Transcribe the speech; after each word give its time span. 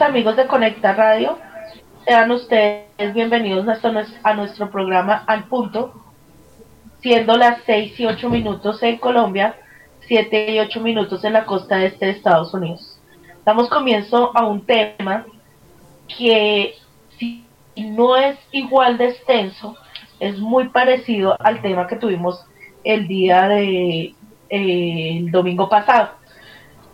Amigos 0.00 0.36
de 0.36 0.46
Conecta 0.46 0.92
Radio. 0.92 1.38
Sean 2.04 2.30
ustedes 2.30 3.12
bienvenidos 3.14 3.66
a 4.22 4.34
nuestro 4.34 4.70
programa 4.70 5.24
Al 5.26 5.44
Punto, 5.44 5.92
siendo 7.00 7.36
las 7.36 7.62
6 7.66 7.98
y 7.98 8.06
8 8.06 8.30
minutos 8.30 8.80
en 8.84 8.98
Colombia, 8.98 9.56
7 10.06 10.52
y 10.52 10.60
8 10.60 10.80
minutos 10.80 11.24
en 11.24 11.32
la 11.32 11.44
costa 11.44 11.82
este 11.84 12.06
de 12.06 12.12
Estados 12.12 12.54
Unidos. 12.54 13.00
Damos 13.44 13.68
comienzo 13.68 14.30
a 14.36 14.46
un 14.46 14.64
tema 14.64 15.26
que 16.16 16.74
si 17.18 17.44
no 17.76 18.16
es 18.16 18.38
igual 18.52 18.98
de 18.98 19.08
extenso, 19.08 19.76
es 20.20 20.38
muy 20.38 20.68
parecido 20.68 21.36
al 21.40 21.60
tema 21.60 21.88
que 21.88 21.96
tuvimos 21.96 22.44
el 22.84 23.08
día 23.08 23.48
de 23.48 24.14
eh, 24.48 25.26
domingo 25.30 25.68
pasado. 25.68 26.10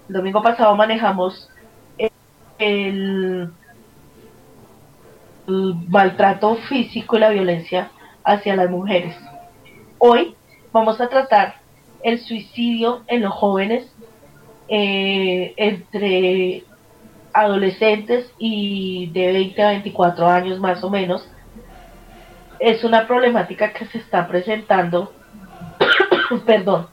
El 0.09 0.15
domingo 0.15 0.43
pasado 0.43 0.75
manejamos 0.75 1.51
el, 2.65 3.53
maltrato 5.47 6.57
físico 6.69 7.17
y 7.17 7.21
la 7.21 7.29
violencia 7.29 7.91
hacia 8.25 8.57
las 8.57 8.71
mujeres. 8.71 9.15
Hoy 9.99 10.35
vamos 10.73 10.99
a 11.01 11.09
tratar 11.09 11.57
el 12.03 12.19
suicidio 12.21 13.03
en 13.07 13.23
los 13.23 13.35
jóvenes 13.35 13.87
eh, 14.69 15.53
entre 15.59 16.65
adolescentes 17.35 18.33
y 18.39 19.11
de 19.13 19.33
20 19.33 19.63
a 19.63 19.69
24 19.69 20.27
años 20.27 20.59
más 20.59 20.83
o 20.83 20.89
menos. 20.89 21.29
Es 22.59 22.83
una 22.83 23.07
problemática 23.07 23.75
que 23.75 23.85
se 23.87 23.99
está 23.99 24.27
presentando, 24.27 25.13
perdón, 26.47 26.87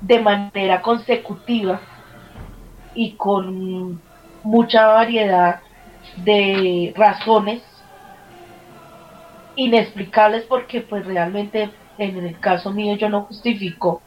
de 0.00 0.18
manera 0.20 0.80
consecutiva 0.80 1.80
y 2.94 3.12
con 3.12 4.00
mucha 4.42 4.86
variedad 4.86 5.60
de 6.24 6.92
razones 6.96 7.62
inexplicables 9.56 10.44
porque 10.44 10.80
pues 10.80 11.04
realmente 11.04 11.70
en 11.98 12.16
el 12.24 12.38
caso 12.40 12.72
mío 12.72 12.96
yo 12.96 13.08
no 13.08 13.22
justifico 13.22 14.00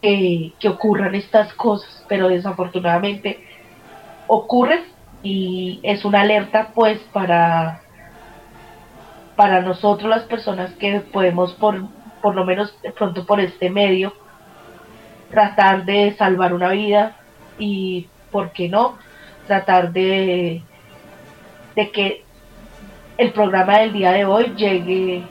que, 0.00 0.52
que 0.58 0.68
ocurran 0.68 1.14
estas 1.14 1.52
cosas, 1.54 2.04
pero 2.08 2.28
desafortunadamente 2.28 3.44
ocurren 4.26 4.84
y 5.22 5.80
es 5.82 6.04
una 6.04 6.22
alerta 6.22 6.72
pues 6.74 6.98
para 7.12 7.82
para 9.36 9.62
nosotros 9.62 10.10
las 10.10 10.24
personas 10.24 10.72
que 10.74 11.00
podemos 11.00 11.52
por, 11.54 11.86
por 12.20 12.34
lo 12.34 12.44
menos 12.44 12.74
pronto 12.96 13.24
por 13.24 13.38
este 13.40 13.70
medio 13.70 14.12
tratar 15.30 15.84
de 15.84 16.14
salvar 16.16 16.54
una 16.54 16.70
vida 16.70 17.16
y, 17.58 18.08
¿por 18.30 18.52
qué 18.52 18.68
no?, 18.68 18.98
tratar 19.46 19.92
de, 19.92 20.62
de 21.74 21.90
que 21.90 22.24
el 23.16 23.32
programa 23.32 23.78
del 23.78 23.92
día 23.92 24.12
de 24.12 24.24
hoy 24.24 24.52
llegue 24.56 25.24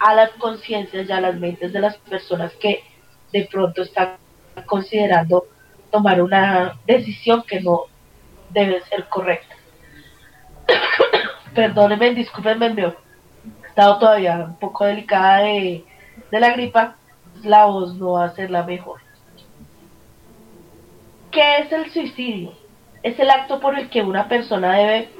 a 0.00 0.14
las 0.14 0.30
conciencias 0.32 1.08
y 1.08 1.12
a 1.12 1.20
las 1.20 1.36
mentes 1.36 1.72
de 1.72 1.80
las 1.80 1.96
personas 1.98 2.52
que 2.54 2.82
de 3.32 3.48
pronto 3.50 3.82
están 3.82 4.16
considerando 4.66 5.46
tomar 5.90 6.20
una 6.20 6.78
decisión 6.86 7.42
que 7.46 7.60
no 7.60 7.82
debe 8.50 8.82
ser 8.82 9.08
correcta. 9.08 9.54
Perdónenme, 11.54 12.14
discúlpenme, 12.14 12.74
me 12.74 12.82
he 12.82 12.94
estado 13.68 13.98
todavía 13.98 14.36
un 14.46 14.56
poco 14.56 14.84
delicada 14.84 15.38
de, 15.38 15.84
de 16.30 16.40
la 16.40 16.50
gripa, 16.50 16.96
la 17.42 17.66
voz 17.66 17.94
no 17.94 18.12
va 18.12 18.26
a 18.26 18.34
ser 18.34 18.50
la 18.50 18.62
mejor. 18.62 19.05
¿Qué 21.36 21.58
es 21.58 21.70
el 21.70 21.90
suicidio? 21.90 22.54
Es 23.02 23.18
el 23.18 23.28
acto 23.28 23.60
por 23.60 23.78
el 23.78 23.90
que 23.90 24.00
una 24.00 24.26
persona 24.26 24.72
debe, 24.72 25.10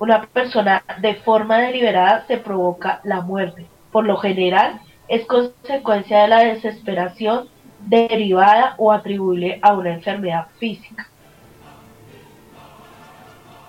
una 0.00 0.26
persona 0.26 0.82
de 1.00 1.14
forma 1.14 1.58
deliberada 1.58 2.26
se 2.26 2.38
provoca 2.38 3.00
la 3.04 3.20
muerte. 3.20 3.66
Por 3.92 4.04
lo 4.04 4.16
general, 4.16 4.80
es 5.06 5.24
consecuencia 5.26 6.22
de 6.22 6.28
la 6.28 6.40
desesperación 6.40 7.48
derivada 7.86 8.74
o 8.78 8.90
atribuible 8.90 9.60
a 9.62 9.74
una 9.74 9.94
enfermedad 9.94 10.48
física. 10.58 11.06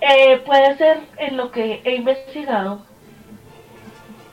Eh, 0.00 0.38
puede 0.44 0.76
ser 0.78 1.02
en 1.18 1.36
lo 1.36 1.52
que 1.52 1.82
he 1.84 1.94
investigado, 1.94 2.84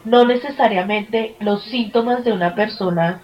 no 0.05 0.25
necesariamente 0.25 1.35
los 1.39 1.63
síntomas 1.65 2.23
de 2.23 2.33
una 2.33 2.55
persona 2.55 3.21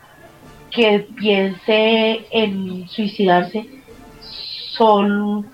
que 0.70 1.08
piense 1.18 2.28
en 2.30 2.88
suicidarse 2.90 3.75
son 4.78 5.46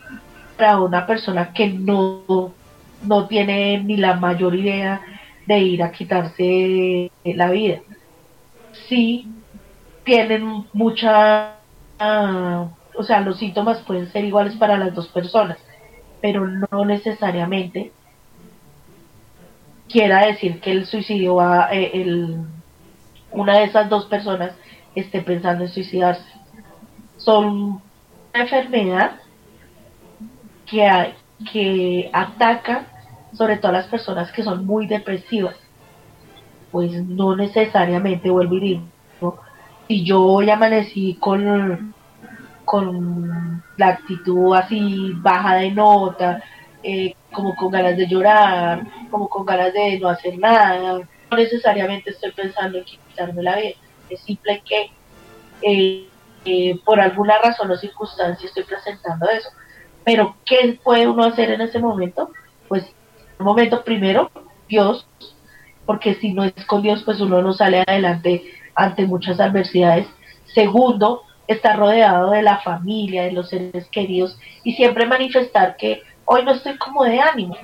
para 0.58 0.80
una 0.80 1.06
persona 1.06 1.54
que 1.54 1.68
no, 1.68 2.54
no 3.04 3.28
tiene 3.28 3.84
ni 3.84 3.98
la 3.98 4.16
mayor 4.16 4.56
idea 4.56 5.02
de 5.46 5.60
ir 5.60 5.84
a 5.84 5.92
quitarse 5.92 7.12
la 7.24 7.50
vida. 7.52 7.80
Sí, 8.88 9.28
tienen 10.04 10.66
mucha, 10.74 11.56
ah, 12.00 12.68
o 12.96 13.04
sea, 13.04 13.22
los 13.22 13.38
síntomas 13.38 13.80
pueden 13.82 14.12
ser 14.12 14.26
iguales 14.26 14.56
para 14.56 14.78
las 14.78 14.94
dos 14.94 15.08
personas, 15.08 15.58
pero 16.22 16.48
no 16.48 16.86
necesariamente 16.86 17.92
quiera 19.90 20.26
decir 20.26 20.60
que 20.62 20.72
el 20.72 20.86
suicidio 20.86 21.36
va, 21.36 21.70
eh, 21.72 21.92
el, 21.94 22.38
una 23.32 23.58
de 23.58 23.66
esas 23.66 23.90
dos 23.90 24.06
personas 24.06 24.52
esté 24.96 25.22
pensando 25.22 25.64
en 25.64 25.70
suicidarse. 25.70 26.24
Son 27.18 27.82
enfermedad 28.34 29.20
que, 30.66 31.14
que 31.52 32.10
ataca 32.14 32.86
sobre 33.34 33.58
todo 33.58 33.70
a 33.70 33.80
las 33.80 33.88
personas 33.88 34.32
que 34.32 34.44
son 34.44 34.66
muy 34.66 34.88
depresivas. 34.88 35.56
Pues 36.72 36.92
no 37.06 37.36
necesariamente 37.36 38.30
vuelvo 38.30 38.56
a 38.56 38.60
digo, 38.60 38.84
si 39.88 40.06
yo 40.06 40.22
hoy 40.22 40.50
amanecí 40.50 41.16
con, 41.16 41.94
con 42.64 43.64
la 43.78 43.88
actitud 43.88 44.56
así 44.56 45.12
baja 45.16 45.56
de 45.56 45.72
nota, 45.72 46.42
eh, 46.84 47.16
como 47.32 47.56
con 47.56 47.72
ganas 47.72 47.98
de 47.98 48.08
llorar, 48.08 48.86
como 49.10 49.28
con 49.28 49.46
ganas 49.46 49.74
de 49.74 50.00
no 50.00 50.10
hacer 50.10 50.38
nada, 50.38 51.00
no 51.30 51.38
necesariamente 51.38 52.12
estoy 52.12 52.32
pensando 52.32 52.78
en 52.78 52.86
quitarme 52.86 53.44
la 53.44 53.56
vida, 53.56 53.72
es 54.10 54.20
simple 54.22 54.62
que 54.66 54.92
eh, 55.62 56.08
eh, 56.46 56.80
por 56.84 57.00
alguna 57.00 57.38
razón 57.40 57.72
o 57.72 57.78
circunstancia 57.78 58.48
estoy 58.48 58.64
presentando 58.64 59.30
eso. 59.30 59.50
Pero, 60.04 60.36
¿qué 60.46 60.80
puede 60.84 61.08
uno 61.08 61.24
hacer 61.26 61.52
en 61.52 61.62
ese 61.62 61.80
momento? 61.80 62.32
Pues, 62.68 62.86
un 63.40 63.46
momento 63.46 63.84
primero, 63.84 64.32
Dios, 64.68 65.08
porque 65.86 66.16
si 66.16 66.34
no 66.34 66.44
es 66.44 66.54
con 66.66 66.82
Dios, 66.82 67.04
pues 67.04 67.20
uno 67.22 67.42
no 67.42 67.54
sale 67.54 67.84
adelante 67.86 68.44
ante 68.76 69.06
muchas 69.06 69.40
adversidades. 69.40 70.08
Segundo, 70.46 71.24
estar 71.48 71.78
rodeado 71.78 72.32
de 72.32 72.42
la 72.42 72.60
familia, 72.60 73.24
de 73.24 73.32
los 73.32 73.50
seres 73.50 73.88
queridos 73.90 74.38
y 74.64 74.74
siempre 74.74 75.06
manifestar 75.06 75.76
que 75.78 76.04
hoy 76.26 76.44
no 76.44 76.52
estoy 76.52 76.78
como 76.78 77.04
de 77.04 77.20
ánimo. 77.20 77.58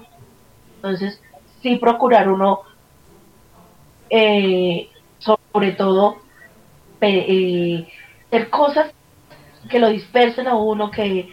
Entonces, 0.76 1.22
sí 1.62 1.78
procurar 1.78 2.30
uno, 2.30 2.62
eh, 4.10 4.90
sobre 5.20 5.72
todo, 5.72 6.18
eh, 7.02 7.88
hacer 8.28 8.50
cosas 8.50 8.92
que 9.70 9.80
lo 9.80 9.90
dispersen 9.90 10.48
a 10.48 10.56
uno, 10.56 10.92
que, 10.92 11.30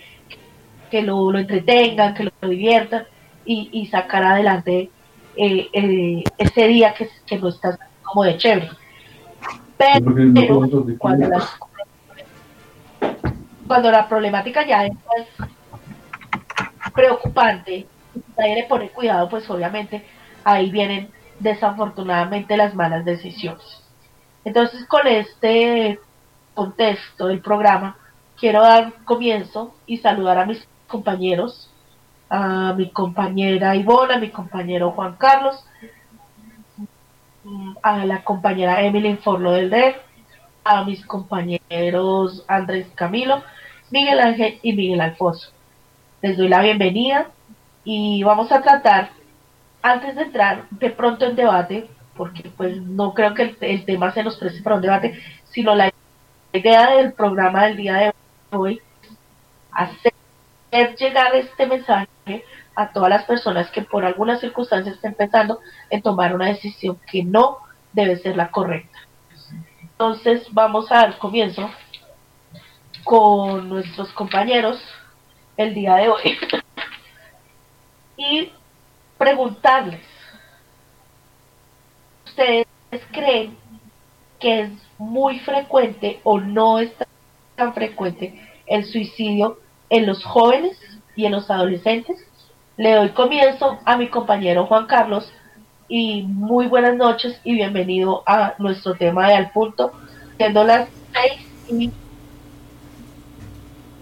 que 0.90 1.02
lo, 1.02 1.30
lo 1.30 1.38
entretengan, 1.38 2.14
que 2.14 2.24
lo, 2.24 2.48
diviertan 2.48 3.04
y, 3.44 3.68
y, 3.72 3.86
sacar 3.86 4.24
adelante 4.24 4.90
eh, 5.36 5.68
eh, 5.72 6.24
ese 6.38 6.68
día 6.68 6.94
que, 6.94 7.08
que 7.26 7.38
no 7.38 7.48
está 7.48 7.78
como 8.02 8.24
de 8.24 8.36
chévere. 8.36 8.70
Pero, 9.76 10.14
cuando, 10.98 11.28
la, 11.28 11.48
cuando 13.66 13.90
la 13.90 14.08
problemática 14.08 14.64
ya 14.66 14.86
es 14.86 14.92
preocupante, 16.94 17.86
nadie 18.38 18.54
le 18.54 18.64
pone 18.64 18.88
cuidado, 18.90 19.28
pues 19.28 19.48
obviamente 19.50 20.04
ahí 20.44 20.70
vienen 20.70 21.10
desafortunadamente 21.40 22.56
las 22.56 22.74
malas 22.74 23.04
decisiones. 23.04 23.82
Entonces 24.44 24.86
con 24.86 25.06
este 25.06 25.98
contexto 26.54 27.26
del 27.26 27.40
programa, 27.40 27.96
quiero 28.38 28.62
dar 28.62 28.92
comienzo 29.04 29.74
y 29.86 29.98
saludar 29.98 30.38
a 30.38 30.46
mis 30.46 30.66
compañeros, 30.86 31.70
a 32.28 32.72
mi 32.76 32.90
compañera 32.90 33.76
Ivona, 33.76 34.14
a 34.14 34.20
mi 34.20 34.30
compañero 34.30 34.92
Juan 34.92 35.16
Carlos, 35.16 35.64
a 37.82 38.04
la 38.04 38.24
compañera 38.24 38.82
Emily 38.82 39.16
Forlo 39.16 39.52
del 39.52 39.70
Red, 39.70 39.94
a 40.64 40.84
mis 40.84 41.04
compañeros 41.04 42.44
Andrés 42.48 42.86
Camilo, 42.94 43.42
Miguel 43.90 44.18
Ángel 44.18 44.58
y 44.62 44.72
Miguel 44.72 45.00
Alfonso. 45.00 45.50
Les 46.22 46.36
doy 46.36 46.48
la 46.48 46.62
bienvenida 46.62 47.28
y 47.84 48.22
vamos 48.22 48.50
a 48.50 48.62
tratar, 48.62 49.10
antes 49.82 50.16
de 50.16 50.22
entrar 50.22 50.64
de 50.70 50.90
pronto 50.90 51.26
en 51.26 51.36
debate, 51.36 51.88
porque 52.16 52.50
pues 52.56 52.80
no 52.80 53.12
creo 53.12 53.34
que 53.34 53.42
el, 53.42 53.56
el 53.60 53.84
tema 53.84 54.12
se 54.12 54.22
nos 54.22 54.36
preste 54.36 54.62
para 54.62 54.76
un 54.76 54.82
debate, 54.82 55.20
sino 55.44 55.74
la 55.74 55.90
idea 56.54 56.96
del 56.96 57.12
programa 57.12 57.64
del 57.64 57.76
día 57.76 57.94
de 57.94 58.14
hoy 58.56 58.80
hacer 59.72 60.12
llegar 60.96 61.34
este 61.34 61.66
mensaje 61.66 62.44
a 62.76 62.92
todas 62.92 63.10
las 63.10 63.24
personas 63.24 63.70
que 63.70 63.82
por 63.82 64.04
alguna 64.04 64.38
circunstancia 64.38 64.92
estén 64.92 65.14
pensando 65.14 65.60
en 65.90 66.02
tomar 66.02 66.34
una 66.34 66.46
decisión 66.46 66.98
que 67.10 67.24
no 67.24 67.58
debe 67.92 68.16
ser 68.16 68.36
la 68.36 68.50
correcta. 68.50 68.98
Entonces 69.80 70.46
vamos 70.52 70.90
a 70.90 70.96
dar 70.96 71.18
comienzo 71.18 71.70
con 73.04 73.68
nuestros 73.68 74.12
compañeros 74.12 74.80
el 75.56 75.74
día 75.74 75.96
de 75.96 76.08
hoy 76.08 76.38
y 78.16 78.52
preguntarles, 79.18 80.02
¿ustedes 82.26 82.66
creen 83.12 83.63
que 84.38 84.62
es 84.62 84.70
muy 84.98 85.38
frecuente 85.40 86.20
o 86.24 86.40
no 86.40 86.78
es 86.78 86.90
tan 87.56 87.74
frecuente 87.74 88.40
el 88.66 88.84
suicidio 88.84 89.58
en 89.90 90.06
los 90.06 90.24
jóvenes 90.24 90.76
y 91.16 91.26
en 91.26 91.32
los 91.32 91.50
adolescentes? 91.50 92.18
Le 92.76 92.94
doy 92.94 93.10
comienzo 93.10 93.78
a 93.84 93.96
mi 93.96 94.08
compañero 94.08 94.66
Juan 94.66 94.86
Carlos 94.86 95.32
y 95.88 96.22
muy 96.22 96.66
buenas 96.66 96.96
noches 96.96 97.40
y 97.44 97.54
bienvenido 97.54 98.22
a 98.26 98.54
nuestro 98.58 98.94
tema 98.94 99.28
de 99.28 99.34
Al 99.34 99.50
Punto, 99.52 99.92
siendo 100.36 100.64
las 100.64 100.88
6 101.68 101.80
y 101.80 101.90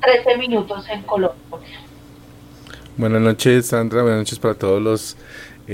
13 0.00 0.38
minutos 0.38 0.88
en 0.88 1.02
Colombia. 1.02 1.38
Buenas 2.96 3.23
noches 3.23 3.67
Sandra, 3.67 4.02
buenas 4.02 4.20
noches 4.20 4.38
para 4.38 4.55
todos 4.55 4.81
los 4.81 5.17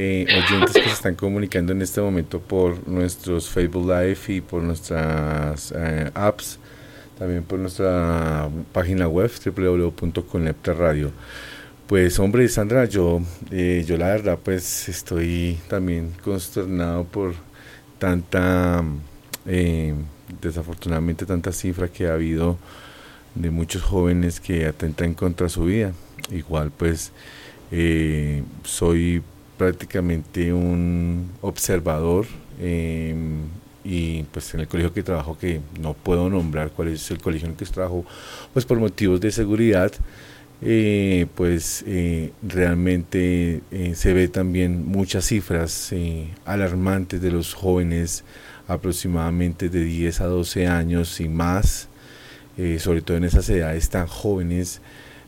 eh, 0.01 0.27
oyentes 0.29 0.75
que 0.75 0.89
se 0.89 0.95
están 0.95 1.17
comunicando 1.17 1.73
en 1.73 1.83
este 1.83 2.01
momento 2.01 2.39
por 2.39 2.87
nuestros 2.87 3.49
Facebook 3.49 3.85
Live 3.85 4.19
y 4.29 4.41
por 4.41 4.63
nuestras 4.63 5.75
eh, 5.77 6.09
apps, 6.15 6.61
también 7.19 7.43
por 7.43 7.59
nuestra 7.59 8.49
página 8.73 9.09
web 9.09 9.29
www.conepta.radio. 9.45 11.11
Pues 11.89 12.17
hombre, 12.21 12.49
Sandra, 12.49 12.85
yo, 12.85 13.21
eh, 13.51 13.85
yo 13.85 13.97
la 13.97 14.07
verdad 14.07 14.39
pues 14.41 14.89
estoy 14.89 15.59
también 15.67 16.13
consternado 16.23 17.03
por 17.03 17.35
tanta, 17.99 18.85
desafortunadamente 20.41 21.27
tanta 21.27 21.51
cifra 21.51 21.89
que 21.89 22.07
ha 22.07 22.13
habido 22.13 22.57
de 23.35 23.51
muchos 23.51 23.83
jóvenes 23.83 24.39
que 24.39 24.65
atentan 24.65 25.15
contra 25.15 25.49
su 25.49 25.65
vida. 25.65 25.93
Igual 26.31 26.71
pues 26.71 27.11
soy 28.63 29.25
prácticamente 29.59 30.53
un 30.53 31.31
observador 31.43 32.27
y 33.85 34.23
pues 34.25 34.55
en 34.55 34.61
el 34.61 34.69
colegio 34.69 34.93
que 34.93 35.03
trabajo 35.03 35.39
que 35.39 35.61
no 35.81 35.95
puedo 35.95 36.29
nombrar 36.29 36.71
cuál 36.71 36.89
es 36.89 37.11
el 37.11 37.19
colegio 37.19 37.47
en 37.47 37.53
el 37.53 37.59
que 37.59 37.65
trabajo 37.67 38.05
pues 38.53 38.65
por 38.65 38.79
motivos 38.79 39.21
de 39.21 39.31
seguridad 39.31 39.93
eh, 40.61 41.27
pues 41.37 41.85
eh, 41.87 42.33
realmente 42.43 43.61
eh, 43.71 43.93
se 43.95 44.13
ve 44.13 44.27
también 44.27 44.85
muchas 44.87 45.27
cifras 45.27 45.95
alarmantes 46.45 47.23
de 47.23 47.31
los 47.31 47.55
jóvenes 47.55 48.25
aproximadamente 48.67 49.69
de 49.69 49.85
10 49.85 50.21
a 50.21 50.27
12 50.27 50.67
años 50.67 51.21
y 51.21 51.29
más, 51.29 51.89
sobre 52.79 53.03
todo 53.03 53.17
en 53.17 53.25
esas 53.25 53.49
edades 53.49 53.89
tan 53.89 54.09
jóvenes, 54.09 54.83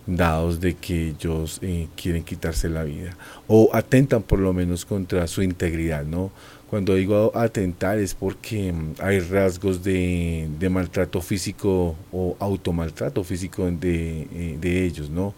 dados 0.06 0.61
de 0.61 0.75
que 0.75 1.08
ellos 1.08 1.61
quieren 1.97 2.25
quitarse 2.25 2.69
la 2.69 2.85
vida 2.85 3.17
o 3.47 3.70
atentan 3.73 4.23
por 4.23 4.38
lo 4.38 4.52
menos 4.52 4.85
contra 4.85 5.26
su 5.26 5.43
integridad, 5.43 6.05
¿no? 6.05 6.31
Cuando 6.70 6.94
digo 6.94 7.32
atentar 7.35 7.99
es 7.99 8.14
porque 8.14 8.73
mm, 8.73 8.94
hay 9.00 9.19
rasgos 9.19 9.82
de, 9.82 10.49
maltrato 10.70 11.20
físico 11.20 11.97
o 12.12 12.37
automaltrato 12.38 13.25
físico 13.25 13.69
de, 13.69 14.29
eh, 14.32 14.56
de 14.61 14.85
ellos, 14.85 15.11
¿no? 15.11 15.35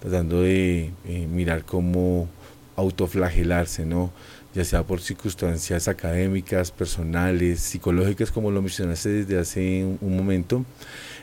Tratando 0.00 0.42
de 0.42 0.90
eh, 1.06 1.28
mirar 1.30 1.64
cómo 1.64 2.28
autoflagelarse, 2.74 3.86
¿no? 3.86 4.12
Ya 4.54 4.64
sea 4.64 4.82
por 4.82 5.00
circunstancias 5.00 5.86
académicas, 5.86 6.72
personales, 6.72 7.60
psicológicas, 7.60 8.32
como 8.32 8.50
lo 8.50 8.60
mencionaste 8.60 9.08
desde 9.08 9.38
hace 9.38 9.84
un, 10.00 10.16
momento, 10.16 10.64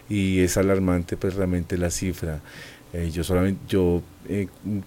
y 0.07 0.39
es 0.39 0.56
alarmante 0.56 1.18
pues 1.18 1.35
realmente 1.35 1.77
la 1.77 1.92
cifra. 1.92 2.39
Eh, 2.91 3.12
yo 3.12 3.24
solamente 3.24 3.62
yo 3.68 4.01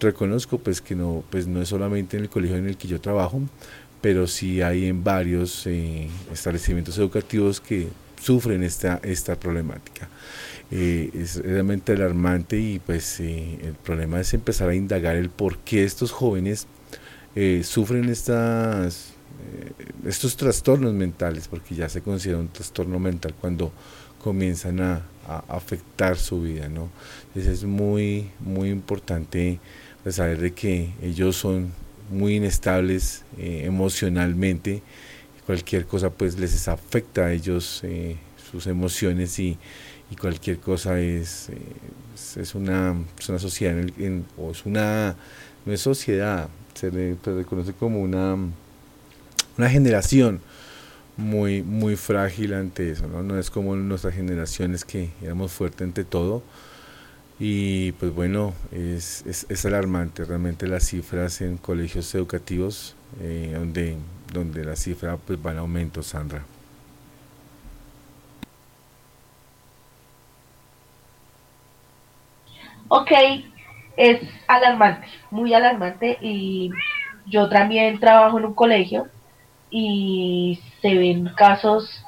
reconozco 0.01 0.59
pues 0.59 0.81
que 0.81 0.97
no 0.97 1.23
pues 1.31 1.47
no 1.47 1.63
es 1.63 1.69
solamente 1.69 2.17
en 2.17 2.25
el 2.25 2.29
colegio 2.29 2.57
en 2.57 2.67
el 2.67 2.77
que 2.77 2.89
yo 2.89 3.01
trabajo 3.01 3.43
pero 4.03 4.27
sí 4.27 4.61
hay 4.61 4.87
en 4.87 5.03
varios 5.03 5.67
eh, 5.67 6.09
establecimientos 6.31 6.99
educativos 6.99 7.61
que 7.61 7.89
sufren 8.21 8.63
esta, 8.65 9.01
esta 9.03 9.37
problemática. 9.37 10.09
Eh, 10.71 11.11
es 11.15 11.37
realmente 11.37 11.93
alarmante 11.93 12.59
y 12.59 12.81
pues 12.81 13.21
eh, 13.21 13.59
el 13.63 13.75
problema 13.75 14.21
es 14.21 14.35
empezar 14.35 14.69
a 14.69 14.75
indagar 14.75 15.17
el 15.17 15.31
por 15.31 15.59
qué 15.59 15.85
estos 15.85 16.11
jóvenes 16.11 16.67
sufren 17.63 18.11
estas, 18.11 19.15
estos 20.05 20.37
trastornos 20.37 20.93
mentales, 20.93 21.49
porque 21.49 21.75
ya 21.75 21.89
se 21.89 22.03
considera 22.03 22.39
un 22.39 22.49
trastorno 22.49 22.99
mental 22.99 23.35
cuando 23.41 23.73
comienzan 24.23 24.81
a, 24.81 25.03
afectar 25.49 26.19
su 26.19 26.43
vida. 26.43 26.69
¿no? 26.69 26.91
Entonces 27.35 27.61
es 27.61 27.65
muy, 27.65 28.31
muy 28.41 28.69
importante 28.71 29.59
pues, 30.03 30.17
saber 30.17 30.39
de 30.39 30.53
que 30.53 30.93
ellos 31.03 31.37
son 31.37 31.73
muy 32.11 32.37
inestables 32.37 33.25
eh, 33.39 33.63
emocionalmente. 33.65 34.83
Cualquier 35.47 35.87
cosa 35.87 36.11
pues 36.11 36.39
les 36.39 36.69
afecta 36.69 37.27
a 37.27 37.33
ellos 37.33 37.81
eh, 37.85 38.17
sus 38.51 38.67
emociones 38.67 39.39
y, 39.39 39.59
cualquier 40.21 40.59
cosa 40.59 41.01
es, 41.01 41.49
es, 42.37 42.55
una, 42.55 42.95
una 43.31 43.39
sociedad 43.39 43.75
o 44.37 44.51
es 44.51 44.67
una 44.67 45.17
no 45.65 45.73
es 45.73 45.81
sociedad, 45.81 46.49
se 46.75 46.91
le 46.91 47.17
reconoce 47.25 47.73
como 47.73 48.01
una, 48.01 48.37
una 49.57 49.71
generación 49.71 50.41
muy, 51.17 51.63
muy 51.63 51.97
frágil 51.97 52.55
ante 52.55 52.91
eso, 52.91 53.07
¿no? 53.07 53.23
no 53.23 53.39
es 53.39 53.51
como 53.51 53.77
nuestras 53.77 54.15
generaciones 54.15 54.85
que 54.85 55.11
éramos 55.23 55.53
fuertes 55.53 55.83
ante 55.83 56.05
todo, 56.05 56.43
y 57.45 57.91
pues 57.91 58.15
bueno, 58.15 58.55
es, 58.71 59.27
es, 59.27 59.67
alarmante 59.67 60.25
realmente 60.25 60.69
las 60.69 60.85
cifras 60.87 61.41
en 61.41 61.57
colegios 61.57 62.15
educativos, 62.15 62.95
eh, 63.21 63.53
donde, 63.53 63.97
donde 64.33 64.65
la 64.65 64.77
cifra 64.77 65.17
pues 65.17 65.45
va 65.45 65.51
en 65.51 65.59
aumento, 65.59 66.05
Sandra. 66.05 66.45
Ok, 72.87 73.11
es 73.97 74.21
alarmante, 74.47 75.09
muy 75.33 75.53
alarmante 75.53 76.19
y 76.21 76.71
yo 77.27 77.49
también 77.49 77.99
trabajo 77.99 78.39
en 78.39 78.45
un 78.45 78.55
colegio 78.55 79.09
y 79.69 80.61
se 80.81 80.95
ven 80.95 81.29
casos 81.37 82.05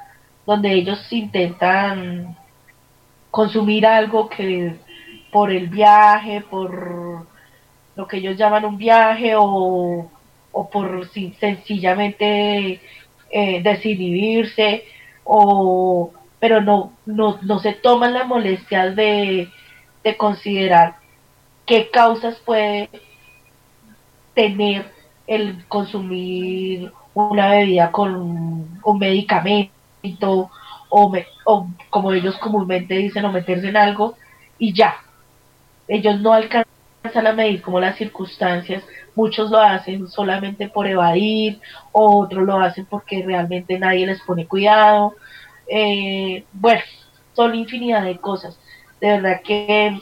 donde 0.46 0.72
ellos 0.74 1.12
intentan 1.12 2.36
consumir 3.32 3.84
algo 3.84 4.28
que 4.28 4.78
por 5.34 5.50
el 5.50 5.66
viaje, 5.66 6.42
por 6.48 7.26
lo 7.96 8.06
que 8.06 8.18
ellos 8.18 8.36
llaman 8.36 8.64
un 8.66 8.78
viaje 8.78 9.32
o, 9.36 10.08
por 10.70 11.08
sencillamente 11.40 12.80
eh, 13.32 13.60
desinhibirse 13.60 14.84
o 15.24 16.12
pero 16.38 16.60
no, 16.60 16.92
no, 17.04 17.40
no 17.42 17.58
se 17.58 17.72
toman 17.72 18.12
la 18.12 18.22
molestia 18.22 18.90
de, 18.90 19.48
de 20.04 20.16
considerar 20.16 20.98
qué 21.66 21.90
causas 21.90 22.36
puede 22.44 22.88
tener 24.34 24.86
el 25.26 25.66
consumir 25.66 26.92
una 27.12 27.50
bebida 27.50 27.90
con 27.90 28.14
un 28.84 28.98
medicamento 29.00 30.48
o, 30.90 31.12
o 31.44 31.68
como 31.90 32.12
ellos 32.12 32.36
comúnmente 32.38 32.94
dicen 32.94 33.24
o 33.24 33.32
meterse 33.32 33.68
en 33.68 33.76
algo 33.76 34.14
y 34.60 34.72
ya 34.72 35.03
ellos 35.88 36.20
no 36.20 36.32
alcanzan 36.32 37.26
a 37.26 37.32
medir 37.32 37.60
como 37.62 37.80
las 37.80 37.96
circunstancias, 37.96 38.82
muchos 39.14 39.50
lo 39.50 39.60
hacen 39.60 40.08
solamente 40.08 40.68
por 40.68 40.86
evadir, 40.86 41.60
otros 41.92 42.44
lo 42.44 42.58
hacen 42.58 42.86
porque 42.86 43.22
realmente 43.24 43.78
nadie 43.78 44.06
les 44.06 44.20
pone 44.22 44.46
cuidado. 44.46 45.14
Eh, 45.66 46.44
bueno, 46.52 46.82
son 47.34 47.54
infinidad 47.54 48.04
de 48.04 48.18
cosas. 48.18 48.58
De 49.00 49.08
verdad 49.08 49.42
que 49.42 50.00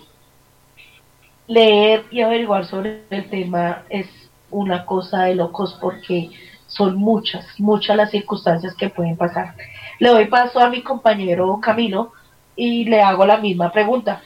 leer 1.46 2.04
y 2.10 2.20
averiguar 2.20 2.64
sobre 2.66 3.02
el 3.10 3.28
tema 3.28 3.82
es 3.88 4.06
una 4.50 4.84
cosa 4.84 5.24
de 5.24 5.34
locos 5.34 5.76
porque 5.80 6.30
son 6.66 6.96
muchas, 6.96 7.44
muchas 7.58 7.96
las 7.96 8.10
circunstancias 8.10 8.74
que 8.74 8.88
pueden 8.88 9.16
pasar. 9.16 9.54
Le 9.98 10.08
doy 10.08 10.26
paso 10.26 10.60
a 10.60 10.70
mi 10.70 10.82
compañero 10.82 11.58
Camilo 11.60 12.12
y 12.56 12.84
le 12.84 13.02
hago 13.02 13.26
la 13.26 13.38
misma 13.38 13.72
pregunta. 13.72 14.22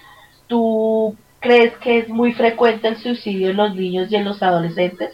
¿Tú 0.47 1.17
¿Crees 1.47 1.77
que 1.77 1.99
es 1.99 2.09
muy 2.09 2.33
frecuente 2.33 2.89
el 2.89 2.97
suicidio 2.97 3.51
en 3.51 3.57
los 3.57 3.73
niños 3.73 4.11
y 4.11 4.17
en 4.17 4.25
los 4.25 4.43
adolescentes? 4.43 5.13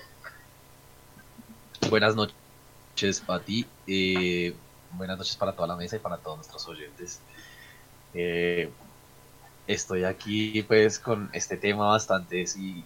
Buenas 1.90 2.16
noches 2.16 3.20
para 3.20 3.44
ti, 3.44 3.66
eh, 3.86 4.54
buenas 4.92 5.18
noches 5.18 5.36
para 5.36 5.52
toda 5.52 5.68
la 5.68 5.76
mesa 5.76 5.96
y 5.96 5.98
para 5.98 6.16
todos 6.16 6.38
nuestros 6.38 6.66
oyentes. 6.68 7.20
Eh, 8.14 8.70
estoy 9.66 10.04
aquí 10.04 10.62
pues 10.62 10.98
con 10.98 11.28
este 11.34 11.58
tema 11.58 11.88
bastante 11.88 12.46
sí, 12.46 12.82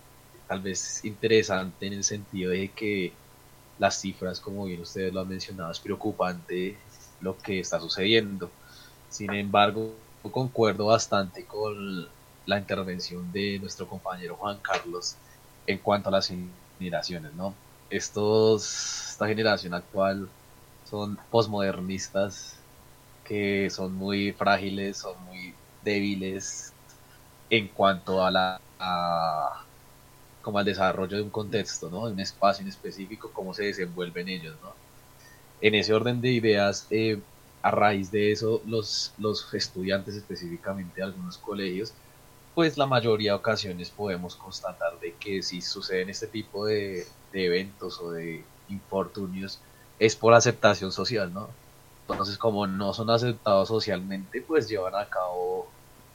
tal 0.49 0.61
vez 0.61 1.05
interesante 1.05 1.87
en 1.87 1.93
el 1.93 2.03
sentido 2.03 2.51
de 2.51 2.73
que 2.73 3.13
las 3.79 4.01
cifras, 4.01 4.41
como 4.41 4.65
bien 4.65 4.81
ustedes 4.81 5.15
lo 5.15 5.21
han 5.21 5.29
mencionado, 5.29 5.71
es 5.71 5.79
preocupante 5.79 6.77
lo 7.21 7.39
que 7.39 7.61
está 7.61 7.79
sucediendo. 7.79 8.51
Sin 9.09 9.33
embargo, 9.33 9.95
concuerdo 10.33 10.87
bastante 10.87 11.45
con 11.45 12.16
la 12.47 12.59
intervención 12.59 13.31
de 13.33 13.59
nuestro 13.59 13.87
compañero 13.89 14.37
Juan 14.37 14.59
Carlos 14.63 15.17
en 15.67 15.79
cuanto 15.79 16.09
a 16.09 16.13
las 16.13 16.33
generaciones, 16.79 17.35
¿no? 17.35 17.55
Estos, 17.91 19.11
esta 19.11 19.27
generación 19.27 19.75
actual 19.75 20.29
son 20.89 21.19
posmodernistas 21.31 22.57
que 23.25 23.69
son 23.71 23.95
muy 23.95 24.33
frágiles, 24.33 24.99
son 24.99 25.23
muy 25.25 25.55
débiles 25.85 26.73
en 27.51 27.69
cuanto 27.69 28.25
a 28.25 28.31
la 28.31 28.61
como 30.43 30.59
al 30.61 30.65
desarrollo 30.65 31.17
de 31.17 31.23
un 31.25 31.31
contexto, 31.31 31.91
¿no? 31.91 32.07
De 32.07 32.13
un 32.13 32.21
espacio 32.21 32.63
en 32.63 32.69
específico, 32.69 33.31
cómo 33.33 33.53
se 33.53 33.65
desenvuelven 33.65 34.29
ellos, 34.29 34.57
¿no? 34.63 34.73
En 35.61 35.75
ese 35.75 35.93
orden 35.93 36.21
de 36.21 36.31
ideas, 36.31 36.87
eh, 36.91 37.19
a 37.63 37.73
raíz 37.73 38.13
de 38.13 38.31
eso, 38.31 38.63
los, 38.65 39.13
los 39.19 39.53
estudiantes 39.55 40.15
específicamente 40.15 41.01
de 41.01 41.03
algunos 41.03 41.37
colegios, 41.39 41.93
pues 42.57 42.79
la 42.79 42.87
mayoría 42.87 43.33
de 43.33 43.37
ocasiones 43.37 43.91
podemos 43.91 44.35
constatar 44.35 44.99
de 44.99 45.13
que 45.17 45.43
si 45.43 45.61
suceden 45.61 46.09
este 46.09 46.27
tipo 46.27 46.65
de, 46.65 47.07
eventos 47.35 48.01
o 48.01 48.13
de 48.13 48.43
infortunios, 48.71 49.61
es 49.99 50.17
por 50.17 50.33
aceptación 50.33 50.91
social, 50.91 51.35
¿no? 51.35 51.51
Entonces, 52.09 52.39
como 52.39 52.67
no 52.67 52.95
son 52.95 53.11
aceptados 53.11 53.69
socialmente, 53.69 54.41
pues 54.41 54.71
llevan 54.71 54.95
a 54.95 55.05
cabo 55.05 55.69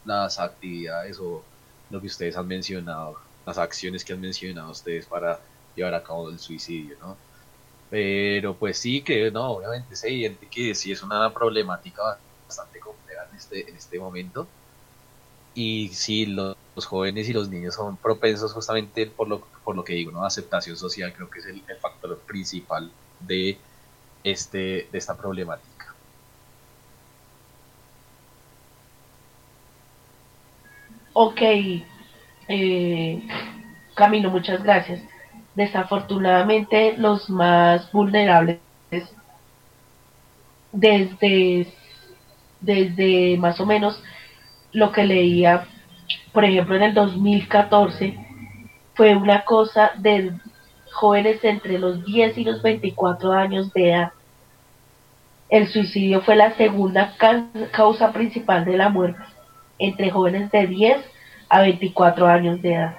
las 0.04 0.40
actividades 0.40 1.20
o 1.20 1.44
lo 1.92 2.02
que 2.02 2.08
ustedes 2.08 2.36
han 2.36 2.48
mencionado, 2.48 3.18
las 3.46 3.60
acciones 3.60 4.04
que 4.04 4.14
han 4.14 4.22
mencionado 4.22 4.72
ustedes 4.72 5.06
para 5.06 5.40
llevar 5.76 5.94
a 5.94 6.02
cabo 6.02 6.32
el 6.32 6.40
suicidio, 6.40 6.98
¿no? 7.00 7.18
Pero 7.92 8.56
pues 8.56 8.80
sí 8.80 9.04
que, 9.04 9.30
no, 9.30 9.52
obviamente 9.52 9.94
es 9.94 10.04
evidente 10.06 10.48
que 10.48 10.74
sí 10.74 10.92
es 10.92 11.04
una 11.04 11.32
problemática 11.32 12.18
bastante 12.48 12.80
compleja 12.80 13.28
en 13.30 13.38
este, 13.38 13.70
en 13.70 13.76
este 13.76 14.00
momento. 14.00 14.48
Y 15.54 15.90
sí, 15.90 16.26
los, 16.26 16.56
jóvenes 16.86 17.30
y 17.30 17.34
los 17.34 17.50
niños 17.50 17.76
son 17.76 17.98
propensos 17.98 18.54
justamente 18.54 19.06
por 19.06 19.28
lo, 19.28 19.42
por 19.64 19.76
lo 19.76 19.84
que 19.84 19.94
digo, 19.94 20.12
¿no? 20.12 20.24
Aceptación 20.24 20.78
social 20.78 21.14
creo 21.14 21.30
que 21.30 21.40
es 21.40 21.46
el, 21.46 21.62
factor 21.80 22.18
principal 22.20 22.92
de, 23.20 23.58
este, 24.24 24.88
de 24.92 24.98
esta 24.98 25.18
problemática. 25.18 25.94
Ok, 31.14 31.42
eh, 32.48 33.22
Camilo, 33.96 34.32
muchas 34.32 34.64
gracias. 34.64 35.02
Desafortunadamente, 35.56 36.96
los 36.98 37.30
más 37.30 37.92
vulnerables 37.92 38.60
desde, 40.72 41.68
desde 42.62 43.38
más 43.38 43.60
o 43.60 43.66
menos 43.66 44.02
lo 44.74 44.92
que 44.92 45.04
leía, 45.04 45.68
por 46.32 46.46
ejemplo, 46.46 46.76
en 46.76 46.84
el 46.84 46.94
2014, 46.94 48.18
fue 48.94 49.16
una 49.16 49.44
cosa 49.44 49.92
de 49.98 50.34
jóvenes 50.92 51.44
entre 51.44 51.80
los 51.80 52.06
10 52.06 52.38
y 52.38 52.44
los 52.44 52.62
24 52.62 53.32
años 53.32 53.72
de 53.74 53.90
edad. 53.90 54.12
El 55.50 55.68
suicidio 55.68 56.22
fue 56.22 56.36
la 56.36 56.56
segunda 56.56 57.16
causa 57.72 58.14
principal 58.14 58.64
de 58.64 58.78
la 58.78 58.90
muerte 58.90 59.22
entre 59.80 60.12
jóvenes 60.12 60.52
de 60.52 60.68
10 60.68 60.98
a 61.50 61.62
24 61.62 62.28
años 62.28 62.62
de 62.62 62.74
edad. 62.74 62.96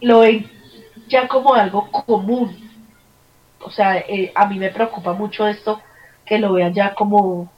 Lo 0.00 0.20
ven 0.20 0.50
ya 1.08 1.28
como 1.28 1.54
algo 1.54 1.90
común. 1.90 2.56
O 3.62 3.70
sea, 3.70 3.98
eh, 3.98 4.32
a 4.34 4.46
mí 4.46 4.58
me 4.58 4.70
preocupa 4.70 5.12
mucho 5.12 5.46
esto, 5.46 5.80
que 6.24 6.38
lo 6.38 6.54
vean 6.54 6.72
ya 6.72 6.94
como 6.94 7.52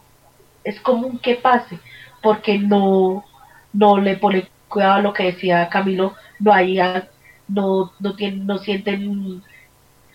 es 0.65 0.81
común 0.81 1.19
que 1.19 1.37
pase, 1.37 1.79
porque 2.23 2.59
no, 2.59 3.25
no 3.73 3.99
le 3.99 4.17
pone 4.17 4.49
cuidado 4.69 4.95
a 4.95 5.03
lo 5.03 5.13
que 5.13 5.25
decía 5.25 5.69
Camilo, 5.69 6.15
no 6.39 6.53
hay, 6.53 6.79
no, 7.49 7.93
no 7.99 8.17
tienen, 8.17 8.47
no 8.47 8.59
sienten 8.59 9.43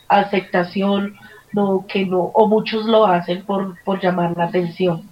aceptación, 0.07 1.15
no, 1.53 1.85
que 1.87 2.05
no, 2.05 2.19
o 2.19 2.47
muchos 2.47 2.85
lo 2.85 3.05
hacen 3.05 3.43
por, 3.45 3.81
por 3.83 4.01
llamar 4.01 4.35
la 4.37 4.45
atención 4.45 5.09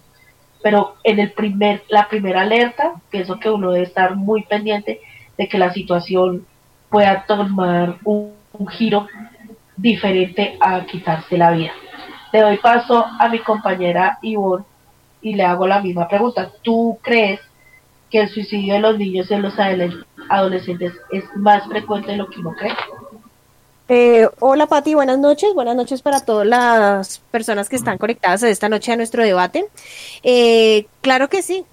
pero 0.65 0.95
en 1.03 1.19
el 1.19 1.31
primer, 1.31 1.83
la 1.89 2.07
primera 2.07 2.41
alerta, 2.41 2.93
pienso 3.11 3.39
que 3.39 3.51
uno 3.51 3.69
debe 3.69 3.85
estar 3.85 4.15
muy 4.15 4.45
pendiente 4.45 4.99
de 5.37 5.47
que 5.47 5.59
la 5.59 5.71
situación 5.71 6.47
pueda 6.89 7.23
tomar 7.27 7.97
un, 8.03 8.33
giro 8.71 9.05
diferente 9.77 10.57
a 10.59 10.83
quitarse 10.87 11.37
la 11.37 11.51
vida. 11.51 11.71
Le 12.33 12.39
doy 12.39 12.57
paso 12.57 13.05
a 13.19 13.29
mi 13.29 13.37
compañera 13.37 14.17
Ivonne 14.23 14.65
y 15.25 15.33
le 15.33 15.43
hago 15.43 15.65
la 15.65 15.81
misma 15.81 16.07
pregunta. 16.07 16.51
¿Tú 16.61 16.99
crees 17.01 17.39
que 18.11 18.19
el 18.21 18.29
suicidio 18.29 18.75
de 18.75 18.79
los 18.79 18.95
niños 18.99 19.31
y 19.31 19.35
los 19.37 19.55
adolescentes 20.29 20.93
es 21.11 21.23
más 21.35 21.67
frecuente 21.67 22.11
de 22.11 22.17
lo 22.17 22.29
que 22.29 22.39
uno 22.41 22.53
cree? 22.53 22.71
Eh, 23.89 24.29
hola 24.39 24.67
Pati, 24.67 24.93
buenas 24.93 25.17
noches. 25.17 25.51
Buenas 25.55 25.75
noches 25.75 26.03
para 26.03 26.19
todas 26.19 26.45
las 26.45 27.17
personas 27.31 27.69
que 27.69 27.75
están 27.75 27.97
conectadas 27.97 28.43
esta 28.43 28.69
noche 28.69 28.91
a 28.91 28.97
nuestro 28.97 29.23
debate. 29.23 29.65
Eh, 30.21 30.85
claro 31.01 31.27
que 31.27 31.41
sí, 31.41 31.65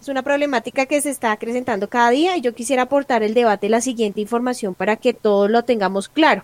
es 0.00 0.08
una 0.08 0.22
problemática 0.22 0.86
que 0.86 1.00
se 1.02 1.10
está 1.10 1.30
acrecentando 1.30 1.90
cada 1.90 2.08
día 2.10 2.36
y 2.36 2.40
yo 2.40 2.54
quisiera 2.54 2.82
aportar 2.82 3.22
el 3.22 3.34
debate 3.34 3.68
la 3.68 3.82
siguiente 3.82 4.20
información 4.20 4.74
para 4.74 4.96
que 4.96 5.12
todos 5.12 5.50
lo 5.50 5.62
tengamos 5.62 6.08
claro. 6.08 6.42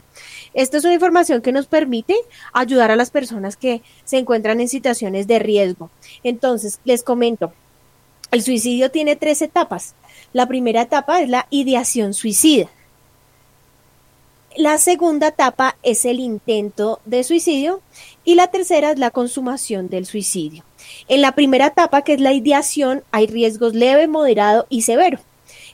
Esta 0.56 0.78
es 0.78 0.84
una 0.84 0.94
información 0.94 1.42
que 1.42 1.52
nos 1.52 1.66
permite 1.66 2.16
ayudar 2.54 2.90
a 2.90 2.96
las 2.96 3.10
personas 3.10 3.58
que 3.58 3.82
se 4.06 4.16
encuentran 4.16 4.58
en 4.58 4.68
situaciones 4.68 5.26
de 5.26 5.38
riesgo. 5.38 5.90
Entonces, 6.24 6.80
les 6.84 7.02
comento, 7.02 7.52
el 8.30 8.42
suicidio 8.42 8.90
tiene 8.90 9.16
tres 9.16 9.42
etapas. 9.42 9.94
La 10.32 10.46
primera 10.46 10.80
etapa 10.80 11.20
es 11.20 11.28
la 11.28 11.46
ideación 11.50 12.14
suicida. 12.14 12.70
La 14.56 14.78
segunda 14.78 15.28
etapa 15.28 15.76
es 15.82 16.06
el 16.06 16.20
intento 16.20 17.00
de 17.04 17.22
suicidio 17.22 17.82
y 18.24 18.34
la 18.34 18.46
tercera 18.46 18.92
es 18.92 18.98
la 18.98 19.10
consumación 19.10 19.90
del 19.90 20.06
suicidio. 20.06 20.64
En 21.08 21.20
la 21.20 21.32
primera 21.32 21.66
etapa, 21.66 22.00
que 22.00 22.14
es 22.14 22.20
la 22.22 22.32
ideación, 22.32 23.04
hay 23.10 23.26
riesgos 23.26 23.74
leve, 23.74 24.08
moderado 24.08 24.64
y 24.70 24.82
severo. 24.82 25.18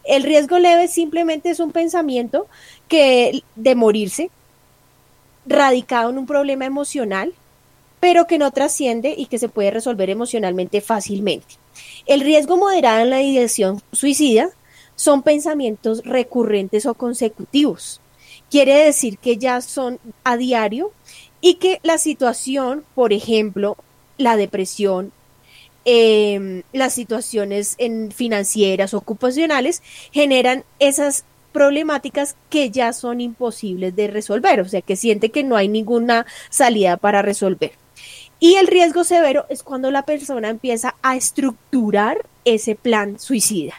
El 0.03 0.25
riesgo 0.25 0.59
leve 0.59 0.89
simplemente 0.89 1.51
es 1.51 1.61
un 1.61 1.71
pensamiento 1.71 2.49
que 2.89 3.45
de 3.55 3.75
morirse, 3.77 4.33
radicado 5.47 6.11
en 6.11 6.19
un 6.19 6.27
problema 6.27 6.65
emocional, 6.65 7.33
pero 8.01 8.27
que 8.27 8.39
no 8.39 8.51
trasciende 8.51 9.15
y 9.17 9.27
que 9.27 9.39
se 9.39 9.49
puede 9.49 9.71
resolver 9.71 10.11
emocionalmente 10.11 10.81
fácilmente. 10.81 11.55
El 12.07 12.21
riesgo 12.21 12.57
moderado 12.57 13.01
en 13.01 13.11
la 13.11 13.23
ideación 13.23 13.81
suicida 13.93 14.51
son 14.97 15.23
pensamientos 15.23 16.03
recurrentes 16.05 16.87
o 16.87 16.95
consecutivos 16.95 18.03
quiere 18.53 18.85
decir 18.85 19.17
que 19.17 19.39
ya 19.39 19.63
son 19.63 19.99
a 20.25 20.37
diario 20.37 20.93
y 21.41 21.55
que 21.55 21.81
la 21.83 21.97
situación, 21.97 22.85
por 22.95 23.15
ejemplo, 23.15 23.79
la 24.19 24.37
depresión, 24.37 25.11
em, 25.87 26.63
las 26.75 26.93
situaciones 26.93 27.79
financieras, 28.15 28.93
ocupacionales, 28.93 29.83
generan 30.13 30.65
esas 30.79 31.25
problemáticas 31.53 32.37
que 32.51 32.71
ya 32.71 32.93
son 32.93 33.21
imposibles 33.21 33.95
de 33.95 34.09
resolver, 34.09 34.61
o 34.61 34.69
sea, 34.69 34.81
que 34.81 34.97
siente 34.97 35.31
que 35.31 35.45
no 35.45 35.57
hay 35.57 35.69
ninguna 35.69 36.27
salida 36.51 36.97
para 36.97 37.23
resolver. 37.23 37.73
Y 38.41 38.57
el 38.57 38.67
riesgo 38.67 39.05
severo 39.05 39.47
es 39.49 39.63
cuando 39.63 39.91
la 39.91 40.03
persona 40.03 40.49
empieza 40.49 40.97
a 41.03 41.15
estructurar 41.15 42.19
ese 42.45 42.75
plan 42.75 43.21
suicida. 43.21 43.75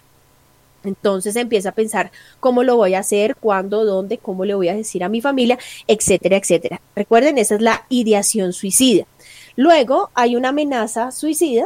Entonces 0.86 1.36
empieza 1.36 1.70
a 1.70 1.74
pensar 1.74 2.12
cómo 2.40 2.64
lo 2.64 2.78
voy 2.78 2.94
a 2.94 3.00
hacer, 3.00 3.36
cuándo, 3.36 3.86
dónde, 3.86 4.18
cómo 4.18 4.46
le 4.46 4.54
voy 4.54 4.70
a 4.70 4.76
decir 4.76 5.04
a 5.04 5.10
mi 5.10 5.22
familia, 5.22 5.58
etcétera, 5.88 6.38
etcétera. 6.38 6.82
Recuerden, 6.96 7.38
esa 7.38 7.56
es 7.56 7.62
la 7.62 7.86
ideación 7.90 8.54
suicida. 8.54 9.06
Luego 9.56 10.10
hay 10.14 10.36
una 10.36 10.50
amenaza 10.50 11.12
suicida 11.12 11.66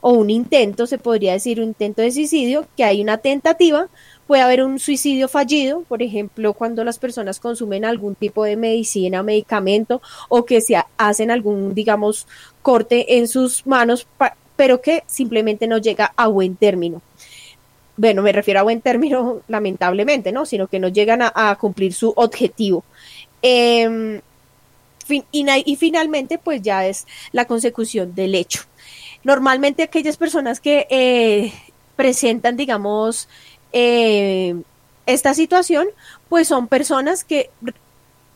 o 0.00 0.12
un 0.12 0.30
intento, 0.30 0.86
se 0.86 0.98
podría 0.98 1.32
decir 1.32 1.60
un 1.60 1.68
intento 1.68 2.02
de 2.02 2.12
suicidio, 2.12 2.66
que 2.76 2.84
hay 2.84 3.00
una 3.00 3.18
tentativa, 3.18 3.88
puede 4.26 4.42
haber 4.42 4.62
un 4.62 4.78
suicidio 4.78 5.28
fallido, 5.28 5.82
por 5.82 6.02
ejemplo, 6.02 6.52
cuando 6.52 6.84
las 6.84 6.98
personas 6.98 7.40
consumen 7.40 7.84
algún 7.84 8.14
tipo 8.14 8.44
de 8.44 8.56
medicina, 8.56 9.22
medicamento 9.22 10.02
o 10.28 10.44
que 10.44 10.60
se 10.60 10.76
hacen 10.96 11.30
algún, 11.30 11.74
digamos, 11.74 12.26
corte 12.62 13.18
en 13.18 13.28
sus 13.28 13.66
manos, 13.66 14.06
pero 14.56 14.80
que 14.80 15.04
simplemente 15.06 15.66
no 15.66 15.78
llega 15.78 16.12
a 16.16 16.26
buen 16.28 16.56
término 16.56 17.02
bueno, 17.96 18.22
me 18.22 18.32
refiero 18.32 18.60
a 18.60 18.62
buen 18.62 18.80
término, 18.80 19.40
lamentablemente, 19.48 20.32
¿no? 20.32 20.46
Sino 20.46 20.66
que 20.68 20.78
no 20.78 20.88
llegan 20.88 21.22
a, 21.22 21.56
cumplir 21.58 21.94
su 21.94 22.12
objetivo. 22.16 22.84
Em, 23.42 24.20
y, 25.30 25.76
finalmente, 25.76 26.38
pues 26.38 26.62
ya 26.62 26.86
es 26.86 27.06
la 27.32 27.44
consecución 27.46 28.14
del 28.14 28.34
hecho. 28.34 28.62
Normalmente 29.24 29.82
aquellas 29.82 30.16
personas 30.16 30.60
que 30.60 30.86
eh, 30.90 31.52
presentan, 31.96 32.56
digamos, 32.56 33.28
eh, 33.78 34.56
esta 35.04 35.34
situación, 35.34 35.86
pues 36.30 36.48
son 36.48 36.66
personas 36.66 37.24
que 37.24 37.50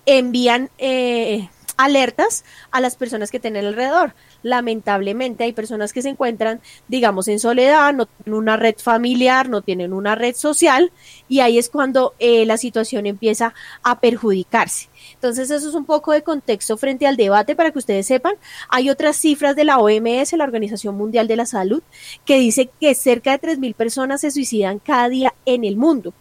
envían 0.05 0.69
eh, 0.77 1.49
alertas 1.79 2.45
a 2.71 2.83
las 2.83 2.95
personas 2.95 3.31
que 3.31 3.41
tienen 3.41 3.65
alrededor. 3.65 4.13
Lamentablemente 4.43 5.45
hay 5.45 5.53
personas 5.53 5.93
que 5.93 6.03
se 6.03 6.09
encuentran, 6.09 6.61
digamos, 6.89 7.29
en 7.29 7.39
soledad, 7.39 7.93
no 7.93 8.07
tienen 8.07 8.35
una 8.35 8.57
red 8.57 8.77
familiar, 8.79 9.49
no 9.49 9.63
tienen 9.63 9.93
una 9.93 10.15
red 10.15 10.35
social 10.35 10.93
y 11.29 11.41
ahí 11.41 11.59
es 11.59 11.69
cuando 11.69 12.15
eh, 12.19 12.47
la 12.47 12.57
situación 12.57 13.07
empieza 13.07 13.55
a 13.83 14.01
perjudicarse. 14.01 14.89
Entonces 15.15 15.51
eso 15.51 15.69
es 15.69 15.75
un 15.75 15.85
poco 15.85 16.13
de 16.13 16.23
contexto 16.23 16.77
frente 16.77 17.07
al 17.07 17.17
debate 17.17 17.55
para 17.57 17.71
que 17.71 17.79
ustedes 17.79 18.07
sepan. 18.07 18.35
Hay 18.69 18.91
otras 18.91 19.17
cifras 19.17 19.57
de 19.57 19.65
la 19.65 19.79
OMS, 19.79 20.33
la 20.35 20.45
Organización 20.45 20.97
Mundial 20.97 21.29
de 21.29 21.37
la 21.37 21.47
Salud, 21.47 21.83
que 22.25 22.39
dice 22.39 22.71
que 22.81 22.95
cerca 22.95 23.37
de 23.37 23.41
3.000 23.41 23.75
personas 23.75 24.21
se 24.21 24.31
suicidan 24.31 24.79
cada 24.79 25.09
día 25.09 25.35
en 25.47 25.65
el 25.65 25.77
mundo. 25.77 26.13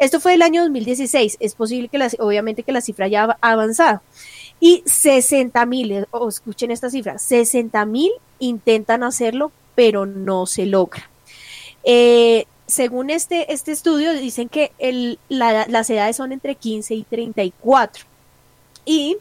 Esto 0.00 0.18
fue 0.18 0.32
el 0.32 0.40
año 0.40 0.62
2016. 0.62 1.36
Es 1.40 1.54
posible 1.54 1.88
que, 1.88 1.98
obviamente, 2.20 2.62
que 2.62 2.72
la 2.72 2.80
cifra 2.80 3.06
ya 3.06 3.36
ha 3.38 3.50
avanzado. 3.50 4.00
Y 4.60 4.82
60 4.84 5.64
mil, 5.66 5.92
eh, 5.92 6.06
escuchen 6.28 6.70
esta 6.70 6.90
cifra, 6.90 7.18
60 7.18 7.84
mil 7.86 8.12
intentan 8.38 9.02
hacerlo, 9.02 9.52
pero 9.74 10.06
no 10.06 10.46
se 10.46 10.66
logra. 10.66 11.08
Eh, 11.82 12.46
según 12.66 13.10
este, 13.10 13.52
este 13.52 13.72
estudio, 13.72 14.12
dicen 14.12 14.48
que 14.48 14.72
el, 14.78 15.18
las 15.28 15.90
edades 15.90 16.16
son 16.16 16.32
entre 16.32 16.54
15 16.54 16.94
y 16.94 17.02
34 17.04 18.04
y 18.84 19.16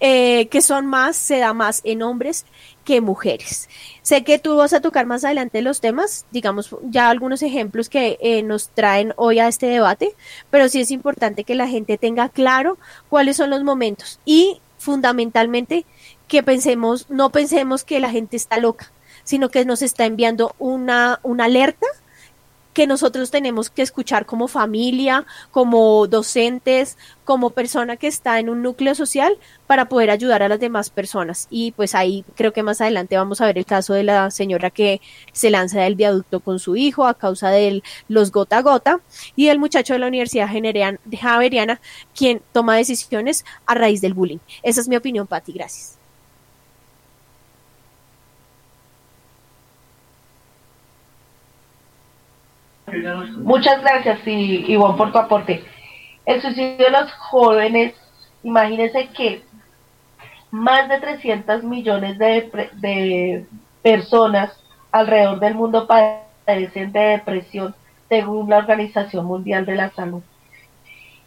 eh, 0.00 0.48
que 0.48 0.62
son 0.62 0.86
más, 0.86 1.16
se 1.16 1.38
da 1.38 1.52
más 1.52 1.82
en 1.84 2.02
hombres 2.02 2.46
que 2.84 3.02
mujeres. 3.02 3.68
Sé 4.00 4.24
que 4.24 4.38
tú 4.38 4.56
vas 4.56 4.72
a 4.72 4.80
tocar 4.80 5.04
más 5.04 5.24
adelante 5.24 5.60
los 5.60 5.82
temas, 5.82 6.24
digamos 6.30 6.74
ya 6.84 7.10
algunos 7.10 7.42
ejemplos 7.42 7.90
que 7.90 8.18
eh, 8.22 8.42
nos 8.42 8.70
traen 8.70 9.12
hoy 9.16 9.38
a 9.40 9.48
este 9.48 9.66
debate, 9.66 10.14
pero 10.48 10.70
sí 10.70 10.80
es 10.80 10.90
importante 10.90 11.44
que 11.44 11.54
la 11.54 11.68
gente 11.68 11.98
tenga 11.98 12.30
claro 12.30 12.78
cuáles 13.10 13.36
son 13.36 13.50
los 13.50 13.62
momentos 13.62 14.18
y 14.24 14.62
fundamentalmente 14.80 15.84
que 16.26 16.42
pensemos, 16.42 17.08
no 17.10 17.30
pensemos 17.30 17.84
que 17.84 18.00
la 18.00 18.10
gente 18.10 18.36
está 18.36 18.56
loca, 18.56 18.90
sino 19.22 19.50
que 19.50 19.64
nos 19.64 19.82
está 19.82 20.06
enviando 20.06 20.54
una, 20.58 21.20
una 21.22 21.44
alerta 21.44 21.86
que 22.72 22.86
nosotros 22.86 23.30
tenemos 23.30 23.70
que 23.70 23.82
escuchar 23.82 24.26
como 24.26 24.48
familia, 24.48 25.26
como 25.50 26.06
docentes, 26.06 26.96
como 27.24 27.50
persona 27.50 27.96
que 27.96 28.06
está 28.06 28.38
en 28.38 28.48
un 28.48 28.62
núcleo 28.62 28.94
social 28.94 29.38
para 29.66 29.88
poder 29.88 30.10
ayudar 30.10 30.42
a 30.42 30.48
las 30.48 30.60
demás 30.60 30.90
personas. 30.90 31.46
Y 31.50 31.72
pues 31.72 31.94
ahí 31.94 32.24
creo 32.34 32.52
que 32.52 32.62
más 32.62 32.80
adelante 32.80 33.16
vamos 33.16 33.40
a 33.40 33.46
ver 33.46 33.58
el 33.58 33.66
caso 33.66 33.94
de 33.94 34.04
la 34.04 34.30
señora 34.30 34.70
que 34.70 35.00
se 35.32 35.50
lanza 35.50 35.80
del 35.80 35.94
viaducto 35.94 36.40
con 36.40 36.58
su 36.58 36.76
hijo 36.76 37.06
a 37.06 37.14
causa 37.14 37.50
de 37.50 37.82
los 38.08 38.32
gota 38.32 38.58
a 38.58 38.62
gota 38.62 39.00
y 39.36 39.48
el 39.48 39.58
muchacho 39.58 39.92
de 39.92 40.00
la 40.00 40.08
Universidad 40.08 40.48
Javeriana 40.48 41.80
quien 42.14 42.42
toma 42.52 42.76
decisiones 42.76 43.44
a 43.66 43.74
raíz 43.74 44.00
del 44.00 44.14
bullying. 44.14 44.38
Esa 44.62 44.80
es 44.80 44.88
mi 44.88 44.96
opinión, 44.96 45.26
Patti. 45.26 45.52
Gracias. 45.52 45.99
Muchas 53.38 53.80
gracias, 53.82 54.20
Ivonne, 54.26 54.96
por 54.96 55.12
tu 55.12 55.18
aporte. 55.18 55.64
El 56.26 56.40
suicidio 56.40 56.86
de 56.86 56.90
los 56.90 57.12
jóvenes, 57.12 57.94
imagínense 58.42 59.08
que 59.08 59.42
más 60.50 60.88
de 60.88 60.98
300 61.00 61.64
millones 61.64 62.18
de, 62.18 63.46
personas 63.82 64.52
alrededor 64.92 65.40
del 65.40 65.54
mundo 65.54 65.86
padecen 65.86 66.92
de 66.92 67.00
depresión, 67.00 67.74
según 68.08 68.50
la 68.50 68.58
Organización 68.58 69.24
Mundial 69.24 69.64
de 69.64 69.76
la 69.76 69.90
Salud. 69.90 70.22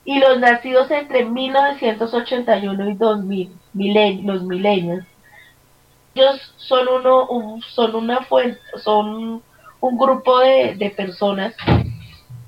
Y 0.05 0.19
los 0.19 0.39
nacidos 0.39 0.91
entre 0.91 1.25
1981 1.25 2.89
y 2.89 2.93
2000, 2.95 4.25
los 4.25 4.43
milenios, 4.43 5.05
ellos 6.13 6.53
son 6.57 6.87
uno, 6.87 7.59
son 7.69 7.95
una 7.95 8.21
fuente, 8.21 8.59
son 8.83 9.41
un 9.83 9.97
grupo 9.97 10.39
de, 10.39 10.93
personas 10.95 11.53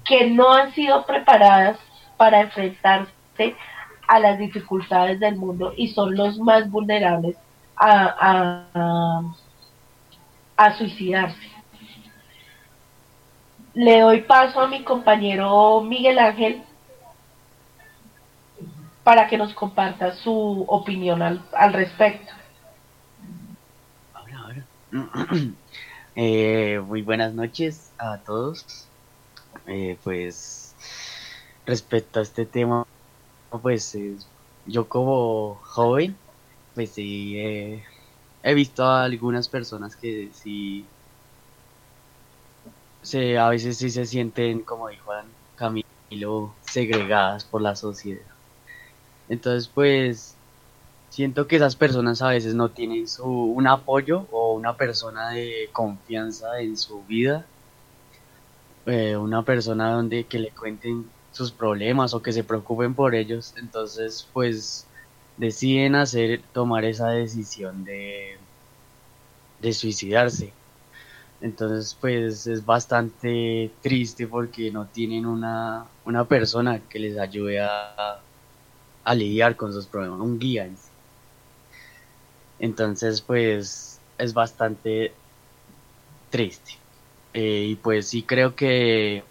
que 0.06 0.30
no 0.30 0.54
han 0.54 0.74
sido 0.74 1.06
preparadas 1.06 1.78
para 2.16 2.40
enfrentarse 2.40 3.58
a 4.08 4.20
las 4.20 4.40
dificultades 4.40 5.20
del 5.20 5.36
mundo 5.36 5.74
y 5.76 5.90
son 5.90 6.16
los 6.16 6.40
más 6.40 6.72
vulnerables 6.72 7.36
a, 7.76 9.26
a, 10.56 10.78
suicidarse. 10.78 11.52
Le 13.74 14.00
doy 14.00 14.22
paso 14.22 14.62
a 14.62 14.68
mi 14.68 14.86
compañero 14.86 15.82
Miguel 15.82 16.20
Ángel 16.20 16.64
para 19.04 19.28
que 19.28 19.38
nos 19.38 19.54
comparta 19.54 20.14
su 20.14 20.64
opinión 20.70 21.22
al, 21.22 21.42
al 21.52 21.74
respecto. 21.74 22.32
Ahora, 24.14 24.40
ahora. 24.40 24.64
Eh, 26.16 26.80
muy 26.80 27.02
buenas 27.02 27.34
noches 27.34 27.94
a 27.98 28.24
todos. 28.24 28.66
Eh, 29.68 30.00
pues 30.04 30.76
respecto 31.66 32.20
a 32.20 32.24
este 32.24 32.46
tema, 32.46 32.84
pues 33.64 33.98
yo 34.66 34.90
como 34.90 35.58
joven, 35.64 36.20
pues 36.74 36.94
sí 36.96 37.38
he 37.38 38.54
visto 38.54 38.84
a 38.86 39.04
algunas 39.04 39.50
personas 39.50 39.96
que 39.98 40.32
sí 40.34 40.94
se, 43.02 43.38
a 43.38 43.50
veces 43.50 43.78
sí 43.78 43.90
se 43.90 44.06
sienten, 44.06 44.64
como 44.64 44.90
dijo 44.90 45.12
Camilo, 45.56 46.58
segregadas 46.62 47.46
por 47.46 47.62
la 47.62 47.76
sociedad. 47.76 48.26
Entonces, 49.28 49.70
pues 49.70 50.40
siento 51.10 51.48
que 51.48 51.58
esas 51.58 51.76
personas 51.76 52.22
a 52.22 52.30
veces 52.30 52.56
no 52.56 52.74
tienen 52.74 53.08
su, 53.08 53.26
un 53.28 53.68
apoyo 53.68 54.28
o 54.32 54.45
una 54.56 54.76
persona 54.78 55.30
de 55.30 55.70
confianza 55.72 56.60
en 56.60 56.78
su 56.78 57.04
vida, 57.04 57.46
eh, 58.86 59.16
una 59.18 59.44
persona 59.44 59.92
donde 59.92 60.26
que 60.26 60.40
le 60.40 60.52
cuenten 60.52 61.10
sus 61.32 61.52
problemas 61.52 62.14
o 62.14 62.22
que 62.22 62.34
se 62.34 62.44
preocupen 62.44 62.94
por 62.94 63.16
ellos, 63.16 63.54
entonces 63.58 64.28
pues 64.34 64.88
deciden 65.38 65.96
hacer 65.96 66.42
tomar 66.54 66.86
esa 66.86 67.10
decisión 67.10 67.84
de, 67.84 68.38
suicidarse. 69.74 70.54
Entonces 71.42 71.98
pues 72.00 72.48
es 72.48 72.66
bastante 72.66 73.72
triste 73.82 74.28
porque 74.28 74.72
no 74.72 74.86
tienen 74.86 75.26
una, 75.26 75.86
una 76.06 76.26
persona 76.26 76.80
que 76.90 77.00
les 77.00 77.18
ayude 77.18 77.62
a, 77.62 78.22
a 79.04 79.16
lidiar 79.16 79.56
con 79.56 79.74
sus 79.74 79.86
problemas, 79.86 80.20
un 80.20 80.40
guía. 80.40 80.70
Entonces, 82.60 83.22
pues 83.22 83.95
es 84.18 84.34
bastante 84.34 85.14
triste. 86.30 86.74
Eh, 87.34 87.68
y 87.70 87.76
pues 87.76 88.08
sí 88.08 88.24
creo 88.24 88.56
que 88.56 89.24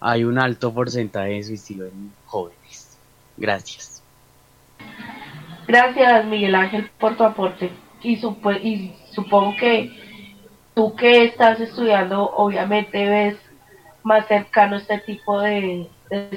hay 0.00 0.24
un 0.24 0.38
alto 0.38 0.72
porcentaje 0.72 1.30
de 1.30 1.42
suicidio 1.42 1.86
en 1.86 2.12
jóvenes. 2.26 2.98
Gracias. 3.36 4.02
Gracias, 5.66 6.24
Miguel 6.26 6.54
Ángel, 6.54 6.90
por 6.98 7.16
tu 7.16 7.24
aporte. 7.24 7.70
Y, 8.02 8.14
y 8.14 8.96
supongo 9.10 9.54
que 9.58 9.90
tú 10.74 10.94
que 10.94 11.24
estás 11.24 11.60
estudiando, 11.60 12.30
obviamente 12.36 13.08
ves 13.08 13.36
más 14.02 14.26
cercano 14.28 14.76
este 14.76 14.98
tipo 15.00 15.40
de, 15.40 15.90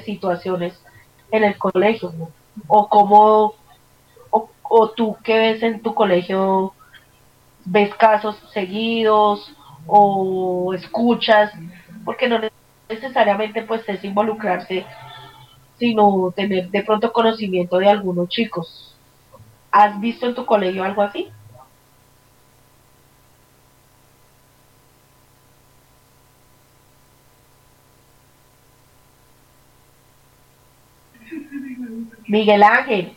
situaciones 0.04 0.82
en 1.30 1.44
el 1.44 1.56
colegio, 1.56 2.12
O 2.66 2.88
cómo 2.88 3.54
o 4.72 4.90
tú 4.90 5.16
que 5.24 5.36
ves 5.38 5.62
en 5.62 5.80
tu 5.80 5.94
colegio, 5.94 6.74
ves 7.64 7.94
casos 7.94 8.36
seguidos 8.52 9.54
o 9.86 10.72
escuchas, 10.74 11.52
porque 12.04 12.28
no 12.28 12.40
necesariamente 12.88 13.62
pues 13.62 13.88
es 13.88 14.02
involucrarse, 14.04 14.84
sino 15.78 16.32
tener 16.34 16.70
de 16.70 16.82
pronto 16.82 17.12
conocimiento 17.12 17.78
de 17.78 17.88
algunos 17.88 18.28
chicos. 18.28 18.96
¿Has 19.70 20.00
visto 20.00 20.26
en 20.26 20.34
tu 20.34 20.44
colegio 20.44 20.84
algo 20.84 21.02
así? 21.02 21.30
Miguel 32.26 32.62
Ángel. 32.62 33.12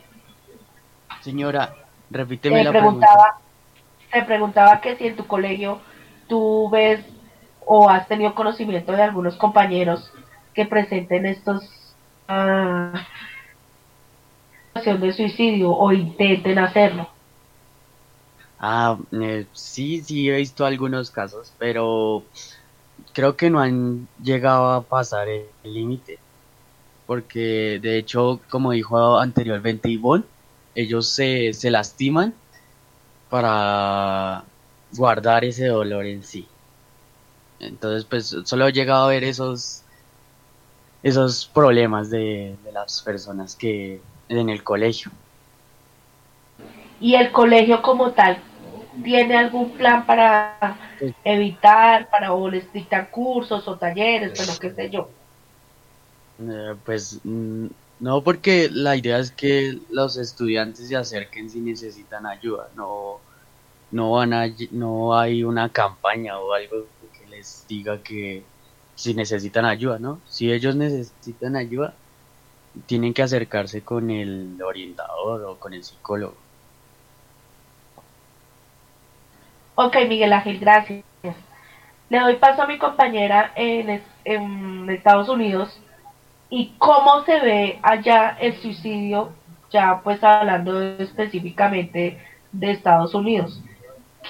Señora, 1.22 1.76
repíteme 2.10 2.64
la 2.64 2.72
preguntaba, 2.72 3.14
pregunta. 3.14 3.43
Preguntaba 4.22 4.80
que 4.80 4.96
si 4.96 5.08
en 5.08 5.16
tu 5.16 5.26
colegio 5.26 5.82
tú 6.28 6.70
ves 6.70 7.04
o 7.66 7.90
has 7.90 8.08
tenido 8.08 8.36
conocimiento 8.36 8.92
de 8.92 9.02
algunos 9.02 9.36
compañeros 9.36 10.12
que 10.54 10.66
presenten 10.66 11.26
estos 11.26 11.64
uh, 12.30 12.98
de 15.00 15.14
suicidio 15.14 15.72
o 15.72 15.92
intenten 15.92 16.60
hacerlo. 16.60 17.10
Ah, 18.60 18.98
eh, 19.12 19.46
sí, 19.54 20.02
sí 20.02 20.30
he 20.30 20.38
visto 20.38 20.66
algunos 20.66 21.12
casos, 21.12 21.52
pero 21.58 22.24
creo 23.14 23.36
que 23.36 23.50
no 23.50 23.60
han 23.60 24.08
llegado 24.24 24.72
a 24.72 24.84
pasar 24.84 25.28
el 25.28 25.48
límite. 25.64 26.20
Porque 27.06 27.80
de 27.82 27.98
hecho, 27.98 28.40
como 28.50 28.72
dijo 28.72 29.20
anteriormente 29.20 29.90
Ivonne, 29.90 30.24
ellos 30.76 31.10
se, 31.10 31.54
se 31.54 31.70
lastiman 31.70 32.34
para 33.34 34.44
guardar 34.96 35.44
ese 35.44 35.66
dolor 35.66 36.06
en 36.06 36.24
sí. 36.24 36.48
Entonces, 37.60 38.06
pues 38.06 38.28
solo 38.46 38.68
he 38.68 38.72
llegado 38.72 39.06
a 39.06 39.08
ver 39.08 39.24
esos 39.24 39.82
esos 41.02 41.50
problemas 41.52 42.12
de, 42.12 42.56
de 42.64 42.72
las 42.72 43.02
personas 43.02 43.56
que 43.56 44.00
en 44.30 44.50
el 44.50 44.64
colegio. 44.64 45.10
¿Y 47.02 47.16
el 47.16 47.32
colegio 47.32 47.82
como 47.82 48.12
tal 48.12 48.38
tiene 49.04 49.36
algún 49.36 49.72
plan 49.72 50.06
para 50.06 50.78
evitar, 51.24 52.08
para 52.12 52.34
o 52.34 52.48
les 52.48 52.72
dictar 52.72 53.10
cursos 53.10 53.68
o 53.68 53.76
talleres, 53.78 54.32
pero 54.38 54.60
qué 54.60 54.76
sé 54.76 54.92
yo? 54.92 55.10
Eh, 56.40 56.76
pues 56.86 57.20
mm, 57.24 57.66
no, 58.04 58.22
porque 58.22 58.70
la 58.70 58.98
idea 58.98 59.18
es 59.18 59.32
que 59.32 59.80
los 59.90 60.18
estudiantes 60.18 60.90
se 60.90 60.98
acerquen 60.98 61.50
si 61.50 61.62
necesitan 61.62 62.26
ayuda, 62.26 62.68
no, 62.76 63.22
no, 63.92 64.12
van 64.12 64.34
a, 64.34 64.48
no 64.72 65.18
hay 65.18 65.46
una 65.46 65.70
campaña 65.70 66.38
o 66.38 66.52
algo 66.52 66.86
que 67.18 67.26
les 67.28 67.66
diga 67.66 68.04
que 68.04 68.44
si 68.96 69.14
necesitan 69.14 69.64
ayuda, 69.64 70.00
¿no? 70.00 70.20
Si 70.28 70.52
ellos 70.52 70.76
necesitan 70.76 71.56
ayuda, 71.56 71.94
tienen 72.88 73.14
que 73.14 73.24
acercarse 73.24 73.84
con 73.84 74.12
el 74.12 74.62
orientador 74.62 75.42
o 75.46 75.56
con 75.58 75.74
el 75.74 75.86
psicólogo. 75.86 76.36
Ok, 79.76 79.96
Miguel 80.10 80.34
Ángel, 80.34 80.60
gracias. 80.60 81.06
Le 82.10 82.20
doy 82.20 82.36
paso 82.36 82.64
a 82.64 82.68
mi 82.68 82.78
compañera 82.78 83.54
en, 83.56 84.04
en 84.26 84.90
Estados 84.90 85.30
Unidos 85.30 85.80
y 86.56 86.72
cómo 86.78 87.24
se 87.24 87.40
ve 87.40 87.80
allá 87.82 88.38
el 88.40 88.56
suicidio, 88.62 89.30
ya 89.72 90.02
pues 90.04 90.24
hablando 90.24 90.84
específicamente 91.00 92.20
de 92.52 92.72
Estados 92.72 93.16
Unidos. 93.16 93.60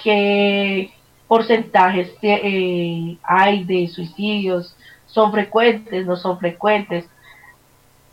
¿Qué 0.02 0.90
porcentajes 1.28 2.14
eh, 2.22 3.18
hay 3.22 3.64
de 3.64 3.88
suicidios? 3.88 4.74
¿Son 5.04 5.32
frecuentes? 5.32 6.06
¿No 6.06 6.16
son 6.16 6.38
frecuentes? 6.38 7.06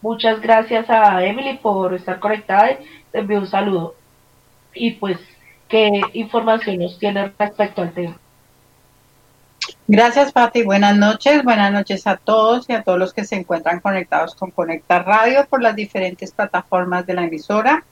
Muchas 0.02 0.42
gracias 0.42 0.90
a 0.90 1.24
Emily 1.24 1.58
por 1.60 1.94
estar 1.94 2.20
conectada. 2.20 2.80
Te 3.14 3.20
envío 3.20 3.40
un 3.40 3.48
saludo. 3.48 3.96
Y 4.74 4.92
pues 4.92 5.20
qué 5.70 6.02
información 6.12 6.80
nos 6.80 7.00
tiene 7.00 7.32
respecto 7.40 7.82
al 7.82 7.94
tema. 7.94 8.20
Gracias, 9.88 10.32
Pati. 10.32 10.64
Buenas 10.64 10.98
noches. 10.98 11.44
Buenas 11.44 11.72
noches 11.72 12.08
a 12.08 12.16
todos 12.18 12.70
y 12.70 12.74
a 12.74 12.82
todos 12.82 12.98
los 12.98 13.14
que 13.14 13.26
se 13.26 13.36
encuentran 13.36 13.80
conectados 13.80 14.36
con 14.36 14.52
Conecta 14.52 15.00
Radio 15.00 15.46
por 15.50 15.62
las 15.62 15.76
diferentes 15.76 16.32
plataformas 16.32 17.06
de 17.06 17.14
la 17.14 17.26
emisora. 17.26 17.84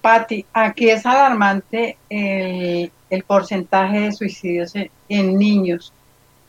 Pati, 0.00 0.46
aquí 0.52 0.90
es 0.90 1.04
alarmante 1.06 1.98
el, 2.08 2.90
porcentaje 3.26 4.00
de 4.00 4.12
suicidios 4.12 4.74
en, 5.08 5.38
niños 5.38 5.92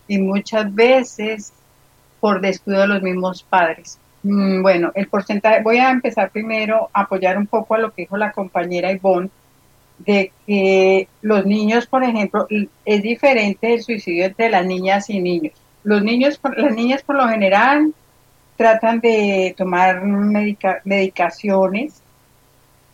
y 0.07 0.19
muchas 0.19 0.73
veces 0.73 1.53
por 2.19 2.41
descuido 2.41 2.81
de 2.81 2.87
los 2.87 3.01
mismos 3.01 3.43
padres. 3.43 3.97
Mm, 4.23 4.61
bueno, 4.61 4.91
el 4.93 5.07
porcentaje, 5.07 5.63
voy 5.63 5.77
a 5.77 5.89
empezar 5.89 6.29
primero 6.29 6.89
a 6.93 7.01
apoyar 7.01 7.37
un 7.37 7.47
poco 7.47 7.75
a 7.75 7.79
lo 7.79 7.91
que 7.91 8.03
dijo 8.03 8.17
la 8.17 8.31
compañera 8.31 8.91
Ivonne 8.91 9.29
de 9.99 10.31
que 10.47 11.07
los 11.21 11.45
niños, 11.45 11.85
por 11.85 12.03
ejemplo, 12.03 12.47
es 12.85 13.03
diferente 13.03 13.73
el 13.73 13.83
suicidio 13.83 14.25
entre 14.25 14.49
las 14.49 14.65
niñas 14.65 15.09
y 15.09 15.19
niños. 15.19 15.53
Los 15.83 16.03
niños, 16.03 16.39
las 16.57 16.75
niñas 16.75 17.03
por 17.03 17.15
lo 17.15 17.27
general 17.27 17.93
tratan 18.55 18.99
de 18.99 19.53
tomar 19.57 20.03
medicaciones, 20.03 22.01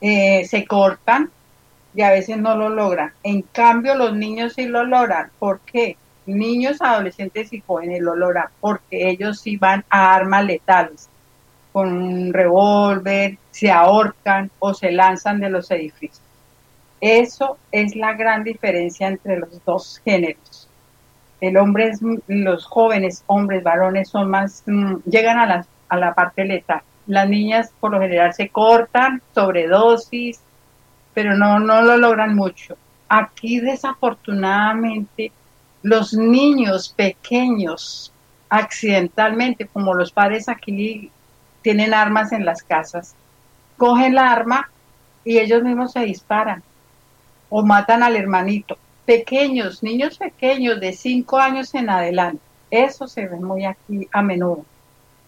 eh, 0.01 0.45
se 0.45 0.65
cortan 0.65 1.31
y 1.95 2.01
a 2.01 2.11
veces 2.11 2.37
no 2.37 2.55
lo 2.55 2.69
logran. 2.69 3.13
En 3.23 3.41
cambio, 3.41 3.95
los 3.95 4.15
niños 4.15 4.53
sí 4.53 4.65
lo 4.65 4.83
logran. 4.83 5.31
¿Por 5.39 5.61
qué? 5.61 5.97
Niños, 6.25 6.81
adolescentes 6.81 7.53
y 7.53 7.61
jóvenes 7.61 8.01
lo 8.01 8.15
logran 8.15 8.47
porque 8.59 9.09
ellos 9.09 9.39
sí 9.39 9.57
van 9.57 9.85
a 9.89 10.13
armas 10.13 10.45
letales, 10.45 11.09
con 11.71 11.93
un 11.93 12.33
revólver, 12.33 13.37
se 13.51 13.71
ahorcan 13.71 14.51
o 14.59 14.73
se 14.73 14.91
lanzan 14.91 15.39
de 15.39 15.49
los 15.49 15.69
edificios. 15.71 16.24
Eso 17.05 17.59
es 17.71 17.95
la 17.95 18.13
gran 18.13 18.43
diferencia 18.43 19.07
entre 19.07 19.37
los 19.37 19.63
dos 19.63 20.01
géneros. 20.03 20.67
El 21.39 21.55
hombre 21.55 21.89
es, 21.89 21.99
los 22.25 22.65
jóvenes 22.65 23.23
hombres, 23.27 23.61
varones, 23.61 24.09
son 24.09 24.31
más, 24.31 24.63
mm, 24.65 24.95
llegan 25.07 25.37
a 25.37 25.45
la, 25.45 25.67
a 25.87 25.97
la 25.97 26.15
parte 26.15 26.45
letal. 26.45 26.81
Las 27.05 27.29
niñas 27.29 27.71
por 27.79 27.91
lo 27.91 28.01
general 28.01 28.33
se 28.33 28.49
cortan, 28.49 29.21
sobredosis, 29.35 30.39
pero 31.13 31.35
no, 31.35 31.59
no 31.59 31.83
lo 31.83 31.95
logran 31.95 32.33
mucho. 32.33 32.75
Aquí 33.07 33.59
desafortunadamente 33.59 35.31
los 35.83 36.15
niños 36.15 36.91
pequeños 36.97 38.11
accidentalmente, 38.49 39.67
como 39.67 39.93
los 39.93 40.11
padres 40.11 40.49
aquí 40.49 41.11
tienen 41.61 41.93
armas 41.93 42.31
en 42.31 42.45
las 42.45 42.63
casas, 42.63 43.13
cogen 43.77 44.15
la 44.15 44.31
arma 44.31 44.71
y 45.23 45.37
ellos 45.37 45.61
mismos 45.61 45.91
se 45.91 45.99
disparan 45.99 46.63
o 47.57 47.63
matan 47.63 48.03
al 48.03 48.17
hermanito. 48.17 48.77
Pequeños, 49.05 49.81
niños 49.81 50.17
pequeños 50.17 50.77
de 50.81 50.91
5 50.91 51.37
años 51.37 51.73
en 51.73 51.89
adelante. 51.89 52.41
Eso 52.69 53.07
se 53.07 53.27
ve 53.27 53.37
muy 53.37 53.63
aquí 53.63 54.09
a 54.11 54.21
menudo 54.21 54.65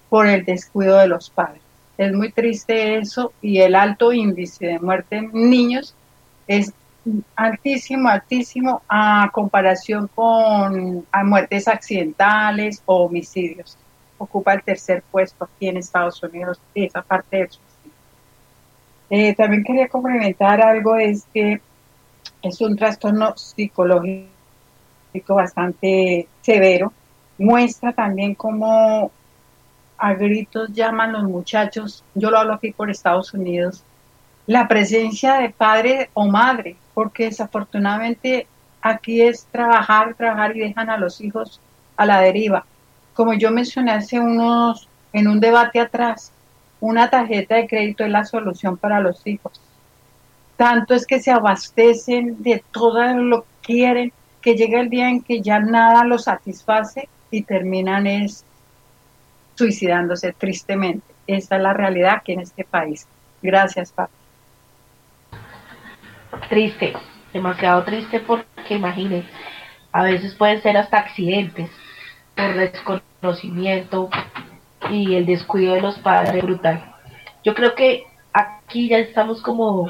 por 0.09 0.27
el 0.27 0.43
descuido 0.43 0.97
de 0.97 1.07
los 1.07 1.29
padres. 1.29 1.61
Es 1.97 2.11
muy 2.11 2.33
triste 2.33 2.97
eso 2.97 3.31
y 3.41 3.59
el 3.59 3.75
alto 3.75 4.11
índice 4.11 4.65
de 4.65 4.79
muerte 4.79 5.15
en 5.15 5.31
niños 5.31 5.95
es 6.47 6.73
altísimo, 7.37 8.09
altísimo 8.09 8.81
a 8.89 9.29
comparación 9.31 10.09
con 10.13 11.05
muertes 11.23 11.69
accidentales 11.69 12.83
o 12.85 13.05
homicidios. 13.05 13.77
Ocupa 14.17 14.53
el 14.53 14.63
tercer 14.63 15.01
puesto 15.09 15.45
aquí 15.45 15.69
en 15.69 15.77
Estados 15.77 16.21
Unidos, 16.21 16.59
esa 16.75 17.01
parte 17.01 17.37
del 17.37 17.51
suicidio. 17.51 17.93
Eh, 19.11 19.33
también 19.33 19.63
quería 19.63 19.87
complementar 19.87 20.59
algo, 20.59 20.97
es 20.97 21.25
que 21.33 21.61
es 22.41 22.61
un 22.61 22.75
trastorno 22.75 23.35
psicológico 23.37 24.27
bastante 25.27 26.27
severo. 26.41 26.93
Muestra 27.37 27.93
también 27.93 28.35
cómo 28.35 29.11
a 29.97 30.13
gritos 30.13 30.71
llaman 30.73 31.13
los 31.13 31.23
muchachos, 31.23 32.03
yo 32.13 32.29
lo 32.29 32.37
hablo 32.37 32.53
aquí 32.53 32.71
por 32.71 32.89
Estados 32.91 33.33
Unidos, 33.33 33.83
la 34.45 34.67
presencia 34.67 35.35
de 35.35 35.49
padre 35.49 36.09
o 36.13 36.27
madre, 36.27 36.77
porque 36.93 37.25
desafortunadamente 37.25 38.47
aquí 38.81 39.21
es 39.21 39.45
trabajar, 39.51 40.13
trabajar 40.15 40.55
y 40.55 40.59
dejan 40.59 40.89
a 40.89 40.97
los 40.97 41.19
hijos 41.19 41.59
a 41.95 42.05
la 42.05 42.21
deriva. 42.21 42.65
Como 43.13 43.33
yo 43.33 43.51
mencioné 43.51 43.91
hace 43.91 44.19
unos, 44.19 44.87
en 45.13 45.27
un 45.27 45.39
debate 45.39 45.79
atrás, 45.79 46.31
una 46.79 47.09
tarjeta 47.09 47.55
de 47.55 47.67
crédito 47.67 48.03
es 48.03 48.11
la 48.11 48.23
solución 48.23 48.77
para 48.77 48.99
los 48.99 49.25
hijos 49.25 49.59
tanto 50.57 50.95
es 50.95 51.05
que 51.05 51.21
se 51.21 51.31
abastecen 51.31 52.41
de 52.41 52.63
todo 52.71 53.05
lo 53.13 53.41
que 53.41 53.47
quieren, 53.61 54.13
que 54.41 54.55
llega 54.55 54.81
el 54.81 54.89
día 54.89 55.09
en 55.09 55.21
que 55.21 55.41
ya 55.41 55.59
nada 55.59 56.03
los 56.03 56.25
satisface 56.25 57.07
y 57.31 57.43
terminan 57.43 58.07
es 58.07 58.43
suicidándose 59.55 60.33
tristemente. 60.33 61.05
Esa 61.27 61.57
es 61.57 61.61
la 61.61 61.73
realidad 61.73 62.15
aquí 62.17 62.33
en 62.33 62.41
este 62.41 62.63
país. 62.63 63.07
Gracias, 63.41 63.91
Pati. 63.91 64.13
Triste, 66.49 66.93
demasiado 67.33 67.83
triste 67.83 68.19
porque 68.19 68.75
imagínense, 68.75 69.29
a 69.91 70.03
veces 70.03 70.35
pueden 70.35 70.61
ser 70.61 70.77
hasta 70.77 70.97
accidentes 70.97 71.69
por 72.35 72.53
desconocimiento 72.55 74.09
y 74.89 75.15
el 75.15 75.25
descuido 75.25 75.73
de 75.73 75.81
los 75.81 75.99
padres 75.99 76.43
brutal. 76.43 76.95
Yo 77.43 77.53
creo 77.53 77.75
que 77.75 78.05
aquí 78.33 78.89
ya 78.89 78.99
estamos 78.99 79.41
como 79.41 79.89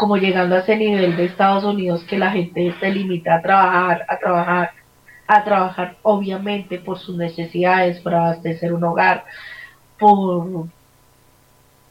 como 0.00 0.16
llegando 0.16 0.56
a 0.56 0.60
ese 0.60 0.78
nivel 0.78 1.14
de 1.14 1.26
Estados 1.26 1.62
Unidos 1.62 2.02
que 2.04 2.16
la 2.16 2.30
gente 2.30 2.74
se 2.80 2.90
limita 2.90 3.34
a 3.34 3.42
trabajar, 3.42 4.06
a 4.08 4.16
trabajar, 4.16 4.70
a 5.26 5.44
trabajar 5.44 5.96
obviamente 6.00 6.78
por 6.78 6.98
sus 6.98 7.18
necesidades, 7.18 8.00
para 8.00 8.24
abastecer 8.24 8.72
un 8.72 8.82
hogar, 8.82 9.26
por, 9.98 10.68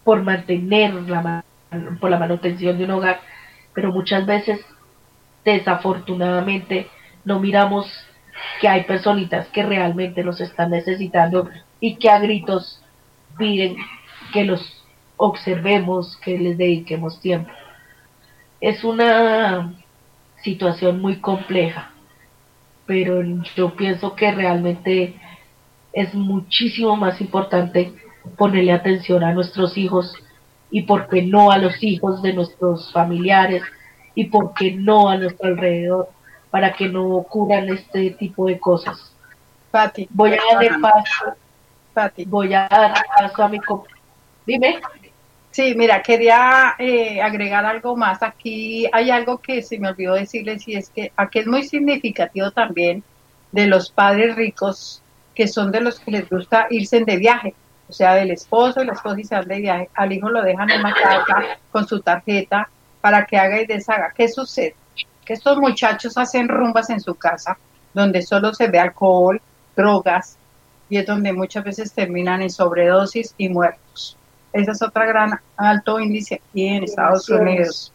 por 0.04 0.24
mantener 0.24 0.91
la, 1.08 1.43
por 2.02 2.10
la 2.10 2.17
manutención 2.17 2.80
de 2.80 2.86
un 2.86 2.89
hogar, 2.89 3.19
pero 3.76 3.91
muchas 3.91 4.26
veces 4.26 4.60
desafortunadamente 5.45 6.88
no 7.26 7.39
miramos 7.39 7.86
que 8.60 8.69
hay 8.69 8.86
personitas 8.86 9.50
que 9.50 9.62
realmente 9.62 10.24
los 10.24 10.41
están 10.41 10.72
necesitando 10.72 11.48
y 11.80 11.98
que 11.98 12.10
a 12.10 12.17
gritos 12.17 12.82
piden 13.38 13.76
que 14.34 14.45
los 14.45 14.84
observemos, 15.15 16.17
que 16.17 16.39
les 16.39 16.58
dediquemos 16.58 17.22
tiempo 17.22 17.52
es 18.62 18.84
una 18.84 19.74
situación 20.43 21.02
muy 21.02 21.19
compleja. 21.19 21.91
Pero 22.86 23.22
yo 23.56 23.76
pienso 23.76 24.15
que 24.15 24.32
realmente 24.32 25.15
es 25.93 26.13
muchísimo 26.13 26.95
más 26.95 27.22
importante 27.22 27.93
ponerle 28.38 28.72
atención 28.72 29.24
a 29.24 29.34
nuestros 29.34 29.78
hijos 29.78 30.13
y 30.72 30.84
por 30.84 31.08
qué 31.08 31.22
no 31.22 31.52
a 31.52 31.58
los 31.58 31.82
hijos 31.84 32.22
de 32.22 32.34
nuestros 32.34 32.91
familiares 32.91 33.63
y 34.15 34.26
por 34.26 34.54
qué 34.54 34.72
no 34.72 35.10
a 35.10 35.17
nuestro 35.17 35.50
alrededor 35.50 36.10
para 36.52 36.74
que 36.74 36.88
no 36.88 37.06
ocurran 37.15 37.69
este 37.69 38.12
tipo 38.12 38.48
de 38.48 38.60
cosas. 38.60 39.13
Pati, 39.72 40.08
voy 40.12 40.32
a 40.32 40.39
darle 40.52 40.72
paso, 40.80 41.36
Pati. 41.93 42.26
voy 42.26 42.54
a 42.54 42.67
dar 42.67 42.93
paso 43.15 43.43
a 43.43 43.50
mi 43.50 43.60
Dime. 44.45 44.80
Sí, 45.51 45.73
mira, 45.75 46.01
quería 46.03 46.75
eh, 46.77 47.21
agregar 47.21 47.65
algo 47.65 47.95
más. 47.95 48.21
Aquí 48.21 48.88
hay 48.93 49.09
algo 49.09 49.39
que 49.39 49.62
se 49.63 49.79
me 49.79 49.89
olvidó 49.89 50.13
decirles 50.13 50.67
y 50.67 50.75
es 50.75 50.89
que 50.89 51.12
aquí 51.15 51.39
es 51.39 51.47
muy 51.47 51.63
significativo 51.63 52.51
también 52.51 53.03
de 53.51 53.67
los 53.67 53.91
padres 53.91 54.35
ricos 54.35 55.01
que 55.33 55.47
son 55.47 55.71
de 55.71 55.81
los 55.81 55.99
que 55.99 56.12
les 56.12 56.29
gusta 56.29 56.67
irse 56.69 57.03
de 57.03 57.17
viaje, 57.17 57.55
o 57.88 57.93
sea, 57.93 58.13
del 58.15 58.31
esposo 58.31 58.83
y 58.83 58.85
la 58.85 58.93
esposa 58.93 59.19
y 59.19 59.23
se 59.23 59.35
van 59.35 59.47
de 59.47 59.59
viaje, 59.62 59.89
al 59.95 60.12
hijo 60.12 60.29
lo 60.29 60.43
dejan 60.43 60.69
en 60.69 60.83
la 60.83 60.93
casa 60.93 61.57
con 61.71 61.88
su 61.88 62.01
tarjeta 62.01 62.69
para 63.01 63.25
que 63.25 63.38
haga 63.38 63.62
y 63.62 63.65
deshaga. 63.65 64.13
¿Qué 64.15 64.27
sucede? 64.27 64.75
Que 65.25 65.33
estos 65.33 65.57
muchachos 65.57 66.17
hacen 66.17 66.49
rumbas 66.49 66.89
en 66.89 66.99
su 66.99 67.15
casa 67.15 67.57
donde 67.93 68.21
solo 68.21 68.53
se 68.53 68.67
ve 68.67 68.79
alcohol, 68.79 69.41
drogas 69.75 70.38
y 70.89 70.97
es 70.97 71.05
donde 71.05 71.33
muchas 71.33 71.63
veces 71.63 71.93
terminan 71.93 72.41
en 72.41 72.49
sobredosis 72.49 73.33
y 73.38 73.49
muertos. 73.49 74.18
Ese 74.51 74.71
es 74.71 74.81
otro 74.81 75.05
gran 75.05 75.39
alto 75.57 75.99
índice 75.99 76.35
aquí 76.35 76.67
en 76.67 76.83
Estados 76.83 77.29
Unidos. 77.29 77.93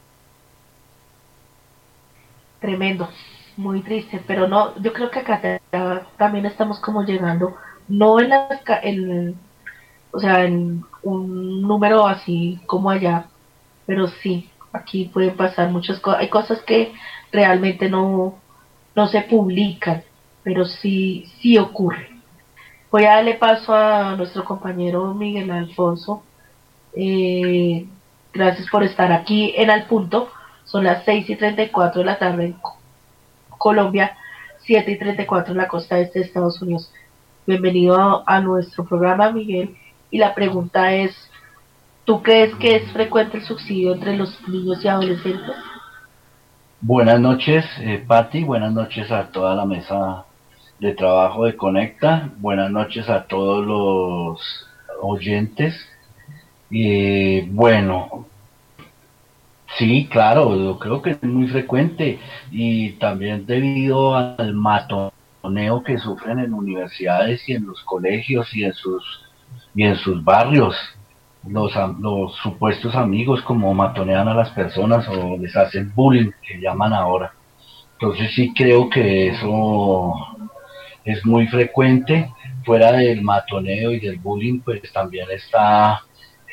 Tremendo, 2.60 3.08
muy 3.56 3.82
triste, 3.82 4.22
pero 4.26 4.46
no, 4.48 4.76
yo 4.80 4.92
creo 4.92 5.10
que 5.10 5.18
acá 5.20 5.60
también 6.16 6.46
estamos 6.46 6.78
como 6.80 7.02
llegando, 7.02 7.56
no 7.88 8.20
en 8.20 8.30
las, 8.30 8.62
en, 8.82 9.34
o 10.12 10.18
sea, 10.18 10.44
en 10.44 10.84
un 11.02 11.62
número 11.62 12.06
así 12.06 12.60
como 12.66 12.88
allá, 12.88 13.26
pero 13.84 14.06
sí, 14.06 14.48
aquí 14.72 15.10
pueden 15.12 15.36
pasar 15.36 15.70
muchas 15.70 16.00
cosas, 16.00 16.20
hay 16.20 16.30
cosas 16.30 16.62
que 16.62 16.94
realmente 17.32 17.90
no, 17.90 18.38
no 18.94 19.08
se 19.08 19.20
publican, 19.22 20.02
pero 20.42 20.64
sí, 20.64 21.26
sí 21.40 21.58
ocurre. 21.58 22.10
Voy 22.90 23.04
a 23.04 23.16
darle 23.16 23.34
paso 23.34 23.74
a 23.74 24.14
nuestro 24.16 24.44
compañero 24.44 25.12
Miguel 25.14 25.50
Alfonso 25.50 26.22
eh, 26.96 27.86
gracias 28.32 28.68
por 28.68 28.82
estar 28.82 29.12
aquí 29.12 29.52
en 29.56 29.70
Al 29.70 29.86
Punto. 29.86 30.30
Son 30.64 30.84
las 30.84 31.04
6 31.04 31.30
y 31.30 31.36
34 31.36 32.00
de 32.00 32.06
la 32.06 32.18
tarde 32.18 32.46
en 32.46 32.56
Colombia, 33.58 34.16
7 34.62 34.90
y 34.90 34.98
34 34.98 35.52
en 35.52 35.58
la 35.58 35.68
costa 35.68 35.98
este 35.98 36.20
de 36.20 36.24
Estados 36.26 36.60
Unidos. 36.62 36.90
Bienvenido 37.46 38.24
a, 38.26 38.40
nuestro 38.40 38.84
programa, 38.84 39.30
Miguel. 39.30 39.76
Y 40.10 40.18
la 40.18 40.34
pregunta 40.34 40.94
es, 40.94 41.14
¿tú 42.04 42.22
crees 42.22 42.54
que 42.56 42.76
es 42.76 42.92
frecuente 42.92 43.38
el 43.38 43.44
subsidio 43.44 43.94
entre 43.94 44.16
los 44.16 44.36
niños 44.48 44.82
y 44.84 44.88
adolescentes? 44.88 45.54
Buenas 46.80 47.20
noches, 47.20 47.64
eh, 47.80 48.02
Patti. 48.06 48.44
Buenas 48.44 48.72
noches 48.72 49.10
a 49.10 49.30
toda 49.30 49.54
la 49.54 49.66
mesa 49.66 50.24
de 50.78 50.94
trabajo 50.94 51.44
de 51.44 51.56
Conecta. 51.56 52.30
Buenas 52.38 52.70
noches 52.70 53.08
a 53.08 53.24
todos 53.24 53.66
los 53.66 54.68
oyentes. 55.02 55.74
Eh, 56.76 57.46
bueno, 57.52 58.26
sí, 59.78 60.08
claro, 60.10 60.56
yo 60.56 60.76
creo 60.80 61.02
que 61.02 61.10
es 61.10 61.22
muy 61.22 61.46
frecuente 61.46 62.18
y 62.50 62.94
también 62.94 63.46
debido 63.46 64.16
al 64.16 64.54
matoneo 64.54 65.84
que 65.84 65.98
sufren 65.98 66.40
en 66.40 66.52
universidades 66.52 67.48
y 67.48 67.52
en 67.52 67.66
los 67.66 67.80
colegios 67.84 68.52
y 68.56 68.64
en 68.64 68.72
sus 68.72 69.04
y 69.72 69.84
en 69.84 69.94
sus 69.94 70.24
barrios. 70.24 70.74
Los, 71.46 71.72
los 72.00 72.34
supuestos 72.42 72.96
amigos 72.96 73.40
como 73.42 73.72
matonean 73.72 74.26
a 74.26 74.34
las 74.34 74.50
personas 74.50 75.06
o 75.08 75.36
les 75.36 75.54
hacen 75.54 75.92
bullying, 75.94 76.32
que 76.42 76.60
llaman 76.60 76.92
ahora. 76.92 77.34
Entonces 77.92 78.34
sí 78.34 78.52
creo 78.52 78.90
que 78.90 79.28
eso 79.28 80.12
es 81.04 81.24
muy 81.24 81.46
frecuente. 81.46 82.30
Fuera 82.64 82.90
del 82.92 83.22
matoneo 83.22 83.92
y 83.92 84.00
del 84.00 84.18
bullying, 84.18 84.60
pues 84.60 84.80
también 84.92 85.28
está 85.30 86.02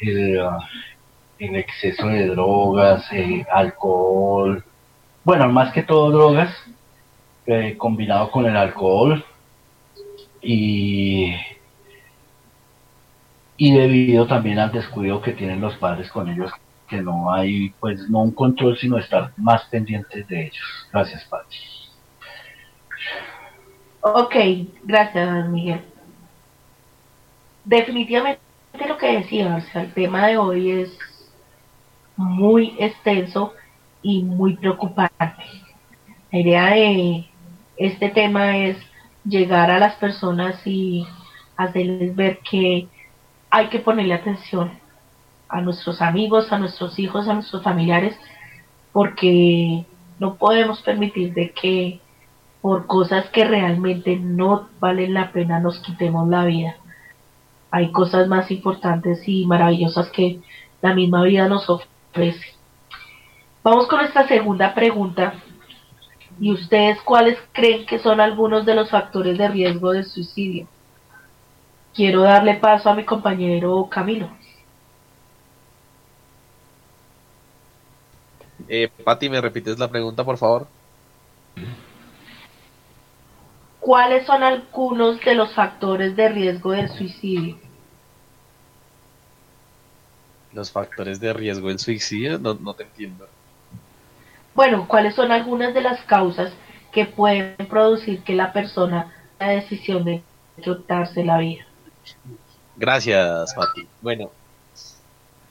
el, 0.02 1.56
exceso 1.56 2.08
de 2.08 2.28
drogas, 2.28 3.06
eh, 3.12 3.46
alcohol, 3.52 4.64
bueno, 5.24 5.50
más 5.52 5.72
que 5.74 5.84
todo 5.84 6.12
drogas, 6.12 6.56
eh, 7.46 7.76
combinado 7.78 8.32
con 8.32 8.46
el 8.46 8.56
alcohol 8.56 9.24
y, 10.42 11.34
y 13.58 13.72
debido 13.74 14.28
también 14.28 14.60
al 14.60 14.72
descuido 14.72 15.22
que 15.22 15.34
tienen 15.34 15.62
los 15.62 15.76
padres 15.78 16.10
con 16.12 16.30
ellos, 16.30 16.52
que 16.88 17.02
no 17.02 17.34
hay, 17.34 17.70
pues, 17.80 18.10
no 18.10 18.22
un 18.24 18.32
control, 18.32 18.78
sino 18.78 18.98
estar 18.98 19.32
más 19.38 19.64
pendientes 19.66 20.28
de 20.28 20.48
ellos. 20.48 20.88
Gracias, 20.92 21.24
padre. 21.26 21.48
Ok, 24.02 24.36
gracias, 24.84 25.48
Miguel. 25.50 25.82
Definitivamente 27.64 28.51
lo 28.74 28.98
que 28.98 29.18
decía, 29.20 29.64
el 29.74 29.94
tema 29.94 30.28
de 30.28 30.38
hoy 30.38 30.72
es 30.72 30.98
muy 32.16 32.76
extenso 32.80 33.54
y 34.02 34.24
muy 34.24 34.56
preocupante. 34.56 35.44
La 36.32 36.40
idea 36.40 36.66
de 36.72 37.26
este 37.78 38.10
tema 38.10 38.58
es 38.58 38.78
llegar 39.26 39.70
a 39.72 39.80
las 39.80 39.96
personas 39.96 40.66
y 40.66 41.06
hacerles 41.58 42.16
ver 42.16 42.40
que 42.40 42.88
hay 43.50 43.68
que 43.68 43.80
ponerle 43.80 44.14
atención 44.14 44.72
a 45.50 45.62
nuestros 45.62 46.02
amigos, 46.02 46.52
a 46.52 46.58
nuestros 46.58 46.98
hijos, 46.98 47.28
a 47.28 47.34
nuestros 47.34 47.62
familiares, 47.64 48.18
porque 48.94 49.86
no 50.20 50.36
podemos 50.36 50.82
permitir 50.82 51.34
de 51.34 51.52
que 51.52 52.00
por 52.62 52.88
cosas 52.88 53.30
que 53.32 53.44
realmente 53.44 54.16
no 54.16 54.70
valen 54.80 55.14
la 55.14 55.32
pena 55.32 55.60
nos 55.60 55.80
quitemos 55.80 56.30
la 56.30 56.46
vida 56.46 56.81
hay 57.72 57.92
cosas 57.92 58.28
más 58.28 58.52
importantes 58.52 59.24
y 59.28 59.46
maravillosas 59.46 60.10
que 60.10 60.42
la 60.82 60.94
misma 60.94 61.24
vida 61.24 61.48
nos 61.48 61.70
ofrece. 61.70 62.46
Vamos 63.64 63.88
con 63.88 64.02
esta 64.02 64.28
segunda 64.28 64.74
pregunta. 64.74 65.34
¿Y 66.40 66.52
ustedes 66.52 67.00
cuáles 67.02 67.38
creen 67.54 67.86
que 67.86 68.00
son 68.00 68.20
algunos 68.20 68.66
de 68.66 68.76
los 68.76 68.90
factores 68.90 69.38
de 69.38 69.48
riesgo 69.48 69.92
de 69.92 70.04
suicidio? 70.04 70.68
Quiero 71.94 72.22
darle 72.22 72.56
paso 72.56 72.90
a 72.90 72.96
mi 72.96 73.06
compañero 73.06 73.88
Camilo. 73.90 74.30
Eh, 78.68 78.90
Pati, 79.04 79.30
¿me 79.30 79.42
repites 79.42 79.78
la 79.80 79.90
pregunta, 79.90 80.24
por 80.24 80.38
favor? 80.38 80.68
¿Cuáles 83.82 84.28
son 84.28 84.44
algunos 84.44 85.20
de 85.22 85.34
los 85.34 85.54
factores 85.56 86.16
de 86.16 86.30
riesgo 86.30 86.72
del 86.72 86.88
suicidio? 86.88 87.58
Los 90.54 90.72
factores 90.72 91.20
de 91.20 91.34
riesgo 91.34 91.68
del 91.68 91.80
suicidio, 91.80 92.38
no, 92.38 92.54
no 92.54 92.76
te 92.76 92.84
entiendo. 92.84 93.28
Bueno, 94.54 94.88
¿cuáles 94.88 95.16
son 95.16 95.32
algunas 95.32 95.74
de 95.74 95.82
las 95.82 96.00
causas 96.04 96.54
que 96.92 97.06
pueden 97.06 97.56
producir 97.68 98.22
que 98.22 98.36
la 98.36 98.54
persona 98.54 99.12
la 99.40 99.50
decisión 99.50 100.06
de 100.06 100.22
quitarse 100.62 101.26
la 101.26 101.40
vida? 101.40 101.66
Gracias, 102.76 103.56
Pati. 103.56 103.88
Bueno, 104.02 104.32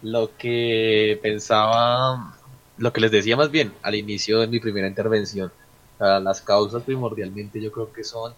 lo 0.03 0.37
que 0.37 1.19
pensaba, 1.21 2.37
lo 2.79 2.93
que 2.93 3.01
les 3.01 3.11
decía 3.11 3.37
más 3.37 3.51
bien 3.51 3.73
al 3.83 3.97
inicio 3.97 4.39
de 4.39 4.47
mi 4.47 4.61
primera 4.61 4.87
intervención, 4.87 5.51
las 6.01 6.41
causas 6.41 6.83
primordialmente 6.83 7.61
yo 7.61 7.71
creo 7.71 7.93
que 7.93 8.05
son 8.05 8.33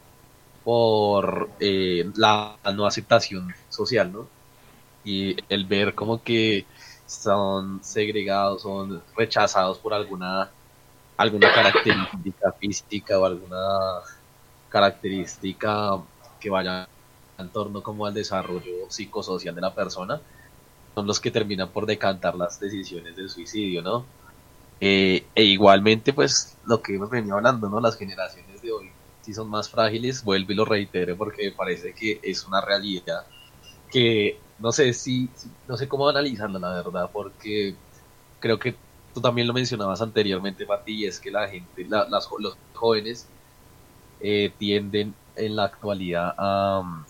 por 0.64 1.50
eh, 1.60 2.10
la 2.16 2.56
no 2.74 2.86
aceptación 2.86 3.54
social, 3.68 4.12
¿no? 4.12 4.28
Y 5.04 5.36
el 5.48 5.66
ver 5.66 5.94
como 5.94 6.22
que 6.22 6.66
son 7.06 7.82
segregados, 7.82 8.62
son 8.62 9.02
rechazados 9.16 9.78
por 9.78 9.94
alguna 9.94 10.50
alguna 11.16 11.52
característica 11.52 12.52
física 12.52 13.18
o 13.18 13.24
alguna 13.24 13.58
característica 14.68 16.02
que 16.40 16.50
vaya 16.50 16.88
en 17.38 17.48
torno 17.50 17.82
como 17.82 18.06
al 18.06 18.14
desarrollo 18.14 18.90
psicosocial 18.90 19.54
de 19.54 19.60
la 19.60 19.74
persona, 19.74 20.20
son 20.94 21.06
los 21.06 21.20
que 21.20 21.30
terminan 21.30 21.68
por 21.70 21.86
decantar 21.86 22.34
las 22.34 22.60
decisiones 22.60 23.16
del 23.16 23.30
suicidio, 23.30 23.82
¿no? 23.82 24.06
Eh, 24.84 25.24
e 25.36 25.44
igualmente, 25.44 26.12
pues 26.12 26.56
lo 26.66 26.82
que 26.82 26.96
hemos 26.96 27.08
venido 27.08 27.36
hablando, 27.36 27.68
¿no? 27.68 27.80
Las 27.80 27.96
generaciones 27.96 28.60
de 28.60 28.72
hoy 28.72 28.90
si 29.22 29.32
son 29.32 29.48
más 29.48 29.70
frágiles, 29.70 30.22
vuelvo 30.24 30.52
y 30.52 30.56
lo 30.56 30.64
reitero 30.64 31.16
porque 31.16 31.44
me 31.44 31.52
parece 31.52 31.94
que 31.94 32.20
es 32.22 32.44
una 32.44 32.60
realidad 32.60 33.24
que 33.90 34.38
no 34.58 34.72
sé 34.72 34.92
si, 34.92 35.28
no 35.68 35.76
sé 35.76 35.88
cómo 35.88 36.08
analizarla, 36.08 36.58
la 36.58 36.74
verdad, 36.74 37.10
porque 37.12 37.74
creo 38.40 38.58
que 38.58 38.74
tú 39.14 39.20
también 39.20 39.46
lo 39.46 39.54
mencionabas 39.54 40.02
anteriormente, 40.02 40.66
Pati, 40.66 41.02
y 41.02 41.06
es 41.06 41.20
que 41.20 41.30
la 41.30 41.48
gente, 41.48 41.84
las, 41.88 42.28
los 42.38 42.56
jóvenes 42.74 43.26
eh, 44.20 44.52
tienden 44.58 45.14
en 45.36 45.56
la 45.56 45.64
actualidad 45.64 46.34
a, 46.38 47.04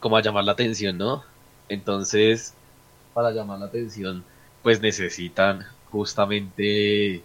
como 0.00 0.16
a 0.16 0.22
llamar 0.22 0.44
la 0.44 0.52
atención, 0.52 0.98
¿no? 0.98 1.24
Entonces, 1.68 2.54
para 3.14 3.30
llamar 3.30 3.58
la 3.58 3.66
atención, 3.66 4.24
pues 4.62 4.80
necesitan 4.80 5.66
justamente 5.90 7.22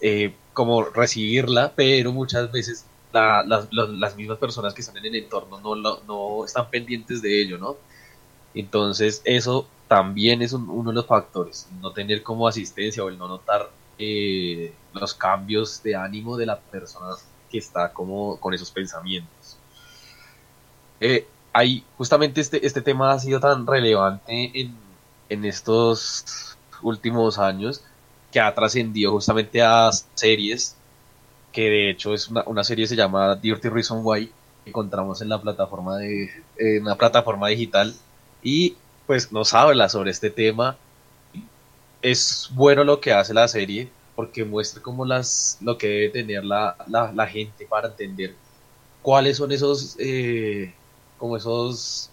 eh, 0.00 0.34
como 0.52 0.84
recibirla, 0.84 1.72
pero 1.74 2.12
muchas 2.12 2.50
veces 2.52 2.86
las, 3.12 4.16
mismas 4.16 4.38
personas 4.38 4.74
que 4.74 4.80
están 4.80 4.96
en 4.98 5.06
el 5.06 5.16
entorno 5.16 5.60
no, 5.60 5.74
no 5.76 6.44
están 6.44 6.68
pendientes 6.70 7.22
de 7.22 7.42
ello, 7.42 7.58
¿no? 7.58 7.76
Entonces, 8.54 9.22
eso 9.24 9.66
también 9.88 10.42
es 10.42 10.52
uno 10.52 10.90
de 10.90 10.94
los 10.94 11.06
factores, 11.06 11.68
no 11.80 11.92
tener 11.92 12.22
como 12.22 12.48
asistencia 12.48 13.04
o 13.04 13.08
el 13.08 13.18
no 13.18 13.28
notar 13.28 13.70
eh, 13.98 14.72
los 14.92 15.14
cambios 15.14 15.82
de 15.82 15.94
ánimo 15.94 16.36
de 16.36 16.46
la 16.46 16.58
persona 16.58 17.14
que 17.50 17.58
está 17.58 17.92
como 17.92 18.38
con 18.40 18.54
esos 18.54 18.70
pensamientos. 18.70 19.56
Eh, 21.00 21.26
hay, 21.52 21.84
justamente 21.96 22.40
este, 22.40 22.66
este 22.66 22.80
tema 22.80 23.12
ha 23.12 23.18
sido 23.18 23.40
tan 23.40 23.66
relevante 23.66 24.50
en, 24.54 24.76
en 25.28 25.44
estos 25.44 26.56
últimos 26.82 27.38
años 27.38 27.82
que 28.34 28.40
ha 28.40 28.52
trascendido 28.52 29.12
justamente 29.12 29.62
a 29.62 29.92
series 30.14 30.76
que 31.52 31.70
de 31.70 31.90
hecho 31.90 32.12
es 32.12 32.26
una, 32.28 32.42
una 32.46 32.64
serie 32.64 32.88
se 32.88 32.96
llama 32.96 33.36
Dirty 33.36 33.68
Reason 33.68 34.00
Why 34.02 34.26
que 34.64 34.70
encontramos 34.70 35.22
en 35.22 35.28
la 35.28 35.40
plataforma 35.40 35.98
de 35.98 36.28
en 36.58 36.82
una 36.82 36.96
plataforma 36.96 37.46
digital 37.46 37.94
y 38.42 38.74
pues 39.06 39.30
nos 39.30 39.54
habla 39.54 39.88
sobre 39.88 40.10
este 40.10 40.30
tema. 40.30 40.76
Es 42.02 42.50
bueno 42.52 42.82
lo 42.82 43.00
que 43.00 43.12
hace 43.12 43.32
la 43.32 43.46
serie 43.46 43.88
porque 44.16 44.44
muestra 44.44 44.82
como 44.82 45.04
las, 45.04 45.58
lo 45.60 45.78
que 45.78 45.86
debe 45.86 46.08
tener 46.08 46.44
la, 46.44 46.76
la, 46.88 47.26
gente 47.28 47.66
para 47.66 47.88
entender 47.88 48.34
cuáles 49.00 49.36
son 49.36 49.52
esos, 49.52 49.96
eh, 50.00 50.74
como 51.18 51.36
esos 51.36 52.10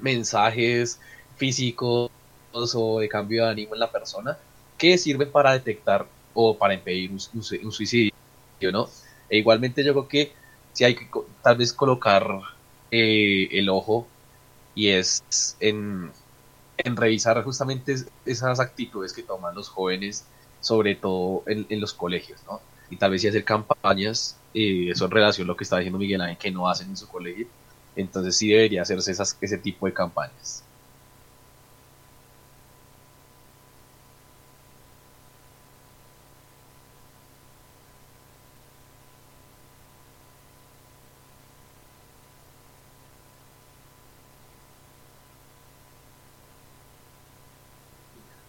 mensajes 0.00 0.98
físicos 1.36 2.10
o 2.52 2.98
de 2.98 3.08
cambio 3.08 3.44
de 3.44 3.50
ánimo 3.50 3.74
en 3.74 3.80
la 3.80 3.90
persona 3.90 4.36
que 4.84 4.98
sirven 4.98 5.30
para 5.32 5.52
detectar 5.52 6.06
o 6.34 6.58
para 6.58 6.74
impedir 6.74 7.10
un, 7.10 7.18
suicidio, 7.18 8.12
¿no? 8.70 8.86
E 9.30 9.38
igualmente 9.38 9.82
yo 9.82 9.92
creo 9.92 10.08
que 10.08 10.32
si 10.74 10.84
hay 10.84 10.94
que 10.94 11.08
tal 11.42 11.56
vez 11.56 11.72
colocar 11.72 12.26
eh, 12.90 13.48
el 13.52 13.70
ojo 13.70 14.06
y 14.74 14.88
es 14.88 15.24
en, 15.58 16.12
revisar 16.84 17.42
justamente 17.44 17.94
esas 18.26 18.60
actitudes 18.60 19.14
que 19.14 19.22
toman 19.22 19.54
los 19.54 19.70
jóvenes, 19.70 20.26
sobre 20.60 20.96
todo 20.96 21.44
en, 21.46 21.80
los 21.80 21.94
colegios, 21.94 22.42
¿no? 22.46 22.60
Y 22.90 22.96
tal 22.96 23.12
vez 23.12 23.22
si 23.22 23.28
hacer 23.28 23.44
campañas, 23.44 24.36
eh, 24.52 24.90
eso 24.90 25.06
en 25.06 25.12
relación 25.12 25.46
a 25.46 25.48
lo 25.48 25.56
que 25.56 25.64
está 25.64 25.78
diciendo 25.78 25.98
Miguel 25.98 26.20
Ángel, 26.20 26.36
que 26.36 26.50
no 26.50 26.68
hacen 26.68 26.90
en 26.90 26.98
su 26.98 27.08
colegio, 27.08 27.46
entonces 27.96 28.36
sí 28.36 28.48
debería 28.48 28.82
hacerse 28.82 29.12
esas, 29.12 29.38
ese 29.40 29.56
tipo 29.56 29.86
de 29.86 29.94
campañas. 29.94 30.63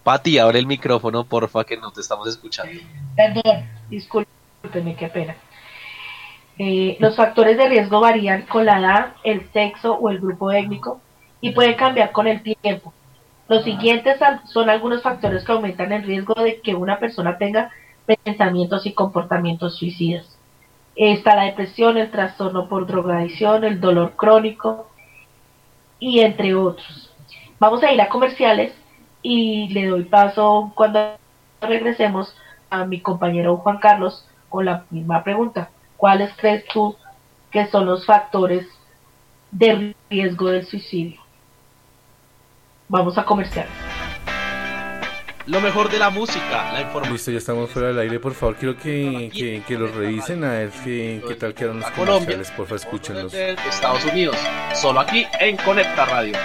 Pati, 0.06 0.38
abre 0.38 0.60
el 0.60 0.68
micrófono, 0.68 1.24
porfa, 1.24 1.64
que 1.64 1.76
no 1.76 1.90
te 1.90 2.00
estamos 2.00 2.28
escuchando. 2.28 2.80
Perdón, 3.16 3.68
discúlpeme, 3.90 4.94
qué 4.94 5.08
pena. 5.08 5.34
Eh, 6.60 6.96
los 7.00 7.16
factores 7.16 7.58
de 7.58 7.68
riesgo 7.68 7.98
varían 7.98 8.42
con 8.42 8.64
la 8.64 8.78
edad, 8.78 9.14
el 9.24 9.50
sexo 9.52 9.94
o 9.94 10.08
el 10.08 10.20
grupo 10.20 10.52
étnico 10.52 11.00
y 11.40 11.50
pueden 11.50 11.74
cambiar 11.74 12.12
con 12.12 12.28
el 12.28 12.40
tiempo. 12.40 12.94
Los 13.48 13.64
siguientes 13.64 14.16
son 14.44 14.70
algunos 14.70 15.02
factores 15.02 15.44
que 15.44 15.50
aumentan 15.50 15.90
el 15.90 16.04
riesgo 16.04 16.34
de 16.34 16.60
que 16.60 16.76
una 16.76 17.00
persona 17.00 17.36
tenga 17.36 17.72
pensamientos 18.24 18.86
y 18.86 18.92
comportamientos 18.92 19.76
suicidas. 19.76 20.38
Está 20.94 21.34
la 21.34 21.46
depresión, 21.46 21.96
el 21.96 22.12
trastorno 22.12 22.68
por 22.68 22.86
drogadicción, 22.86 23.64
el 23.64 23.80
dolor 23.80 24.12
crónico 24.14 24.88
y 25.98 26.20
entre 26.20 26.54
otros. 26.54 27.12
Vamos 27.58 27.82
a 27.82 27.92
ir 27.92 28.00
a 28.00 28.08
comerciales 28.08 28.72
y 29.28 29.66
le 29.70 29.86
doy 29.86 30.04
paso 30.04 30.70
cuando 30.76 31.16
regresemos 31.60 32.32
a 32.70 32.84
mi 32.84 33.00
compañero 33.00 33.56
Juan 33.56 33.78
Carlos 33.78 34.24
con 34.48 34.66
la 34.66 34.84
misma 34.90 35.24
pregunta. 35.24 35.68
¿Cuáles 35.96 36.30
crees 36.36 36.64
tú 36.72 36.94
que 37.50 37.66
son 37.66 37.86
los 37.86 38.06
factores 38.06 38.68
de 39.50 39.96
riesgo 40.08 40.46
del 40.46 40.64
suicidio? 40.64 41.20
Vamos 42.88 43.18
a 43.18 43.24
comerciar. 43.24 43.66
Lo 45.46 45.60
mejor 45.60 45.90
de 45.90 45.98
la 45.98 46.10
música, 46.10 46.72
la 46.72 46.82
información. 46.82 47.14
Listo, 47.14 47.30
ya 47.32 47.38
estamos 47.38 47.70
fuera 47.70 47.88
del 47.88 47.98
aire. 47.98 48.20
Por 48.20 48.34
favor, 48.34 48.54
quiero 48.54 48.76
que, 48.76 49.28
que, 49.34 49.62
que 49.66 49.76
los 49.76 49.92
revisen 49.92 50.44
a 50.44 50.50
ver 50.50 50.70
qué, 50.84 51.20
qué 51.26 51.34
tal 51.34 51.52
quedaron 51.52 51.80
los 51.80 51.90
comerciales. 51.90 52.50
Por 52.52 52.66
favor, 52.66 52.80
escúchenlos. 52.80 53.34
Estados 53.34 54.04
Unidos, 54.04 54.36
solo 54.74 55.00
aquí 55.00 55.26
en 55.40 55.56
Conecta 55.56 56.04
Radio. 56.04 56.36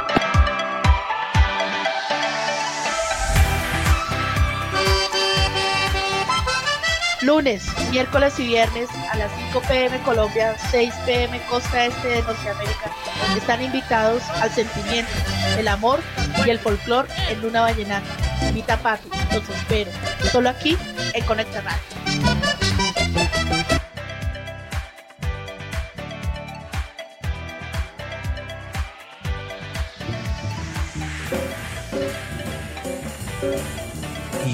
Lunes, 7.22 7.64
miércoles 7.92 8.40
y 8.40 8.48
viernes 8.48 8.90
a 9.12 9.18
las 9.18 9.32
5 9.54 9.62
pm 9.68 10.00
Colombia, 10.02 10.56
6 10.72 10.92
pm 11.06 11.40
Costa 11.50 11.86
Este 11.86 12.08
de 12.08 12.22
Norteamérica. 12.24 12.92
Están 13.38 13.62
invitados 13.62 14.24
al 14.42 14.50
sentimiento, 14.50 15.12
el 15.58 15.68
amor 15.68 16.00
y 16.46 16.50
el 16.50 16.58
folclore 16.58 17.08
en 17.30 17.42
Luna 17.42 17.62
Vallenata. 17.62 18.08
Invita 18.48 18.78
Pati, 18.78 19.08
los 19.34 19.48
espero. 19.50 19.92
Solo 20.32 20.50
aquí 20.50 20.76
en 21.14 21.24
Conecta 21.26 21.62
Radio. 21.62 22.02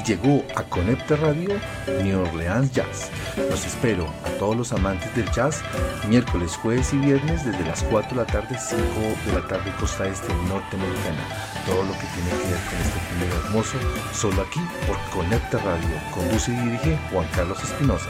Llegó 0.08 0.42
a 0.56 0.64
Conecta 0.64 1.18
Radio 1.18 1.50
New 2.02 2.22
Orleans 2.22 2.72
Jazz. 2.72 3.12
Los 3.50 3.66
espero 3.66 4.08
a 4.26 4.30
todos 4.40 4.56
los 4.56 4.72
amantes 4.72 5.14
del 5.16 5.30
jazz 5.32 5.62
miércoles, 6.08 6.56
jueves 6.56 6.94
y 6.94 6.98
viernes 6.98 7.46
desde 7.46 7.66
las 7.66 7.84
4 7.84 8.12
de 8.12 8.16
la 8.16 8.26
tarde, 8.26 8.58
5 8.58 8.82
de 9.26 9.34
la 9.34 9.46
tarde, 9.48 9.74
costa 9.78 10.08
este 10.08 10.34
norteamericana. 10.48 11.28
Todo 11.66 11.84
lo 11.84 11.92
que 11.92 12.08
tiene 12.16 12.30
que 12.30 12.50
ver 12.50 12.62
con 12.70 12.80
este 12.80 13.00
género 13.10 13.36
hermoso, 13.44 13.78
solo 14.14 14.42
aquí 14.44 14.62
por 14.88 14.98
Conecta 15.12 15.58
Radio. 15.58 15.90
Conduce 16.14 16.54
y 16.54 16.56
dirige 16.56 16.98
Juan 17.12 17.28
Carlos 17.36 17.62
Espinosa. 17.62 18.10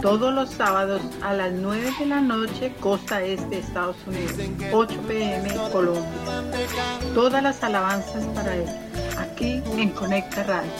Todos 0.00 0.32
los 0.32 0.50
sábados 0.50 1.00
a 1.22 1.32
las 1.32 1.52
9 1.52 1.92
de 1.98 2.06
la 2.06 2.20
noche, 2.20 2.72
costa 2.80 3.22
este, 3.22 3.58
Estados 3.58 3.96
Unidos. 4.06 4.32
8 4.72 5.00
pm, 5.08 5.54
Colombia. 5.72 6.02
Todas 7.14 7.42
las 7.42 7.62
alabanzas 7.62 8.24
para 8.34 8.54
Él. 8.54 8.66
Aquí 9.18 9.62
en 9.76 9.90
Conecta 9.90 10.42
Radio. 10.44 10.70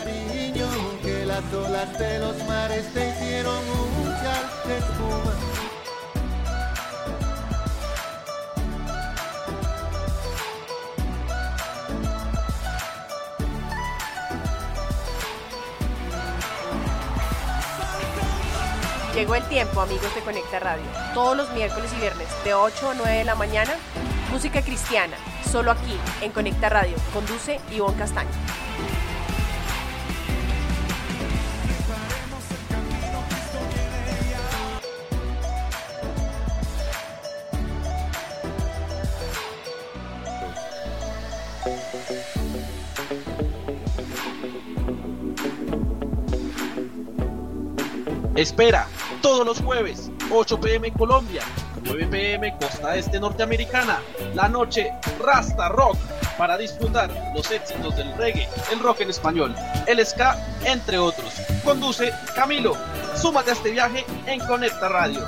Llegó 19.17 19.35
el 19.35 19.49
tiempo, 19.49 19.81
amigos 19.81 20.15
de 20.15 20.21
Conecta 20.21 20.59
Radio. 20.59 20.85
Todos 21.15 21.35
los 21.35 21.51
miércoles 21.55 21.91
y 21.97 22.01
viernes, 22.01 22.29
de 22.45 22.53
8 22.53 22.91
a 22.91 22.95
9 22.95 23.13
de 23.17 23.25
la 23.25 23.35
mañana, 23.35 23.73
música 24.31 24.61
cristiana, 24.61 25.17
solo 25.51 25.71
aquí, 25.71 25.97
en 26.21 26.33
Conecta 26.33 26.69
Radio. 26.69 26.95
Conduce 27.15 27.59
Ivonne 27.73 27.97
Castaño. 27.97 28.29
Espera, 48.35 48.87
todos 49.37 49.59
los 49.59 49.61
jueves, 49.61 50.11
8 50.31 50.59
pm 50.59 50.91
Colombia, 50.95 51.43
9 51.85 52.07
pm 52.07 52.57
Costa 52.59 52.97
Este 52.97 53.21
Norteamericana, 53.21 54.01
la 54.33 54.49
noche 54.49 54.91
Rasta 55.21 55.69
Rock, 55.69 55.99
para 56.39 56.57
disfrutar 56.57 57.11
los 57.35 57.51
éxitos 57.51 57.95
del 57.97 58.17
reggae, 58.17 58.49
el 58.73 58.81
rock 58.81 59.03
en 59.03 59.11
español, 59.11 59.55
el 59.87 60.07
ska, 60.07 60.43
entre 60.65 60.97
otros. 60.97 61.35
Conduce 61.63 62.15
Camilo. 62.35 62.75
Súmate 63.15 63.51
a 63.51 63.53
este 63.53 63.73
viaje 63.73 64.07
en 64.25 64.41
Conecta 64.41 64.89
Radio. 64.89 65.21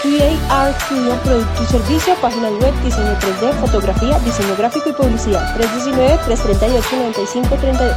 Create 0.00 0.38
Art 0.48 0.80
producto 1.24 1.62
y 1.62 1.66
servicio, 1.66 2.14
página 2.20 2.50
web, 2.50 2.72
diseño 2.84 3.18
3D, 3.18 3.52
fotografía, 3.60 4.16
diseño 4.20 4.54
gráfico 4.56 4.90
y 4.90 4.92
publicidad. 4.92 5.58
319-338-9538. 5.58 7.96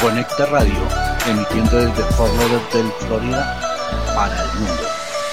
Conecta 0.00 0.46
Radio, 0.46 0.80
emitiendo 1.26 1.76
desde 1.76 2.04
Fort 2.14 2.32
Lauderdale, 2.38 2.92
Florida, 3.00 3.60
para 4.14 4.42
el 4.42 4.48
mundo. 4.60 4.84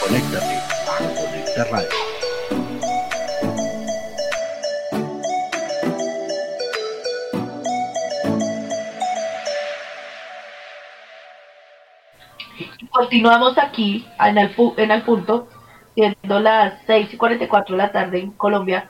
Conéctate 0.02 0.58
a 0.88 0.98
Conecta 1.16 1.64
Radio. 1.66 2.17
Continuamos 13.12 13.58
aquí 13.58 14.06
en 14.20 14.38
el, 14.38 14.52
en 14.76 14.92
el 14.92 15.02
punto, 15.04 15.48
siendo 15.96 16.42
las 16.42 16.74
6 16.88 17.14
y 17.14 17.16
44 17.16 17.74
de 17.74 17.82
la 17.82 17.90
tarde 17.94 18.20
en 18.20 18.32
Colombia, 18.32 18.90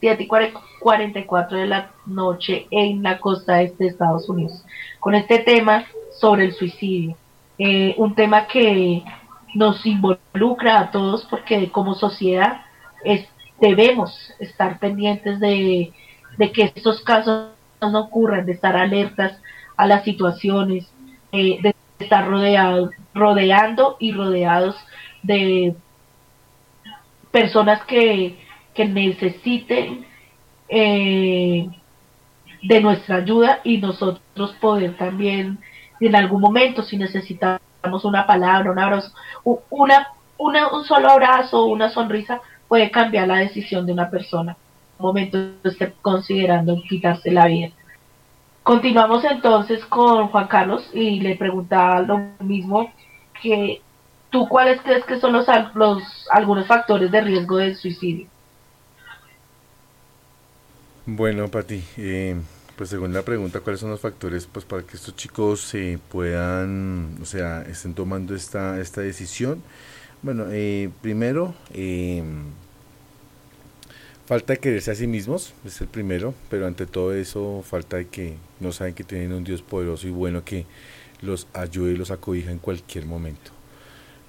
7 0.00 0.24
y 0.24 0.26
44 0.26 1.56
de 1.56 1.66
la 1.66 1.90
noche 2.04 2.66
en 2.70 3.02
la 3.02 3.18
costa 3.18 3.62
este 3.62 3.84
de 3.84 3.90
Estados 3.90 4.28
Unidos, 4.28 4.62
con 5.00 5.14
este 5.14 5.38
tema 5.38 5.86
sobre 6.20 6.44
el 6.44 6.52
suicidio. 6.52 7.16
Eh, 7.56 7.94
un 7.96 8.14
tema 8.14 8.46
que 8.46 9.02
nos 9.54 9.86
involucra 9.86 10.78
a 10.78 10.90
todos 10.90 11.24
porque 11.24 11.70
como 11.70 11.94
sociedad 11.94 12.60
es- 13.04 13.26
debemos 13.58 14.34
estar 14.38 14.78
pendientes 14.78 15.40
de, 15.40 15.94
de 16.36 16.52
que 16.52 16.64
estos 16.74 17.00
casos 17.00 17.52
no 17.80 18.00
ocurran, 18.00 18.44
de 18.44 18.52
estar 18.52 18.76
alertas 18.76 19.40
a 19.78 19.86
las 19.86 20.04
situaciones, 20.04 20.86
eh, 21.32 21.58
de 21.62 21.74
estar 21.98 22.26
rodeado, 22.28 22.90
rodeando 23.16 23.96
y 23.98 24.12
rodeados 24.12 24.76
de 25.22 25.74
personas 27.32 27.82
que, 27.84 28.38
que 28.74 28.84
necesiten 28.84 30.06
eh, 30.68 31.68
de 32.62 32.80
nuestra 32.80 33.16
ayuda 33.16 33.60
y 33.64 33.78
nosotros 33.78 34.52
poder 34.60 34.96
también 34.96 35.58
en 36.00 36.14
algún 36.14 36.40
momento 36.40 36.82
si 36.82 36.96
necesitamos 36.96 38.04
una 38.04 38.26
palabra, 38.26 38.70
un 38.70 38.78
abrazo, 38.78 39.12
una, 39.70 40.08
una, 40.36 40.68
un 40.68 40.84
solo 40.84 41.10
abrazo, 41.10 41.66
una 41.66 41.88
sonrisa 41.88 42.40
puede 42.68 42.90
cambiar 42.90 43.28
la 43.28 43.38
decisión 43.38 43.86
de 43.86 43.92
una 43.92 44.10
persona. 44.10 44.56
Un 44.98 45.06
momento 45.06 45.38
esté 45.64 45.92
considerando 46.02 46.82
quitarse 46.88 47.30
la 47.30 47.46
vida. 47.46 47.70
Continuamos 48.66 49.22
entonces 49.22 49.84
con 49.84 50.26
Juan 50.26 50.48
Carlos 50.48 50.90
y 50.92 51.20
le 51.20 51.36
preguntaba 51.36 52.00
lo 52.00 52.18
mismo 52.40 52.92
que 53.40 53.80
tú 54.28 54.48
cuáles 54.48 54.80
crees 54.80 55.04
que 55.04 55.20
son 55.20 55.34
los, 55.34 55.46
los 55.74 56.02
algunos 56.32 56.66
factores 56.66 57.12
de 57.12 57.20
riesgo 57.20 57.58
del 57.58 57.76
suicidio. 57.76 58.26
Bueno, 61.06 61.46
Pati, 61.46 61.80
eh, 61.96 62.34
pues 62.74 62.90
según 62.90 63.12
la 63.12 63.22
pregunta, 63.22 63.60
¿cuáles 63.60 63.78
son 63.78 63.90
los 63.90 64.00
factores 64.00 64.48
pues 64.52 64.64
para 64.64 64.82
que 64.82 64.96
estos 64.96 65.14
chicos 65.14 65.60
se 65.60 66.00
puedan, 66.10 67.18
o 67.22 67.24
sea, 67.24 67.62
estén 67.62 67.94
tomando 67.94 68.34
esta, 68.34 68.80
esta 68.80 69.00
decisión? 69.00 69.62
Bueno, 70.22 70.46
eh, 70.50 70.90
primero, 71.02 71.54
eh, 71.72 72.20
falta 74.26 74.52
de 74.54 74.58
quererse 74.60 74.90
a 74.90 74.94
sí 74.94 75.06
mismos, 75.06 75.54
es 75.64 75.80
el 75.80 75.88
primero, 75.88 76.34
pero 76.50 76.66
ante 76.66 76.86
todo 76.86 77.14
eso, 77.14 77.62
falta 77.64 77.96
de 77.98 78.08
que 78.08 78.34
no 78.60 78.72
saben 78.72 78.94
que 78.94 79.04
tienen 79.04 79.32
un 79.32 79.44
Dios 79.44 79.62
poderoso 79.62 80.06
y 80.08 80.10
bueno 80.10 80.44
que 80.44 80.66
los 81.22 81.46
ayude 81.54 81.92
y 81.92 81.96
los 81.96 82.10
acobija 82.10 82.50
en 82.50 82.58
cualquier 82.58 83.06
momento. 83.06 83.52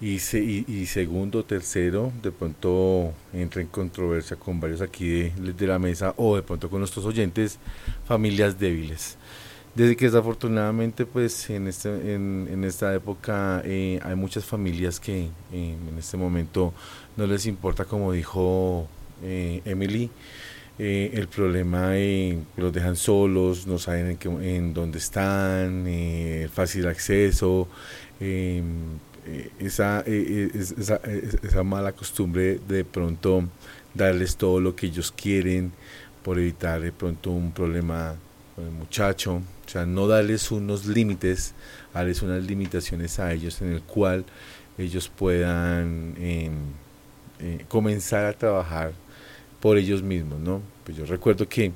Y, 0.01 0.19
se- 0.19 0.39
y, 0.43 0.85
segundo, 0.87 1.43
tercero, 1.45 2.11
de 2.21 2.31
pronto 2.31 3.13
entra 3.33 3.61
en 3.61 3.67
controversia 3.67 4.37
con 4.37 4.59
varios 4.59 4.81
aquí 4.81 5.07
de, 5.09 5.53
de 5.53 5.67
la 5.67 5.79
mesa 5.79 6.13
o 6.17 6.35
de 6.35 6.43
pronto 6.43 6.69
con 6.69 6.79
nuestros 6.79 7.05
oyentes, 7.05 7.59
familias 8.07 8.59
débiles. 8.59 9.17
Desde 9.75 9.95
que 9.95 10.05
desafortunadamente 10.05 11.05
pues 11.05 11.49
en, 11.51 11.67
este, 11.67 12.13
en, 12.15 12.47
en 12.51 12.63
esta 12.63 12.93
época 12.95 13.61
eh, 13.63 13.99
hay 14.03 14.15
muchas 14.15 14.43
familias 14.43 14.99
que 14.99 15.25
eh, 15.25 15.29
en 15.89 15.97
este 15.99 16.17
momento 16.17 16.73
no 17.15 17.27
les 17.27 17.45
importa 17.45 17.85
como 17.85 18.11
dijo 18.11 18.87
eh, 19.23 19.61
Emily, 19.65 20.09
eh, 20.79 21.11
el 21.13 21.27
problema 21.27 21.97
eh, 21.97 22.37
los 22.57 22.71
dejan 22.73 22.95
solos, 22.95 23.65
no 23.67 23.79
saben 23.79 24.11
en, 24.11 24.17
qué, 24.17 24.29
en 24.29 24.73
dónde 24.73 24.99
están, 24.99 25.85
eh, 25.87 26.49
fácil 26.53 26.87
acceso, 26.87 27.67
eh, 28.19 28.61
eh, 29.25 29.49
esa, 29.59 30.01
es- 30.01 30.71
esa, 30.73 30.97
es- 30.97 31.35
esa 31.43 31.63
mala 31.63 31.91
costumbre 31.93 32.59
de 32.67 32.85
pronto 32.85 33.43
darles 33.93 34.37
todo 34.37 34.59
lo 34.61 34.75
que 34.75 34.87
ellos 34.87 35.11
quieren 35.11 35.71
por 36.23 36.37
evitar 36.39 36.81
de 36.81 36.91
pronto 36.91 37.31
un 37.31 37.51
problema 37.51 38.15
con 38.55 38.65
el 38.65 38.71
muchacho, 38.71 39.35
o 39.35 39.69
sea, 39.69 39.85
no 39.85 40.07
darles 40.07 40.51
unos 40.51 40.85
límites, 40.85 41.53
darles 41.93 42.21
unas 42.21 42.43
limitaciones 42.43 43.19
a 43.19 43.33
ellos 43.33 43.61
en 43.61 43.73
el 43.73 43.81
cual 43.81 44.25
ellos 44.77 45.09
puedan 45.09 46.13
em, 46.19 46.53
comenzar 47.67 48.25
a 48.25 48.33
trabajar 48.33 48.93
por 49.61 49.77
ellos 49.77 50.03
mismos, 50.03 50.39
¿no? 50.39 50.61
Pues 50.85 50.97
yo 50.97 51.05
recuerdo 51.05 51.47
que 51.47 51.71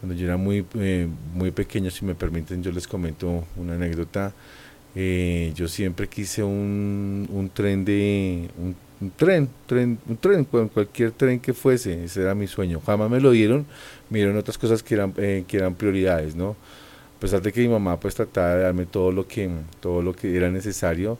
cuando 0.00 0.14
yo 0.16 0.26
era 0.26 0.36
muy, 0.36 0.64
eh, 0.76 1.08
muy 1.34 1.50
pequeño, 1.50 1.90
si 1.90 2.04
me 2.04 2.14
permiten, 2.14 2.62
yo 2.62 2.72
les 2.72 2.86
comento 2.86 3.44
una 3.56 3.74
anécdota. 3.74 4.32
Eh, 4.94 5.52
yo 5.54 5.68
siempre 5.68 6.08
quise 6.08 6.42
un, 6.42 7.28
un 7.32 7.50
tren 7.50 7.84
de 7.84 8.48
un, 8.58 8.74
tren, 9.16 9.48
tren, 9.66 9.98
un 10.08 10.16
tren, 10.16 10.44
cual- 10.44 10.70
cualquier 10.70 11.12
tren 11.12 11.38
que 11.40 11.52
fuese, 11.54 12.04
ese 12.04 12.22
era 12.22 12.34
mi 12.34 12.46
sueño. 12.46 12.80
Jamás 12.84 13.10
me 13.10 13.20
lo 13.20 13.30
dieron, 13.30 13.66
me 14.10 14.18
dieron 14.18 14.36
otras 14.36 14.58
cosas 14.58 14.82
que 14.82 14.94
eran, 14.94 15.14
eh, 15.18 15.44
que 15.46 15.56
eran 15.58 15.74
prioridades, 15.74 16.34
¿no? 16.36 16.56
A 17.16 17.20
pesar 17.20 17.42
de 17.42 17.52
que 17.52 17.60
mi 17.60 17.68
mamá 17.68 17.98
pues 18.00 18.14
trataba 18.14 18.54
de 18.56 18.62
darme 18.62 18.86
todo 18.86 19.12
lo 19.12 19.26
que, 19.28 19.50
todo 19.80 20.02
lo 20.02 20.14
que 20.14 20.34
era 20.36 20.50
necesario, 20.50 21.18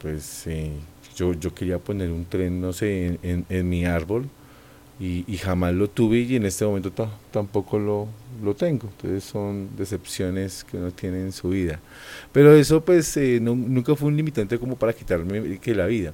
pues 0.00 0.46
yo, 1.16 1.34
yo 1.34 1.54
quería 1.54 1.78
poner 1.78 2.10
un 2.10 2.24
tren, 2.24 2.60
no 2.60 2.72
sé, 2.72 3.18
en 3.22 3.68
mi 3.68 3.84
árbol 3.84 4.28
y, 5.02 5.24
y 5.26 5.36
jamás 5.38 5.74
lo 5.74 5.88
tuve 5.90 6.18
y 6.20 6.36
en 6.36 6.46
este 6.46 6.64
momento 6.64 6.92
ta- 6.92 7.10
tampoco 7.32 7.78
lo, 7.78 8.08
lo 8.42 8.54
tengo. 8.54 8.88
Entonces 8.96 9.24
son 9.24 9.68
decepciones 9.76 10.64
que 10.64 10.76
uno 10.76 10.90
tiene 10.92 11.20
en 11.20 11.32
su 11.32 11.48
vida. 11.50 11.80
Pero 12.32 12.54
eso 12.54 12.84
pues 12.84 13.16
eh, 13.16 13.40
nunca 13.40 13.96
fue 13.96 14.08
un 14.08 14.16
limitante 14.16 14.58
como 14.58 14.76
para 14.76 14.92
quitarme 14.92 15.58
que 15.58 15.74
la 15.74 15.86
vida. 15.86 16.12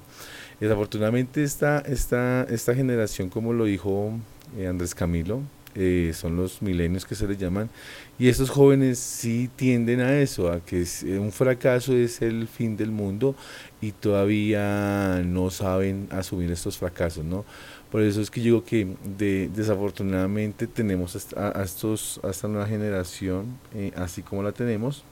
Desafortunadamente 0.60 1.42
esta, 1.44 1.80
esta, 1.80 2.44
esta 2.50 2.74
generación, 2.74 3.28
como 3.28 3.52
lo 3.52 3.64
dijo 3.66 4.12
eh, 4.56 4.66
Andrés 4.66 4.94
Camilo, 4.94 5.40
eh, 5.74 6.12
son 6.14 6.34
los 6.36 6.60
milenios 6.62 7.04
que 7.04 7.14
se 7.14 7.28
les 7.28 7.38
llaman, 7.38 7.70
y 8.18 8.28
estos 8.28 8.50
jóvenes 8.50 8.98
sí 8.98 9.48
tienden 9.54 10.00
a 10.00 10.18
eso, 10.18 10.50
a 10.50 10.58
que 10.60 10.84
un 11.20 11.30
fracaso 11.30 11.94
es 11.94 12.20
el 12.22 12.48
fin 12.48 12.76
del 12.76 12.90
mundo 12.90 13.36
y 13.80 13.92
todavía 13.92 15.22
no 15.24 15.50
saben 15.50 16.08
asumir 16.10 16.50
estos 16.50 16.78
fracasos, 16.78 17.24
¿no? 17.24 17.44
Por 17.90 18.02
eso 18.02 18.20
es 18.20 18.30
que 18.30 18.40
digo 18.40 18.64
que 18.64 18.86
de, 19.16 19.48
desafortunadamente 19.48 20.66
tenemos 20.66 21.32
a, 21.36 21.62
estos, 21.62 22.20
a 22.22 22.28
esta 22.28 22.46
nueva 22.46 22.66
generación, 22.66 23.58
eh, 23.74 23.92
así 23.96 24.22
como 24.22 24.42
la 24.42 24.52
tenemos, 24.52 25.04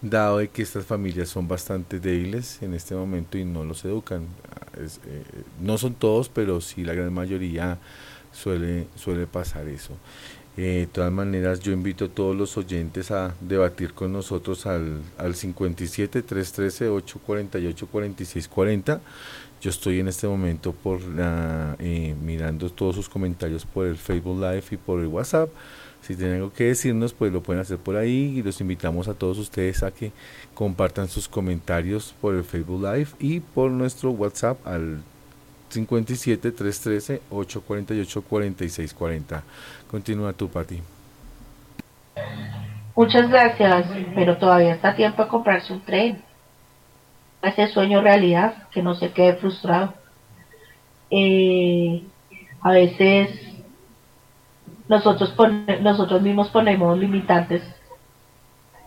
dado 0.00 0.38
de 0.38 0.48
que 0.48 0.62
estas 0.62 0.86
familias 0.86 1.28
son 1.28 1.46
bastante 1.46 2.00
débiles 2.00 2.62
en 2.62 2.72
este 2.72 2.94
momento 2.94 3.36
y 3.36 3.44
no 3.44 3.64
los 3.64 3.84
educan. 3.84 4.26
Eh, 4.76 5.22
no 5.60 5.76
son 5.76 5.94
todos, 5.94 6.28
pero 6.28 6.60
sí 6.60 6.82
la 6.84 6.94
gran 6.94 7.12
mayoría 7.12 7.78
suele, 8.32 8.86
suele 8.96 9.26
pasar 9.26 9.68
eso. 9.68 9.94
Eh, 10.56 10.80
de 10.80 10.86
todas 10.88 11.12
maneras, 11.12 11.60
yo 11.60 11.72
invito 11.72 12.06
a 12.06 12.08
todos 12.08 12.34
los 12.34 12.56
oyentes 12.56 13.10
a 13.10 13.34
debatir 13.40 13.94
con 13.94 14.12
nosotros 14.12 14.66
al, 14.66 15.02
al 15.16 15.34
57 15.34 16.22
313 16.22 16.88
848 16.88 17.86
4640. 17.86 19.00
Yo 19.60 19.70
estoy 19.70 20.00
en 20.00 20.08
este 20.08 20.28
momento 20.28 20.72
por 20.72 21.02
la, 21.02 21.76
eh, 21.80 22.14
mirando 22.22 22.70
todos 22.70 22.94
sus 22.94 23.08
comentarios 23.08 23.64
por 23.64 23.86
el 23.86 23.96
Facebook 23.96 24.40
Live 24.40 24.64
y 24.70 24.76
por 24.76 25.00
el 25.00 25.06
WhatsApp. 25.06 25.50
Si 26.00 26.14
tienen 26.14 26.36
algo 26.36 26.52
que 26.52 26.64
decirnos, 26.64 27.12
pues 27.12 27.32
lo 27.32 27.42
pueden 27.42 27.60
hacer 27.60 27.78
por 27.78 27.96
ahí 27.96 28.38
y 28.38 28.42
los 28.42 28.60
invitamos 28.60 29.08
a 29.08 29.14
todos 29.14 29.36
ustedes 29.38 29.82
a 29.82 29.90
que 29.90 30.12
compartan 30.54 31.08
sus 31.08 31.28
comentarios 31.28 32.14
por 32.20 32.34
el 32.34 32.44
Facebook 32.44 32.82
Live 32.82 33.08
y 33.18 33.40
por 33.40 33.70
nuestro 33.70 34.10
WhatsApp 34.12 34.64
al 34.66 35.02
57 35.70 36.52
313 36.52 37.22
848 37.30 38.22
4640. 38.22 39.42
Continúa 39.90 40.32
tú, 40.32 40.48
Pati. 40.48 40.80
Muchas 42.94 43.28
gracias, 43.28 43.86
pero 44.14 44.36
todavía 44.38 44.74
está 44.74 44.94
tiempo 44.96 45.22
de 45.22 45.28
comprarse 45.28 45.72
un 45.72 45.80
tren. 45.84 46.27
Ese 47.42 47.68
sueño 47.68 48.00
realidad, 48.00 48.68
que 48.70 48.82
no 48.82 48.94
se 48.94 49.12
quede 49.12 49.34
frustrado. 49.34 49.94
Eh, 51.10 52.02
a 52.60 52.70
veces 52.72 53.30
nosotros, 54.88 55.34
nosotros 55.80 56.22
mismos 56.22 56.48
ponemos 56.48 56.98
limitantes 56.98 57.62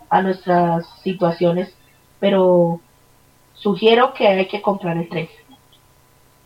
a 0.09 0.21
nuestras 0.21 0.85
situaciones, 1.01 1.73
pero 2.19 2.81
sugiero 3.53 4.13
que 4.13 4.27
hay 4.27 4.47
que 4.47 4.61
comprar 4.61 4.97
el 4.97 5.07
tren 5.07 5.29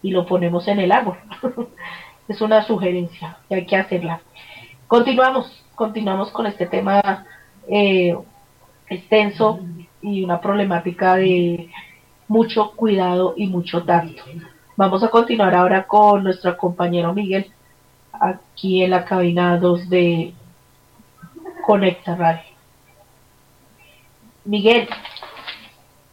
y 0.01 0.11
lo 0.11 0.25
ponemos 0.25 0.67
en 0.67 0.79
el 0.79 0.91
árbol. 0.91 1.17
es 2.27 2.41
una 2.41 2.63
sugerencia 2.63 3.37
y 3.49 3.55
hay 3.55 3.65
que 3.65 3.75
hacerla. 3.75 4.21
Continuamos, 4.87 5.65
continuamos 5.73 6.29
con 6.31 6.45
este 6.45 6.67
tema 6.67 7.25
eh, 7.67 8.15
extenso 8.87 9.59
y 10.01 10.23
una 10.23 10.41
problemática 10.41 11.15
de 11.15 11.71
mucho 12.27 12.71
cuidado 12.71 13.33
y 13.37 13.47
mucho 13.47 13.83
tacto. 13.83 14.23
Vamos 14.75 15.03
a 15.03 15.09
continuar 15.09 15.55
ahora 15.55 15.83
con 15.83 16.23
nuestro 16.23 16.57
compañero 16.57 17.13
Miguel, 17.13 17.51
aquí 18.11 18.83
en 18.83 18.91
la 18.91 19.05
cabina 19.05 19.57
2 19.57 19.89
de 19.89 20.33
Conecta 21.65 22.15
Radio. 22.15 22.55
Miguel, 24.43 24.87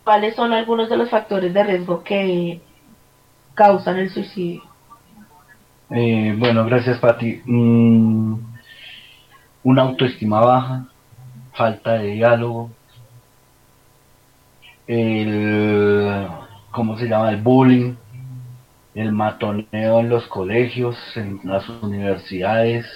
¿cuáles 0.04 0.34
son 0.34 0.52
algunos 0.52 0.88
de 0.88 0.96
los 0.96 1.10
factores 1.10 1.52
de 1.52 1.64
riesgo 1.64 2.02
que 2.02 2.60
causan 3.54 3.98
el 3.98 4.10
suicidio? 4.10 4.62
Eh, 5.90 6.34
bueno, 6.38 6.64
gracias 6.64 6.98
Pati. 6.98 7.42
Mm, 7.44 8.34
una 9.64 9.82
autoestima 9.82 10.40
baja, 10.40 10.86
falta 11.52 11.92
de 11.94 12.12
diálogo, 12.12 12.70
el, 14.92 16.26
¿cómo 16.70 16.98
se 16.98 17.08
llama? 17.08 17.30
El 17.30 17.40
bullying, 17.40 17.94
el 18.94 19.12
matoneo 19.12 20.00
en 20.00 20.08
los 20.08 20.26
colegios, 20.26 20.96
en 21.16 21.40
las 21.44 21.68
universidades, 21.68 22.86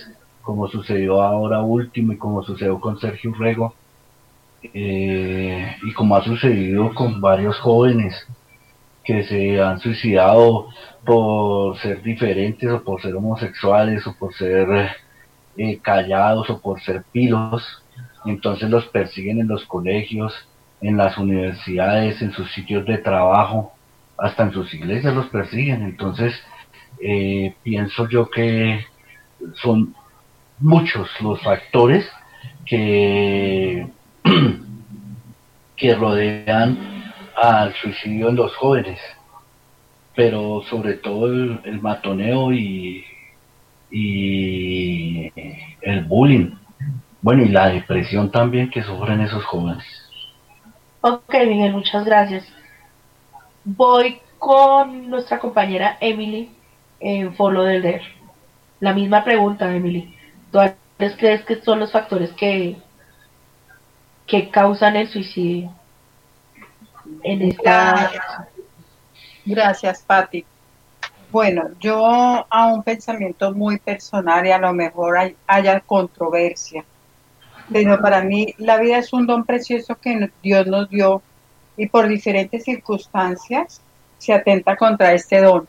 como 0.43 0.69
sucedió 0.69 1.23
ahora 1.23 1.63
último 1.63 2.13
y 2.13 2.19
como 2.19 2.43
sucedió 2.43 2.79
con 2.81 2.99
Sergio 3.01 3.35
Rego, 3.35 3.75
eh, 4.63 5.77
y 5.83 5.93
como 5.93 6.17
ha 6.17 6.25
sucedido 6.25 6.93
con 6.95 7.21
varios 7.21 7.59
jóvenes 7.61 8.27
que 9.05 9.25
se 9.25 9.61
han 9.61 9.79
suicidado 9.79 10.69
por 11.05 11.79
ser 11.79 12.03
diferentes 12.03 12.69
o 12.71 12.83
por 12.83 13.01
ser 13.01 13.15
homosexuales 13.15 14.07
o 14.07 14.15
por 14.19 14.35
ser 14.35 14.91
eh, 15.57 15.79
callados 15.79 16.51
o 16.51 16.61
por 16.61 16.81
ser 16.81 17.05
pilos. 17.13 17.63
Entonces 18.25 18.69
los 18.69 18.87
persiguen 18.87 19.41
en 19.41 19.49
los 19.49 19.65
colegios, 19.65 20.35
en 20.87 20.97
las 20.97 21.19
universidades, 21.19 22.23
en 22.23 22.33
sus 22.33 22.51
sitios 22.53 22.87
de 22.87 22.99
trabajo, 22.99 23.73
hasta 24.17 24.45
en 24.45 24.53
sus 24.53 24.73
iglesias 24.73 25.15
los 25.15 25.27
persiguen. 25.27 25.83
Entonces 25.83 26.33
eh, 27.03 27.55
pienso 27.65 28.09
yo 28.09 28.31
que 28.31 28.87
son 29.55 29.95
muchos 30.61 31.09
los 31.21 31.43
factores 31.43 32.09
que, 32.65 33.89
que 35.77 35.95
rodean 35.95 37.13
al 37.37 37.75
suicidio 37.75 38.29
en 38.29 38.37
los 38.37 38.55
jóvenes, 38.55 39.01
pero 40.15 40.63
sobre 40.71 40.95
todo 40.95 41.27
el, 41.27 41.81
matoneo 41.83 42.53
y, 42.53 43.05
y 43.91 45.33
el 45.83 46.05
bullying. 46.05 46.53
Bueno, 47.21 47.43
y 47.43 47.49
la 47.49 47.71
depresión 47.71 48.31
también 48.31 48.71
que 48.71 48.85
sufren 48.85 49.21
esos 49.21 49.45
jóvenes. 49.45 50.06
Ok, 51.09 51.35
Miguel, 51.47 51.73
muchas 51.73 52.05
gracias. 52.05 52.45
Voy 53.63 54.21
con 54.41 55.09
nuestra 55.09 55.39
compañera 55.39 55.97
Emily 56.01 56.51
en 56.99 57.33
Folo 57.37 57.63
del 57.63 57.81
DER. 57.83 58.03
La 58.81 58.93
misma 58.93 59.23
pregunta, 59.23 59.73
Emily. 59.73 60.17
¿Tú 60.51 60.59
crees 61.17 61.45
que 61.45 61.63
son 61.63 61.79
los 61.79 61.93
factores 61.93 62.33
que, 62.33 62.77
que 64.27 64.51
causan 64.51 64.97
el 64.97 65.07
suicidio? 65.07 65.71
en 67.23 67.43
esta... 67.43 68.11
Gracias, 69.45 70.03
Patti. 70.03 70.45
Bueno, 71.31 71.71
yo 71.79 72.05
a 72.05 72.67
un 72.75 72.83
pensamiento 72.83 73.53
muy 73.53 73.79
personal 73.79 74.45
y 74.45 74.51
a 74.51 74.59
lo 74.59 74.73
mejor 74.73 75.17
haya 75.47 75.81
controversia, 75.83 76.85
pero 77.73 78.01
para 78.01 78.23
mí 78.23 78.55
la 78.59 78.79
vida 78.79 78.99
es 78.99 79.13
un 79.13 79.27
don 79.27 79.45
precioso 79.45 79.97
que 79.97 80.31
Dios 80.43 80.67
nos 80.67 80.89
dio 80.89 81.23
y 81.77 81.89
por 81.89 82.09
diferentes 82.09 82.65
circunstancias 82.65 83.81
se 84.19 84.33
atenta 84.33 84.77
contra 84.77 85.13
este 85.13 85.41
don. 85.41 85.67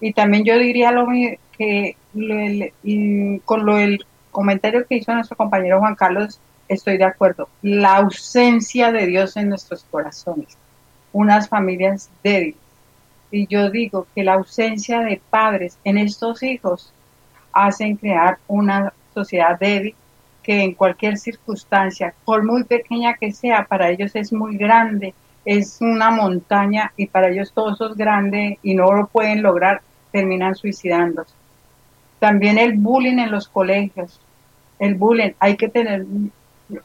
Y 0.00 0.12
también 0.12 0.44
yo 0.44 0.58
diría 0.58 0.90
lo 0.90 1.06
que 1.56 1.96
con 3.44 3.64
lo 3.66 3.78
el 3.78 4.04
comentario 4.30 4.86
que 4.86 4.96
hizo 4.96 5.14
nuestro 5.14 5.36
compañero 5.36 5.78
Juan 5.78 5.94
Carlos 5.94 6.40
estoy 6.68 6.98
de 6.98 7.04
acuerdo. 7.04 7.48
La 7.62 7.96
ausencia 7.96 8.90
de 8.90 9.06
Dios 9.06 9.36
en 9.36 9.48
nuestros 9.48 9.84
corazones. 9.84 10.56
Unas 11.12 11.48
familias 11.48 12.10
débiles. 12.22 12.56
Y 13.30 13.46
yo 13.46 13.70
digo 13.70 14.06
que 14.14 14.24
la 14.24 14.34
ausencia 14.34 15.00
de 15.00 15.20
padres 15.30 15.78
en 15.84 15.98
estos 15.98 16.42
hijos 16.42 16.92
hacen 17.52 17.96
crear 17.96 18.38
una 18.48 18.92
sociedad 19.14 19.58
débil 19.58 19.94
que 20.42 20.62
en 20.62 20.74
cualquier 20.74 21.18
circunstancia, 21.18 22.14
por 22.24 22.44
muy 22.44 22.64
pequeña 22.64 23.14
que 23.14 23.32
sea, 23.32 23.64
para 23.64 23.90
ellos 23.90 24.14
es 24.14 24.32
muy 24.32 24.56
grande, 24.56 25.14
es 25.44 25.80
una 25.80 26.10
montaña 26.10 26.92
y 26.96 27.06
para 27.06 27.28
ellos 27.28 27.52
todo 27.52 27.72
eso 27.72 27.90
es 27.90 27.96
grande 27.96 28.58
y 28.62 28.74
no 28.74 28.92
lo 28.92 29.06
pueden 29.06 29.42
lograr, 29.42 29.82
terminan 30.10 30.54
suicidándose. 30.54 31.34
También 32.18 32.58
el 32.58 32.74
bullying 32.74 33.18
en 33.18 33.30
los 33.30 33.48
colegios. 33.48 34.20
El 34.78 34.94
bullying, 34.94 35.32
hay 35.38 35.56
que 35.56 35.68
tener 35.68 36.06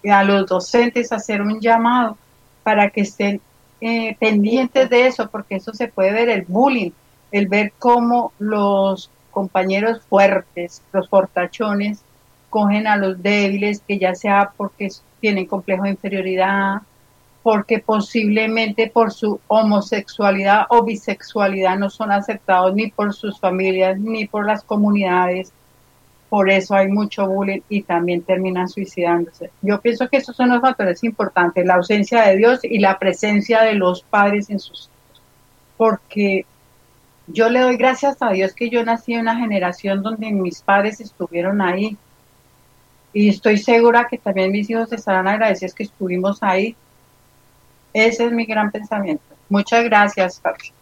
a 0.10 0.24
los 0.24 0.48
docentes 0.48 1.12
hacer 1.12 1.42
un 1.42 1.60
llamado 1.60 2.18
para 2.64 2.90
que 2.90 3.02
estén 3.02 3.42
eh, 3.80 4.16
pendientes 4.20 4.90
de 4.90 5.08
eso, 5.08 5.30
porque 5.30 5.56
eso 5.56 5.74
se 5.74 5.88
puede 5.88 6.12
ver 6.12 6.30
el 6.30 6.44
bullying, 6.48 6.92
el 7.32 7.48
ver 7.48 7.74
cómo 7.78 8.34
los 8.40 9.12
compañeros 9.32 10.02
fuertes, 10.10 10.82
los 10.92 11.08
fortachones, 11.10 12.04
cogen 12.50 12.88
a 12.88 12.98
los 12.98 13.22
débiles, 13.22 13.82
que 13.88 13.98
ya 14.00 14.16
sea 14.16 14.52
porque 14.56 14.90
tienen 15.20 15.46
complejo 15.46 15.84
de 15.84 15.92
inferioridad, 15.92 16.82
porque 17.44 17.80
posiblemente 17.80 18.90
por 18.90 19.12
su 19.12 19.40
homosexualidad 19.48 20.66
o 20.70 20.84
bisexualidad 20.84 21.78
no 21.78 21.90
son 21.90 22.12
aceptados 22.12 22.74
ni 22.76 22.92
por 22.92 23.14
sus 23.14 23.40
familias 23.40 23.98
ni 24.00 24.28
por 24.28 24.46
las 24.46 24.64
comunidades 24.64 25.54
por 26.30 26.50
eso 26.50 26.76
hay 26.76 26.90
mucho 26.90 27.28
bullying 27.28 27.62
y 27.70 27.84
también 27.84 28.22
terminan 28.22 28.68
suicidándose. 28.68 29.52
Yo 29.62 29.80
pienso 29.80 30.10
que 30.10 30.18
esos 30.18 30.36
son 30.36 30.50
los 30.50 30.62
factores 30.62 31.04
importantes, 31.04 31.66
la 31.66 31.76
ausencia 31.76 32.24
de 32.24 32.38
Dios 32.38 32.60
y 32.64 32.80
la 32.80 33.00
presencia 33.00 33.62
de 33.62 33.76
los 33.76 34.02
padres 34.02 34.50
en 34.50 34.60
sus 34.60 34.90
hijos. 34.90 35.22
Porque 35.78 36.46
yo 37.28 37.50
le 37.50 37.62
doy 37.62 37.78
gracias 37.78 38.18
a 38.22 38.32
Dios 38.32 38.54
que 38.54 38.70
yo 38.70 38.84
nací 38.84 39.14
en 39.14 39.22
una 39.22 39.38
generación 39.38 40.04
donde 40.04 40.32
mis 40.32 40.62
padres 40.62 41.00
estuvieron 41.00 41.62
ahí. 41.62 41.98
Y 43.14 43.30
estoy 43.30 43.58
segura 43.58 44.08
que 44.10 44.18
también 44.18 44.52
mis 44.52 44.70
hijos 44.70 44.92
estarán 44.92 45.28
agradecidos 45.28 45.74
que 45.74 45.84
estuvimos 45.84 46.44
ahí. 46.44 46.76
Ese 47.94 48.26
es 48.26 48.32
mi 48.32 48.46
gran 48.46 48.72
pensamiento. 48.72 49.24
Muchas 49.50 49.84
gracias, 49.86 50.40
Carlos. 50.40 50.74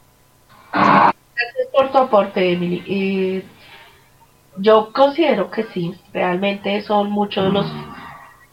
Gracias 0.73 1.67
por 1.71 1.91
tu 1.91 1.97
aporte, 1.97 2.51
Emily. 2.51 2.83
Eh, 2.87 3.43
yo 4.57 4.91
considero 4.93 5.51
que 5.51 5.63
sí, 5.73 5.93
realmente 6.13 6.81
son 6.81 7.11
muchos 7.11 7.51
los 7.53 7.71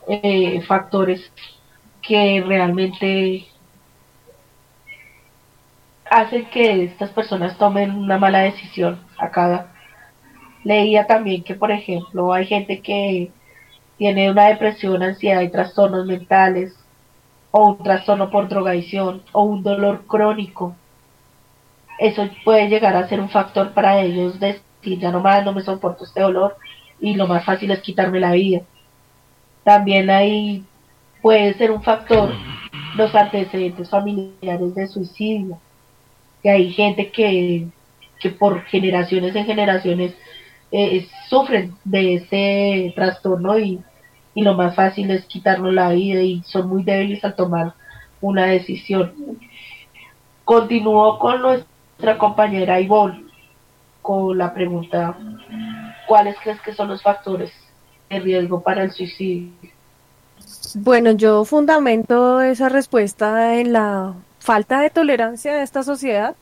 eh, 0.09 0.61
factores 0.62 1.31
que 2.03 2.43
realmente 2.47 3.47
hacen 6.11 6.45
que 6.47 6.85
estas 6.85 7.11
personas 7.11 7.57
tomen 7.57 7.93
una 7.93 8.18
mala 8.18 8.41
decisión 8.41 9.01
acá 9.16 9.68
leía 10.64 11.07
también 11.07 11.43
que 11.43 11.55
por 11.55 11.70
ejemplo 11.70 12.33
hay 12.33 12.47
gente 12.47 12.81
que 12.83 13.31
tiene 14.03 14.32
una 14.32 14.48
depresión, 14.48 15.00
ansiedad 15.00 15.42
y 15.42 15.48
trastornos 15.48 16.05
mentales 16.07 16.74
o 17.53 17.68
un 17.68 17.84
trastorno 17.84 18.30
por 18.32 18.48
drogadicción 18.48 19.22
o 19.30 19.44
un 19.44 19.62
dolor 19.62 20.07
crónico. 20.09 20.74
Eso 22.00 22.28
puede 22.44 22.66
llegar 22.68 22.96
a 22.96 23.09
ser 23.09 23.20
un 23.20 23.28
factor 23.28 23.70
para 23.74 24.00
ellos 24.00 24.40
decir 24.40 24.98
ya 24.98 25.12
no 25.12 25.20
más 25.20 25.44
no 25.44 25.53
me 25.53 25.62
soporto 25.62 26.03
este 26.03 26.20
dolor 26.20 26.57
y 26.98 27.14
lo 27.14 27.28
más 27.28 27.44
fácil 27.44 27.70
es 27.70 27.80
quitarme 27.80 28.18
la 28.18 28.32
vida 28.32 28.62
también 29.62 30.11
ahí 30.11 30.64
puede 31.20 31.55
ser 31.55 31.70
un 31.70 31.84
factor 31.84 32.32
los 32.96 33.14
antecedentes 33.14 33.88
familiares 33.88 34.74
de 34.74 34.88
suicidio 34.88 35.61
que 36.42 36.50
hay 36.50 36.72
gente 36.72 37.12
que, 37.12 37.68
que 38.18 38.30
por 38.30 38.64
generaciones 38.64 39.36
en 39.36 39.46
generaciones 39.46 40.16
eh, 40.72 41.07
sufren 41.28 41.76
de 41.84 42.14
ese 42.14 42.92
trastorno 42.96 43.57
y, 43.61 43.80
y 44.35 44.43
lo 44.43 44.55
más 44.55 44.74
fácil 44.74 45.11
es 45.11 45.24
quitarnos 45.26 45.72
la 45.72 45.91
vida 45.91 46.20
y 46.22 46.43
son 46.45 46.68
muy 46.68 46.83
débiles 46.83 47.24
al 47.24 47.37
tomar 47.37 47.74
una 48.20 48.47
decisión. 48.47 49.12
Continúo 50.45 51.18
con 51.18 51.43
nuestra 51.43 52.18
compañera 52.18 52.80
Ivonne 52.80 53.24
con 54.01 54.37
la 54.37 54.53
pregunta, 54.53 55.16
¿cuáles 56.09 56.37
crees 56.43 56.61
que 56.61 56.74
son 56.74 56.89
los 56.89 57.03
factores 57.03 57.53
de 58.11 58.18
riesgo 58.18 58.61
para 58.61 58.83
el 58.83 58.91
suicidio? 58.91 59.53
Bueno, 60.74 61.12
yo 61.12 61.45
fundamento 61.45 62.41
esa 62.43 62.68
respuesta 62.68 63.59
en 63.61 63.72
la 63.72 64.14
falta 64.41 64.80
de 64.80 64.91
tolerancia 64.91 65.55
de 65.55 65.62
esta 65.62 65.85
sociedad, 65.85 66.35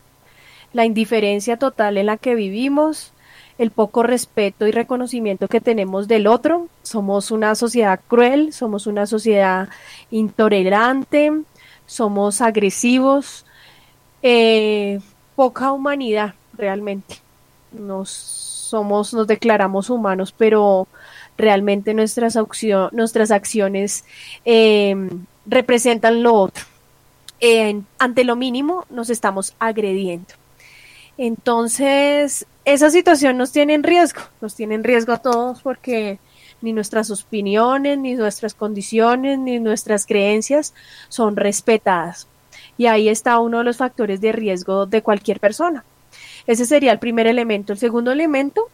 la 0.73 0.87
indiferencia 0.87 1.59
total 1.59 1.99
en 1.99 2.07
la 2.07 2.17
que 2.17 2.35
vivimos, 2.35 3.13
el 3.61 3.71
poco 3.71 4.03
respeto 4.03 4.67
y 4.67 4.71
reconocimiento 4.73 5.47
que 5.47 5.61
tenemos 5.61 6.09
del 6.09 6.27
otro. 6.27 6.69
Somos 6.83 7.31
una 7.31 7.55
sociedad 7.55 8.01
cruel, 8.09 8.55
somos 8.55 8.87
una 8.87 9.07
sociedad 9.07 9.69
intolerante, 10.11 11.31
somos 11.87 12.41
agresivos, 12.41 13.45
eh, 14.23 14.99
poca 15.37 15.73
humanidad 15.73 16.35
realmente. 16.57 17.19
Nos 17.73 18.09
somos, 18.11 19.13
nos 19.13 19.27
declaramos 19.27 19.91
humanos, 19.91 20.33
pero 20.37 20.89
realmente 21.37 21.93
nuestras, 21.93 22.39
nuestras 22.93 23.31
acciones 23.31 24.05
eh, 24.47 24.97
representan 25.45 26.23
lo 26.23 26.33
otro 26.33 26.65
ante 27.99 28.25
lo 28.25 28.37
mínimo 28.37 28.85
nos 28.91 29.11
estamos 29.11 29.55
agrediendo. 29.59 30.35
Entonces, 31.17 32.47
esa 32.65 32.91
situación 32.91 33.39
nos 33.39 33.53
tiene 33.53 33.75
en 33.75 33.83
riesgo, 33.83 34.21
nos 34.41 34.55
tiene 34.55 34.75
en 34.75 34.85
riesgo 34.85 35.13
a 35.13 35.19
todos 35.19 35.63
porque 35.63 36.19
ni 36.61 36.73
nuestras 36.73 37.11
opiniones, 37.11 37.99
ni 37.99 38.15
nuestras 38.15 38.55
condiciones, 38.55 39.39
ni 39.39 39.59
nuestras 39.59 40.07
creencias 40.07 40.75
son 41.09 41.37
respetadas. 41.37 42.29
Y 42.77 42.87
ahí 42.87 43.09
está 43.09 43.39
uno 43.41 43.59
de 43.59 43.65
los 43.65 43.79
factores 43.79 44.21
de 44.21 44.33
riesgo 44.33 44.87
de 44.87 45.03
cualquier 45.03 45.41
persona. 45.41 45.85
Ese 46.47 46.67
sería 46.67 46.93
el 46.93 46.99
primer 46.99 47.27
elemento. 47.27 47.73
El 47.73 47.79
segundo 47.79 48.13
elemento, 48.13 48.69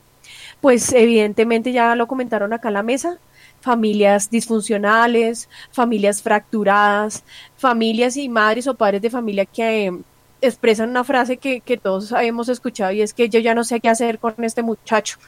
pues 0.61 0.93
evidentemente 0.93 1.73
ya 1.73 1.95
lo 1.95 2.07
comentaron 2.07 2.53
acá 2.53 2.69
en 2.69 2.75
la 2.75 2.83
mesa, 2.83 3.19
familias 3.61 4.31
disfuncionales, 4.31 5.49
familias 5.71 6.23
fracturadas, 6.23 7.25
familias 7.57 8.17
y 8.17 8.29
madres 8.29 8.67
o 8.67 8.75
padres 8.75 9.03
de 9.03 9.11
familia 9.11 9.45
que 9.45 9.93
expresan 10.41 10.91
una 10.91 11.05
frase 11.05 11.37
que, 11.37 11.61
todos 11.83 12.13
hemos 12.13 12.49
escuchado 12.49 12.93
y 12.93 13.03
es 13.03 13.13
que 13.13 13.29
yo 13.29 13.41
ya 13.41 13.55
no 13.55 13.65
sé 13.65 13.81
qué 13.81 13.89
hacer 13.89 14.19
con 14.19 14.35
este 14.43 14.63
muchacho. 14.63 15.19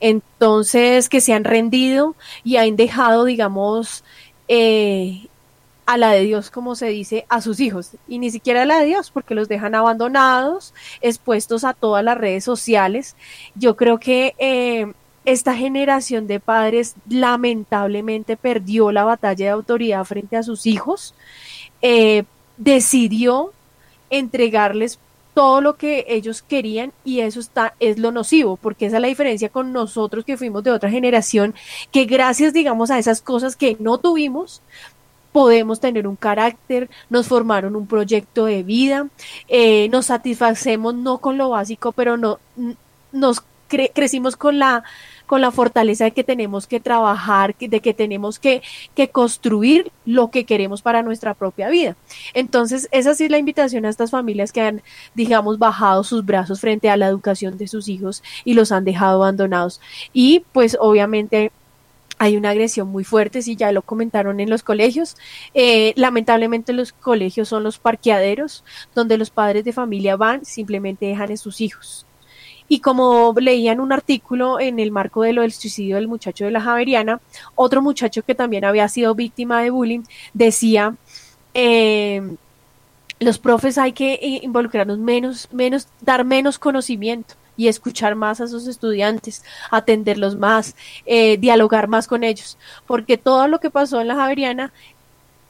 Entonces, 0.00 1.08
que 1.08 1.20
se 1.20 1.34
han 1.34 1.44
rendido 1.44 2.14
y 2.42 2.56
han 2.56 2.76
dejado, 2.76 3.24
digamos, 3.24 4.02
eh, 4.48 5.28
a 5.90 5.96
la 5.96 6.12
de 6.12 6.22
Dios, 6.22 6.50
como 6.50 6.74
se 6.74 6.86
dice, 6.86 7.26
a 7.28 7.40
sus 7.40 7.60
hijos, 7.60 7.90
y 8.06 8.18
ni 8.18 8.30
siquiera 8.30 8.62
a 8.62 8.64
la 8.64 8.78
de 8.78 8.86
Dios, 8.86 9.10
porque 9.10 9.34
los 9.34 9.48
dejan 9.48 9.74
abandonados, 9.74 10.72
expuestos 11.00 11.64
a 11.64 11.74
todas 11.74 12.04
las 12.04 12.16
redes 12.16 12.44
sociales. 12.44 13.16
Yo 13.56 13.76
creo 13.76 13.98
que 13.98 14.34
eh, 14.38 14.92
esta 15.24 15.54
generación 15.54 16.26
de 16.26 16.40
padres 16.40 16.94
lamentablemente 17.08 18.36
perdió 18.36 18.92
la 18.92 19.04
batalla 19.04 19.46
de 19.46 19.50
autoridad 19.50 20.04
frente 20.04 20.36
a 20.36 20.42
sus 20.42 20.64
hijos, 20.64 21.14
eh, 21.82 22.24
decidió 22.56 23.52
entregarles 24.10 24.98
todo 25.34 25.60
lo 25.60 25.76
que 25.76 26.04
ellos 26.08 26.42
querían 26.42 26.92
y 27.04 27.20
eso 27.20 27.40
está 27.40 27.74
es 27.80 27.98
lo 27.98 28.12
nocivo, 28.12 28.56
porque 28.56 28.86
esa 28.86 28.96
es 28.96 29.02
la 29.02 29.08
diferencia 29.08 29.48
con 29.48 29.72
nosotros 29.72 30.24
que 30.24 30.36
fuimos 30.36 30.64
de 30.64 30.72
otra 30.72 30.90
generación, 30.90 31.54
que 31.92 32.04
gracias 32.04 32.52
digamos 32.52 32.90
a 32.90 32.98
esas 32.98 33.20
cosas 33.22 33.56
que 33.56 33.76
no 33.78 33.98
tuvimos, 33.98 34.60
podemos 35.32 35.80
tener 35.80 36.06
un 36.08 36.16
carácter, 36.16 36.90
nos 37.08 37.28
formaron 37.28 37.76
un 37.76 37.86
proyecto 37.86 38.46
de 38.46 38.62
vida, 38.62 39.06
eh, 39.48 39.88
nos 39.90 40.06
satisfacemos 40.06 40.94
no 40.94 41.18
con 41.18 41.38
lo 41.38 41.50
básico, 41.50 41.92
pero 41.92 42.16
no 42.16 42.38
nos 43.12 43.42
crecimos 43.68 44.36
con 44.36 44.58
la 44.58 44.82
con 45.30 45.40
la 45.40 45.52
fortaleza 45.52 46.02
de 46.02 46.10
que 46.10 46.24
tenemos 46.24 46.66
que 46.66 46.80
trabajar, 46.80 47.54
de 47.56 47.78
que 47.78 47.94
tenemos 47.94 48.40
que, 48.40 48.62
que 48.96 49.10
construir 49.10 49.92
lo 50.04 50.32
que 50.32 50.44
queremos 50.44 50.82
para 50.82 51.04
nuestra 51.04 51.34
propia 51.34 51.68
vida. 51.68 51.94
Entonces, 52.34 52.88
esa 52.90 53.14
sí 53.14 53.26
es 53.26 53.30
la 53.30 53.38
invitación 53.38 53.84
a 53.84 53.90
estas 53.90 54.10
familias 54.10 54.50
que 54.50 54.60
han, 54.60 54.82
digamos, 55.14 55.60
bajado 55.60 56.02
sus 56.02 56.26
brazos 56.26 56.60
frente 56.60 56.90
a 56.90 56.96
la 56.96 57.06
educación 57.06 57.58
de 57.58 57.68
sus 57.68 57.86
hijos 57.86 58.24
y 58.44 58.54
los 58.54 58.72
han 58.72 58.84
dejado 58.84 59.22
abandonados. 59.22 59.80
Y 60.12 60.42
pues 60.50 60.76
obviamente 60.80 61.52
hay 62.18 62.36
una 62.36 62.50
agresión 62.50 62.88
muy 62.88 63.04
fuerte, 63.04 63.40
si 63.40 63.54
ya 63.54 63.70
lo 63.70 63.82
comentaron 63.82 64.40
en 64.40 64.50
los 64.50 64.64
colegios. 64.64 65.16
Eh, 65.54 65.92
lamentablemente 65.94 66.72
los 66.72 66.92
colegios 66.92 67.46
son 67.46 67.62
los 67.62 67.78
parqueaderos 67.78 68.64
donde 68.96 69.16
los 69.16 69.30
padres 69.30 69.64
de 69.64 69.72
familia 69.72 70.16
van, 70.16 70.44
simplemente 70.44 71.06
dejan 71.06 71.30
a 71.30 71.36
sus 71.36 71.60
hijos. 71.60 72.04
Y 72.72 72.78
como 72.78 73.34
leía 73.36 73.72
en 73.72 73.80
un 73.80 73.92
artículo 73.92 74.60
en 74.60 74.78
el 74.78 74.92
marco 74.92 75.22
de 75.22 75.32
lo 75.32 75.42
del 75.42 75.50
suicidio 75.52 75.96
del 75.96 76.06
muchacho 76.06 76.44
de 76.44 76.52
la 76.52 76.60
Javeriana, 76.60 77.20
otro 77.56 77.82
muchacho 77.82 78.22
que 78.22 78.36
también 78.36 78.64
había 78.64 78.88
sido 78.88 79.16
víctima 79.16 79.60
de 79.60 79.70
bullying 79.70 80.04
decía, 80.34 80.94
eh, 81.52 82.22
los 83.18 83.40
profes 83.40 83.76
hay 83.76 83.92
que 83.92 84.40
involucrarnos 84.42 84.98
menos, 84.98 85.48
menos, 85.50 85.88
dar 86.00 86.24
menos 86.24 86.60
conocimiento 86.60 87.34
y 87.56 87.66
escuchar 87.66 88.14
más 88.14 88.40
a 88.40 88.46
sus 88.46 88.68
estudiantes, 88.68 89.42
atenderlos 89.72 90.36
más, 90.36 90.76
eh, 91.06 91.38
dialogar 91.38 91.88
más 91.88 92.06
con 92.06 92.22
ellos, 92.22 92.56
porque 92.86 93.18
todo 93.18 93.48
lo 93.48 93.58
que 93.58 93.68
pasó 93.68 94.00
en 94.00 94.06
la 94.06 94.14
Javeriana 94.14 94.72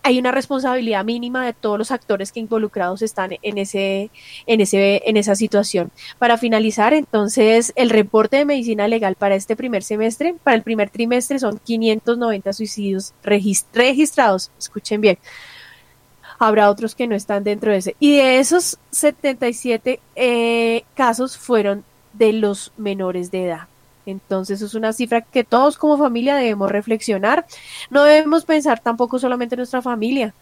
hay 0.02 0.18
una 0.18 0.32
responsabilidad 0.32 1.04
mínima 1.04 1.44
de 1.44 1.52
todos 1.52 1.78
los 1.78 1.90
actores 1.90 2.32
que 2.32 2.40
involucrados 2.40 3.02
están 3.02 3.32
en 3.42 3.58
ese, 3.58 4.10
en 4.46 4.60
ese, 4.60 5.02
en 5.04 5.16
esa 5.16 5.34
situación. 5.34 5.90
Para 6.18 6.38
finalizar, 6.38 6.94
entonces, 6.94 7.72
el 7.76 7.90
reporte 7.90 8.38
de 8.38 8.44
medicina 8.44 8.88
legal 8.88 9.14
para 9.14 9.34
este 9.34 9.56
primer 9.56 9.82
semestre, 9.82 10.34
para 10.42 10.56
el 10.56 10.62
primer 10.62 10.90
trimestre, 10.90 11.38
son 11.38 11.58
590 11.58 12.52
suicidios 12.52 13.14
registrados. 13.22 14.50
Escuchen 14.58 15.00
bien. 15.00 15.18
Habrá 16.38 16.70
otros 16.70 16.94
que 16.94 17.06
no 17.06 17.14
están 17.14 17.44
dentro 17.44 17.72
de 17.72 17.78
ese. 17.78 17.96
Y 18.00 18.16
de 18.16 18.38
esos 18.38 18.78
77 18.90 20.00
eh, 20.16 20.84
casos 20.94 21.36
fueron 21.36 21.84
de 22.14 22.32
los 22.32 22.72
menores 22.76 23.30
de 23.30 23.44
edad. 23.44 23.69
Entonces 24.10 24.62
es 24.62 24.74
una 24.74 24.92
cifra 24.92 25.20
que 25.20 25.44
todos 25.44 25.78
como 25.78 25.96
familia 25.96 26.36
debemos 26.36 26.70
reflexionar. 26.70 27.46
No 27.90 28.04
debemos 28.04 28.44
pensar 28.44 28.80
tampoco 28.80 29.18
solamente 29.18 29.54
en 29.54 29.60
nuestra 29.60 29.82
familia. 29.82 30.34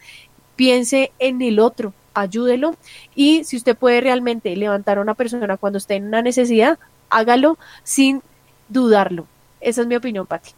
Piense 0.56 1.12
en 1.18 1.40
el 1.42 1.60
otro, 1.60 1.92
ayúdelo 2.14 2.74
y 3.14 3.44
si 3.44 3.56
usted 3.56 3.76
puede 3.76 4.00
realmente 4.00 4.54
levantar 4.56 4.98
a 4.98 5.02
una 5.02 5.14
persona 5.14 5.56
cuando 5.56 5.78
esté 5.78 5.94
en 5.96 6.06
una 6.06 6.22
necesidad, 6.22 6.78
hágalo 7.10 7.58
sin 7.84 8.22
dudarlo. 8.68 9.26
Esa 9.60 9.82
es 9.82 9.86
mi 9.86 9.96
opinión, 9.96 10.26
Pati. 10.26 10.50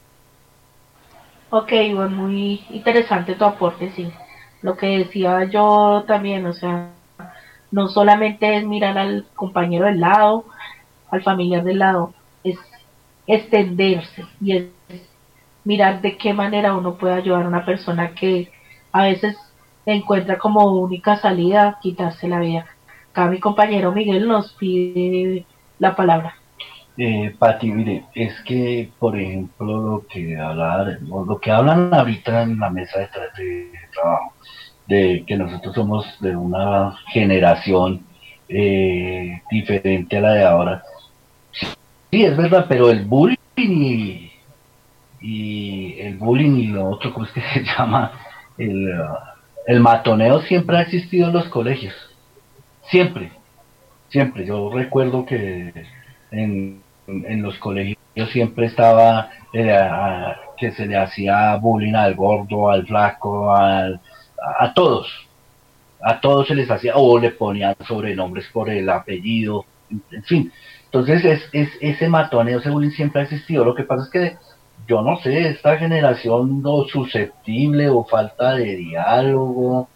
Ok, 1.51 1.73
bueno, 1.95 2.11
muy 2.11 2.65
interesante 2.71 3.35
tu 3.35 3.45
aporte, 3.45 3.91
sí. 3.97 4.11
Lo 4.63 4.77
que 4.77 4.99
decía 4.99 5.45
yo 5.45 6.05
también, 6.07 6.47
o 6.47 6.53
sea, 6.53 6.91
no 7.71 7.89
solamente 7.89 8.57
es 8.57 8.65
mirar 8.65 8.99
al 8.99 9.27
compañero 9.35 9.87
del 9.87 10.01
lado, 10.01 10.45
al 11.11 11.23
familiar 11.23 11.65
del 11.65 11.79
lado, 11.79 12.15
extenderse 13.35 14.25
y 14.41 14.57
es 14.57 14.65
mirar 15.65 16.01
de 16.01 16.17
qué 16.17 16.35
manera 16.35 16.75
uno 16.75 16.97
puede 16.97 17.15
ayudar 17.15 17.45
a 17.45 17.49
una 17.49 17.65
persona 17.65 18.15
que 18.15 18.51
a 18.93 19.05
veces 19.05 19.37
encuentra 19.87 20.39
como 20.39 20.81
única 20.81 21.17
salida 21.17 21.79
quitarse 21.81 22.29
la 22.29 22.41
vida. 22.41 22.67
Acá 23.11 23.27
mi 23.27 23.39
compañero 23.39 23.93
Miguel 23.93 24.27
nos 24.27 24.53
pide 24.55 25.45
la 25.79 25.95
palabra. 25.95 26.35
Eh, 26.97 27.35
Pati, 27.39 27.71
mire, 27.71 28.05
es 28.15 28.35
que, 28.43 28.91
por 28.99 29.19
ejemplo, 29.19 29.81
lo 29.81 30.07
que, 30.07 30.37
hablar, 30.37 30.99
lo 31.03 31.39
que 31.41 31.51
hablan 31.51 31.95
ahorita 31.95 32.43
en 32.43 32.59
la 32.59 32.69
mesa 32.69 32.99
de, 32.99 33.07
de, 33.43 33.71
trabajo, 33.93 34.35
de 34.87 35.25
que 35.27 35.37
nosotros 35.37 35.75
somos 35.75 36.05
de 36.21 36.37
una 36.37 36.97
generación 37.13 38.05
eh, 38.49 39.41
diferente 39.51 40.17
a 40.17 40.21
la 40.21 40.33
de 40.33 40.45
ahora. 40.45 40.83
Sí, 42.11 42.25
es 42.25 42.37
verdad, 42.37 42.67
pero 42.69 42.91
el 42.91 43.05
bullying 43.05 44.31
y, 45.21 46.01
el 46.01 46.17
bullying 46.17 46.57
y 46.57 46.67
lo 46.69 46.91
otro, 46.91 47.13
¿cómo 47.13 47.27
es 47.27 47.33
que 47.33 47.41
se 47.55 47.65
llama? 47.65 48.13
El, 48.59 48.93
el 49.67 49.81
matoneo 49.81 50.41
siempre 50.43 50.79
ha 50.79 50.83
existido 50.83 51.29
en 51.29 51.35
los 51.35 51.49
colegios. 51.49 51.95
Siempre, 52.91 53.31
siempre. 54.09 54.45
Yo 54.45 54.71
recuerdo 54.71 55.25
que 55.25 55.73
en, 56.31 56.83
en 57.07 57.43
los 57.43 57.59
colegios 57.59 57.99
siempre 58.33 58.67
estaba 58.67 59.31
eh, 59.53 59.79
que 60.57 60.73
se 60.73 60.87
le 60.87 60.97
hacía 60.97 61.57
bullying 61.57 61.95
al 61.95 62.15
gordo, 62.15 62.71
al 62.71 62.87
flaco, 62.87 63.55
al, 63.55 64.01
a, 64.59 64.75
todos. 64.75 65.09
A 66.03 66.21
todos 66.21 66.49
se 66.49 66.55
les 66.55 66.71
hacía, 66.71 66.97
o 66.97 67.19
le 67.19 67.31
ponían 67.31 67.75
sobrenombres 67.87 68.47
por 68.53 68.71
el 68.71 68.89
apellido, 68.89 69.65
en, 69.91 70.23
fin. 70.25 70.53
Entonces 70.93 71.25
es, 71.25 71.49
es, 71.53 71.69
ese 71.81 72.09
matoneo, 72.09 72.61
bullying 72.67 72.91
siempre 72.91 73.21
ha 73.21 73.25
existido. 73.25 73.65
Lo 73.65 73.77
que 73.77 73.85
pasa 73.85 74.05
es 74.05 74.11
que 74.11 74.37
yo 74.89 75.03
no 75.03 75.21
sé, 75.21 75.51
esta 75.51 75.77
generación 75.77 76.63
no 76.63 76.85
susceptible 76.85 77.89
o 77.89 78.05
falta 78.05 78.55
de 78.57 78.75
diálogo, 78.75 79.89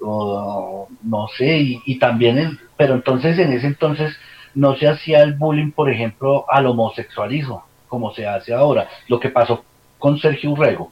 o 0.00 0.88
no 1.02 1.28
sé, 1.36 1.80
y, 1.84 1.98
también, 1.98 2.58
pero 2.78 2.94
entonces 2.94 3.38
en 3.38 3.52
ese 3.52 3.66
entonces 3.66 4.16
no 4.54 4.74
se 4.76 4.88
hacía 4.88 5.22
el 5.22 5.34
bullying, 5.34 5.72
por 5.72 5.90
ejemplo, 5.90 6.46
al 6.48 6.66
homosexualismo, 6.66 7.64
como 7.86 8.14
se 8.14 8.26
hace 8.26 8.54
ahora. 8.54 8.88
Lo 9.06 9.20
que 9.20 9.28
pasó 9.28 9.64
con 9.98 10.18
Sergio 10.18 10.52
Urrego, 10.52 10.90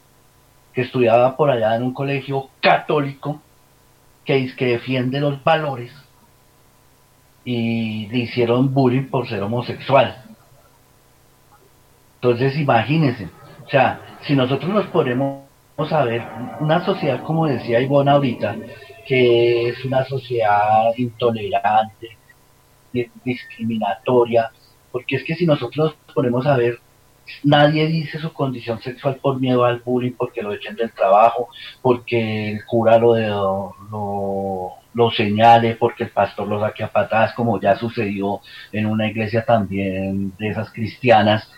que 0.73 0.81
estudiaba 0.81 1.35
por 1.35 1.49
allá 1.49 1.75
en 1.75 1.81
un 1.81 1.95
colegio 1.95 2.49
católico, 2.61 3.41
que, 4.23 4.53
que 4.55 4.65
defiende 4.67 5.19
los 5.19 5.43
valores, 5.43 5.91
y 7.47 8.07
le 8.07 8.17
hicieron 8.17 8.73
bullying 8.73 9.05
por 9.05 9.25
ser 9.25 9.41
homosexual. 9.41 10.21
Entonces, 12.15 12.57
imagínense, 12.57 13.29
o 13.65 13.69
sea, 13.69 14.17
si 14.23 14.35
nosotros 14.35 14.69
nos 14.69 14.87
ponemos 14.87 15.45
a 15.77 16.03
ver 16.03 16.27
una 16.59 16.83
sociedad, 16.83 17.23
como 17.23 17.47
decía 17.47 17.79
Ivonne 17.79 18.11
ahorita, 18.11 18.57
que 19.07 19.69
es 19.69 19.85
una 19.85 20.03
sociedad 20.03 20.91
intolerante, 20.97 22.17
discriminatoria, 23.23 24.51
porque 24.91 25.15
es 25.15 25.23
que 25.23 25.35
si 25.35 25.45
nosotros 25.45 25.95
nos 26.05 26.13
ponemos 26.13 26.45
a 26.45 26.57
ver, 26.57 26.79
nadie 27.43 27.87
dice 27.87 28.19
su 28.19 28.33
condición 28.33 28.81
sexual 28.81 29.17
por 29.21 29.39
miedo 29.39 29.65
al 29.65 29.79
bullying, 29.79 30.13
porque 30.17 30.41
lo 30.41 30.53
echen 30.53 30.75
del 30.75 30.91
trabajo, 30.91 31.49
porque 31.81 32.51
el 32.51 32.65
cura 32.65 32.97
lo, 32.97 33.15
lo, 33.91 34.73
lo 34.93 35.11
señale, 35.11 35.75
porque 35.75 36.05
el 36.05 36.09
pastor 36.09 36.47
lo 36.47 36.59
saque 36.59 36.83
a 36.83 36.91
patadas, 36.91 37.33
como 37.33 37.59
ya 37.59 37.75
sucedió 37.75 38.41
en 38.71 38.85
una 38.85 39.07
iglesia 39.07 39.45
también 39.45 40.33
de 40.37 40.49
esas 40.49 40.71
cristianas. 40.71 41.49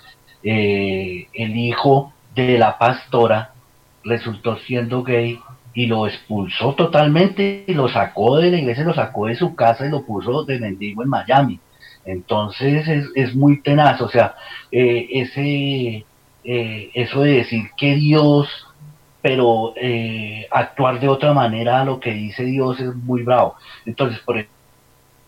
Eh, 0.44 1.28
el 1.34 1.56
hijo 1.58 2.14
de 2.36 2.58
la 2.58 2.78
pastora 2.78 3.54
resultó 4.04 4.58
siendo 4.60 5.04
gay 5.04 5.40
y 5.74 5.86
lo 5.86 6.08
expulsó 6.08 6.74
totalmente 6.74 7.64
y 7.68 7.74
lo 7.74 7.88
sacó 7.88 8.38
de 8.38 8.52
la 8.52 8.58
iglesia, 8.58 8.84
lo 8.84 8.94
sacó 8.94 9.28
de 9.28 9.36
su 9.36 9.56
casa 9.56 9.86
y 9.86 9.90
lo 9.90 10.04
puso 10.06 10.44
de 10.44 10.60
mendigo 10.60 11.04
en 11.04 11.10
Miami. 11.10 11.60
Entonces 12.06 12.88
es, 12.88 13.06
es 13.16 13.36
muy 13.36 13.62
tenaz, 13.62 14.02
o 14.02 14.10
sea, 14.10 14.36
eh, 14.72 15.08
ese, 15.12 16.06
eh, 16.44 16.92
eso 16.94 17.22
de 17.22 17.34
decir 17.34 17.70
que 17.78 17.96
Dios, 17.96 18.48
pero 19.22 19.74
eh, 19.76 20.48
actuar 20.50 21.00
de 21.00 21.10
otra 21.10 21.34
manera 21.34 21.82
a 21.82 21.86
lo 21.86 22.00
que 22.00 22.14
dice 22.14 22.46
Dios 22.46 22.80
es 22.80 22.96
muy 22.96 23.24
bravo. 23.24 23.56
Entonces, 23.86 24.20
por 24.20 24.44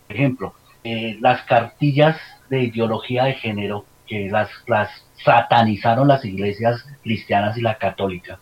ejemplo, 0.08 0.54
las 1.20 1.42
cartillas 1.42 2.16
de 2.50 2.64
ideología 2.64 3.24
de 3.24 3.34
género 3.34 3.84
que 4.06 4.28
las, 4.28 4.50
las 4.66 4.90
satanizaron 5.24 6.08
las 6.08 6.24
iglesias 6.24 6.84
cristianas 7.02 7.56
y 7.56 7.60
la 7.60 7.76
católica, 7.76 8.40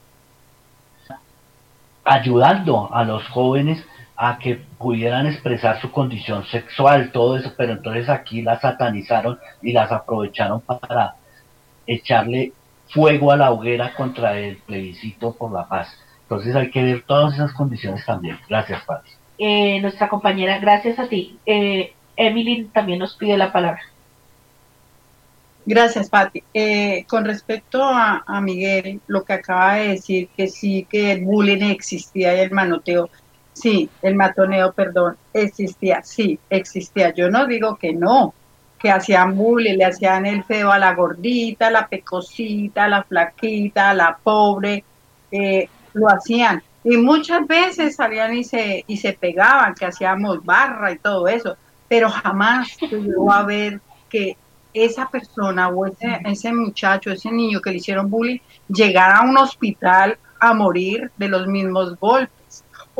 ayudando 2.05 2.93
a 2.95 3.05
los 3.05 3.27
jóvenes 3.29 3.85
a 4.23 4.39
que 4.39 4.57
pudieran 4.77 5.27
expresar 5.27 5.81
su 5.81 5.91
condición 5.91 6.45
sexual, 6.45 7.11
todo 7.11 7.39
eso, 7.39 7.55
pero 7.57 7.73
entonces 7.73 8.11
aquí 8.11 8.43
las 8.43 8.61
satanizaron 8.61 9.39
y 9.63 9.73
las 9.73 9.91
aprovecharon 9.91 10.61
para 10.61 11.15
echarle 11.87 12.53
fuego 12.91 13.33
a 13.33 13.39
la 13.39 13.51
hoguera 13.51 13.95
contra 13.95 14.39
el 14.39 14.59
plebiscito 14.59 15.35
por 15.35 15.51
la 15.53 15.67
paz. 15.67 15.89
Entonces 16.25 16.55
hay 16.55 16.71
que 16.71 16.83
ver 16.83 17.03
todas 17.07 17.33
esas 17.33 17.55
condiciones 17.55 18.05
también. 18.05 18.39
Gracias, 18.47 18.83
Pati. 18.85 19.11
Eh, 19.39 19.81
nuestra 19.81 20.11
compañera, 20.11 20.59
gracias 20.59 20.99
a 20.99 21.09
ti. 21.09 21.39
Eh, 21.47 21.95
Emily 22.15 22.65
también 22.75 22.99
nos 22.99 23.17
pide 23.17 23.39
la 23.39 23.51
palabra. 23.51 23.81
Gracias, 25.65 26.11
Pati. 26.11 26.43
Eh, 26.53 27.07
con 27.09 27.25
respecto 27.25 27.83
a, 27.83 28.39
Miguel, 28.43 29.01
lo 29.07 29.25
que 29.25 29.33
acaba 29.33 29.77
de 29.77 29.89
decir, 29.89 30.29
que 30.37 30.47
sí, 30.47 30.87
que 30.91 31.13
el 31.13 31.25
bullying 31.25 31.71
existía 31.71 32.37
y 32.37 32.41
el 32.41 32.51
manoteo, 32.51 33.09
sí, 33.53 33.89
el 34.03 34.15
matoneo, 34.15 34.73
perdón, 34.73 35.17
existía, 35.33 36.03
sí, 36.03 36.39
existía. 36.49 37.13
Yo 37.15 37.31
no 37.31 37.47
digo 37.47 37.77
que 37.77 37.93
no, 37.93 38.35
que 38.79 38.91
hacían 38.91 39.37
bullying, 39.37 39.77
le 39.77 39.85
hacían 39.85 40.27
el 40.27 40.43
feo 40.45 40.73
a 40.73 40.79
la 40.79 40.95
gordita, 40.95 41.67
a 41.67 41.71
la 41.71 41.89
pecosita, 41.89 42.85
a 42.85 42.89
la 42.89 43.03
flaquita, 43.03 43.91
a 43.91 43.95
la 43.95 44.19
pobre, 44.23 44.85
eh, 45.31 45.69
lo 45.93 46.09
hacían. 46.09 46.63
Y 46.83 46.97
muchas 46.97 47.47
veces 47.47 47.97
salían 47.97 48.35
y 48.35 48.45
se, 48.45 48.85
y 48.87 48.97
se 48.97 49.13
pegaban, 49.13 49.75
que 49.75 49.85
hacíamos 49.85 50.43
barra 50.45 50.93
y 50.93 50.99
todo 50.99 51.29
eso, 51.29 51.57
pero 51.89 52.09
jamás 52.09 52.79
llegó 52.81 53.31
a 53.31 53.43
ver 53.43 53.81
que 54.09 54.37
esa 54.73 55.09
persona 55.09 55.69
o 55.69 55.85
ese, 55.87 56.21
ese 56.25 56.53
muchacho, 56.53 57.11
ese 57.11 57.31
niño 57.31 57.61
que 57.61 57.71
le 57.71 57.77
hicieron 57.77 58.09
bullying, 58.09 58.39
llegara 58.69 59.19
a 59.19 59.25
un 59.25 59.37
hospital 59.37 60.17
a 60.39 60.55
morir 60.55 61.11
de 61.19 61.29
los 61.29 61.47
mismos 61.47 61.99
golpes 61.99 62.40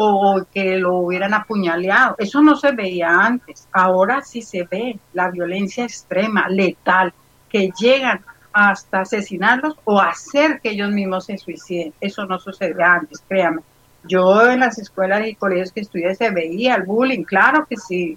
o 0.03 0.47
que 0.53 0.79
lo 0.79 0.95
hubieran 0.95 1.35
apuñaleado. 1.35 2.15
Eso 2.19 2.41
no 2.41 2.57
se 2.57 2.73
veía 2.73 3.11
antes. 3.11 3.69
Ahora 3.71 4.23
sí 4.23 4.41
se 4.41 4.65
ve 4.65 4.99
la 5.13 5.31
violencia 5.31 5.85
extrema, 5.85 6.49
letal, 6.49 7.13
que 7.51 7.71
llegan 7.79 8.25
hasta 8.53 9.01
asesinarlos 9.01 9.77
o 9.85 10.01
hacer 10.01 10.61
que 10.63 10.71
ellos 10.71 10.91
mismos 10.91 11.27
se 11.27 11.37
suiciden. 11.37 11.93
Eso 12.01 12.25
no 12.25 12.39
sucedía 12.39 12.95
antes, 12.95 13.23
créame. 13.29 13.61
Yo 14.05 14.51
en 14.51 14.61
las 14.61 14.79
escuelas 14.79 15.27
y 15.27 15.35
colegios 15.35 15.73
que 15.73 15.81
estudié 15.81 16.15
se 16.15 16.31
veía 16.31 16.77
el 16.77 16.85
bullying, 16.85 17.25
claro 17.25 17.67
que 17.69 17.77
sí. 17.77 18.17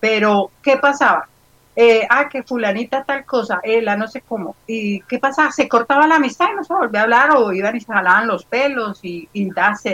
Pero, 0.00 0.50
¿qué 0.62 0.76
pasaba? 0.76 1.26
Eh, 1.74 2.06
ah, 2.08 2.28
que 2.28 2.42
fulanita 2.42 3.02
tal 3.02 3.24
cosa, 3.24 3.60
eh, 3.62 3.80
la 3.80 3.96
no 3.96 4.06
sé 4.06 4.20
cómo. 4.20 4.56
¿Y 4.66 5.00
qué 5.02 5.18
pasa? 5.18 5.50
Se 5.50 5.68
cortaba 5.68 6.06
la 6.06 6.16
amistad 6.16 6.48
y 6.52 6.56
no 6.56 6.64
se 6.64 6.74
volvía 6.74 7.00
a 7.00 7.04
hablar 7.04 7.30
o 7.36 7.52
iban 7.52 7.76
y 7.76 7.80
se 7.80 7.92
jalaban 7.92 8.28
los 8.28 8.44
pelos 8.44 9.00
y, 9.02 9.28
y 9.32 9.50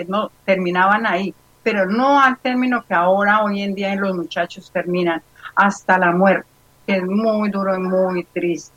no, 0.09 0.31
terminaban 0.45 1.07
ahí. 1.07 1.33
Pero 1.62 1.87
no 1.87 2.20
al 2.20 2.39
término 2.39 2.85
que 2.85 2.95
ahora, 2.95 3.45
hoy 3.45 3.62
en 3.62 3.74
día, 3.74 3.95
los 3.95 4.16
muchachos 4.16 4.70
terminan 4.72 5.22
hasta 5.55 5.99
la 5.99 6.12
muerte, 6.12 6.49
que 6.87 6.97
es 6.97 7.05
muy 7.05 7.51
duro 7.51 7.76
y 7.76 7.81
muy 7.81 8.24
triste. 8.24 8.74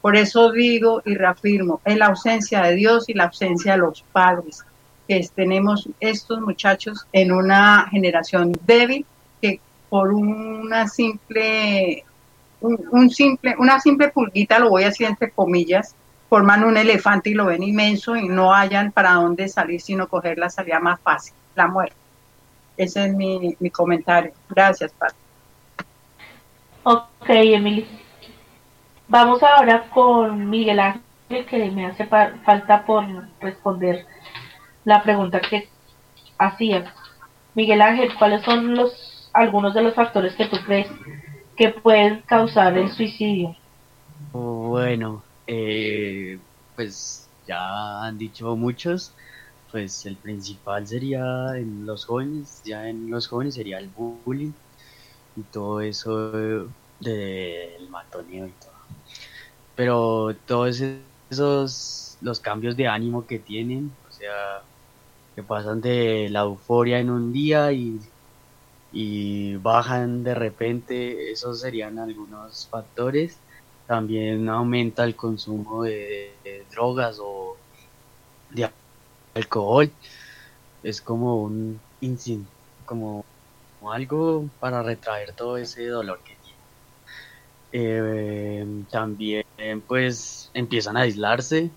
Por 0.00 0.16
eso 0.16 0.50
digo 0.50 1.02
y 1.04 1.14
reafirmo, 1.14 1.80
es 1.84 1.96
la 1.96 2.06
ausencia 2.06 2.62
de 2.62 2.74
Dios 2.74 3.08
y 3.08 3.14
la 3.14 3.24
ausencia 3.24 3.72
de 3.72 3.78
los 3.78 4.02
padres, 4.02 4.64
que 5.08 5.26
tenemos 5.34 5.88
estos 6.00 6.40
muchachos 6.40 7.06
en 7.12 7.32
una 7.32 7.88
generación 7.90 8.52
débil 8.66 9.06
que 9.40 9.60
por 9.88 10.12
una 10.12 10.88
simple 10.88 12.04
un, 12.64 13.10
simple, 13.10 13.54
una 13.58 13.78
simple 13.80 14.08
pulguita, 14.08 14.58
lo 14.58 14.70
voy 14.70 14.84
a 14.84 14.86
decir 14.86 15.06
entre 15.06 15.30
comillas, 15.30 15.94
forman 16.28 16.64
un 16.64 16.76
elefante 16.76 17.30
y 17.30 17.34
lo 17.34 17.46
ven 17.46 17.62
inmenso 17.62 18.16
y 18.16 18.28
no 18.28 18.54
hayan 18.54 18.92
para 18.92 19.12
dónde 19.12 19.48
salir, 19.48 19.80
sino 19.80 20.08
coger 20.08 20.38
la 20.38 20.50
salida 20.50 20.80
más 20.80 21.00
fácil, 21.00 21.34
la 21.54 21.68
muerte. 21.68 21.96
Ese 22.76 23.06
es 23.06 23.14
mi, 23.14 23.56
mi 23.60 23.70
comentario. 23.70 24.32
Gracias, 24.48 24.92
Pati. 24.92 25.14
Ok, 26.82 27.28
Emily. 27.28 27.86
Vamos 29.06 29.42
ahora 29.42 29.88
con 29.90 30.50
Miguel 30.50 30.80
Ángel 30.80 31.02
que 31.48 31.70
me 31.70 31.86
hace 31.86 32.06
falta 32.06 32.84
por 32.84 33.04
responder 33.40 34.06
la 34.84 35.02
pregunta 35.02 35.40
que 35.40 35.68
hacía. 36.38 36.92
Miguel 37.54 37.82
Ángel, 37.82 38.14
¿cuáles 38.18 38.42
son 38.42 38.74
los 38.74 39.30
algunos 39.32 39.74
de 39.74 39.82
los 39.82 39.94
factores 39.94 40.34
que 40.36 40.46
tú 40.46 40.56
crees 40.64 40.88
que 41.56 41.68
pueden 41.70 42.22
causar 42.22 42.76
el 42.76 42.90
suicidio? 42.90 43.56
Bueno, 44.32 45.22
eh, 45.46 46.38
pues 46.76 47.28
ya 47.46 48.04
han 48.04 48.18
dicho 48.18 48.56
muchos, 48.56 49.12
pues 49.70 50.06
el 50.06 50.16
principal 50.16 50.86
sería 50.86 51.56
en 51.56 51.86
los 51.86 52.06
jóvenes, 52.06 52.62
ya 52.64 52.88
en 52.88 53.10
los 53.10 53.28
jóvenes 53.28 53.54
sería 53.54 53.78
el 53.78 53.88
bullying 53.88 54.52
y 55.36 55.42
todo 55.42 55.80
eso 55.80 56.32
del 57.00 57.88
matoneo 57.90 58.46
y 58.46 58.52
todo. 58.52 58.72
Pero 59.76 60.36
todos 60.46 60.82
esos, 61.30 62.16
los 62.20 62.40
cambios 62.40 62.76
de 62.76 62.88
ánimo 62.88 63.26
que 63.26 63.38
tienen, 63.38 63.90
o 64.08 64.12
sea, 64.12 64.62
que 65.34 65.42
pasan 65.42 65.80
de 65.80 66.28
la 66.30 66.40
euforia 66.40 67.00
en 67.00 67.10
un 67.10 67.32
día 67.32 67.72
y, 67.72 68.00
y 68.94 69.56
bajan 69.56 70.22
de 70.24 70.34
repente, 70.34 71.32
esos 71.32 71.60
serían 71.60 71.98
algunos 71.98 72.68
factores 72.68 73.38
también 73.86 74.48
aumenta 74.48 75.04
el 75.04 75.14
consumo 75.14 75.82
de, 75.82 76.32
drogas 76.70 77.18
o 77.20 77.56
de 78.50 78.70
alcohol. 79.34 79.90
Es 80.82 81.00
como 81.00 81.42
un 81.42 81.80
insin, 82.00 82.46
como, 82.86 83.24
algo 83.82 84.48
para 84.60 84.82
retraer 84.82 85.32
todo 85.34 85.58
ese 85.58 85.86
dolor 85.86 86.18
que 86.24 86.34
tiene. 86.36 86.58
Eh, 87.72 88.66
también 88.90 89.44
pues 89.86 90.50
empiezan 90.54 90.96
a 90.96 91.00
aislarse 91.00 91.70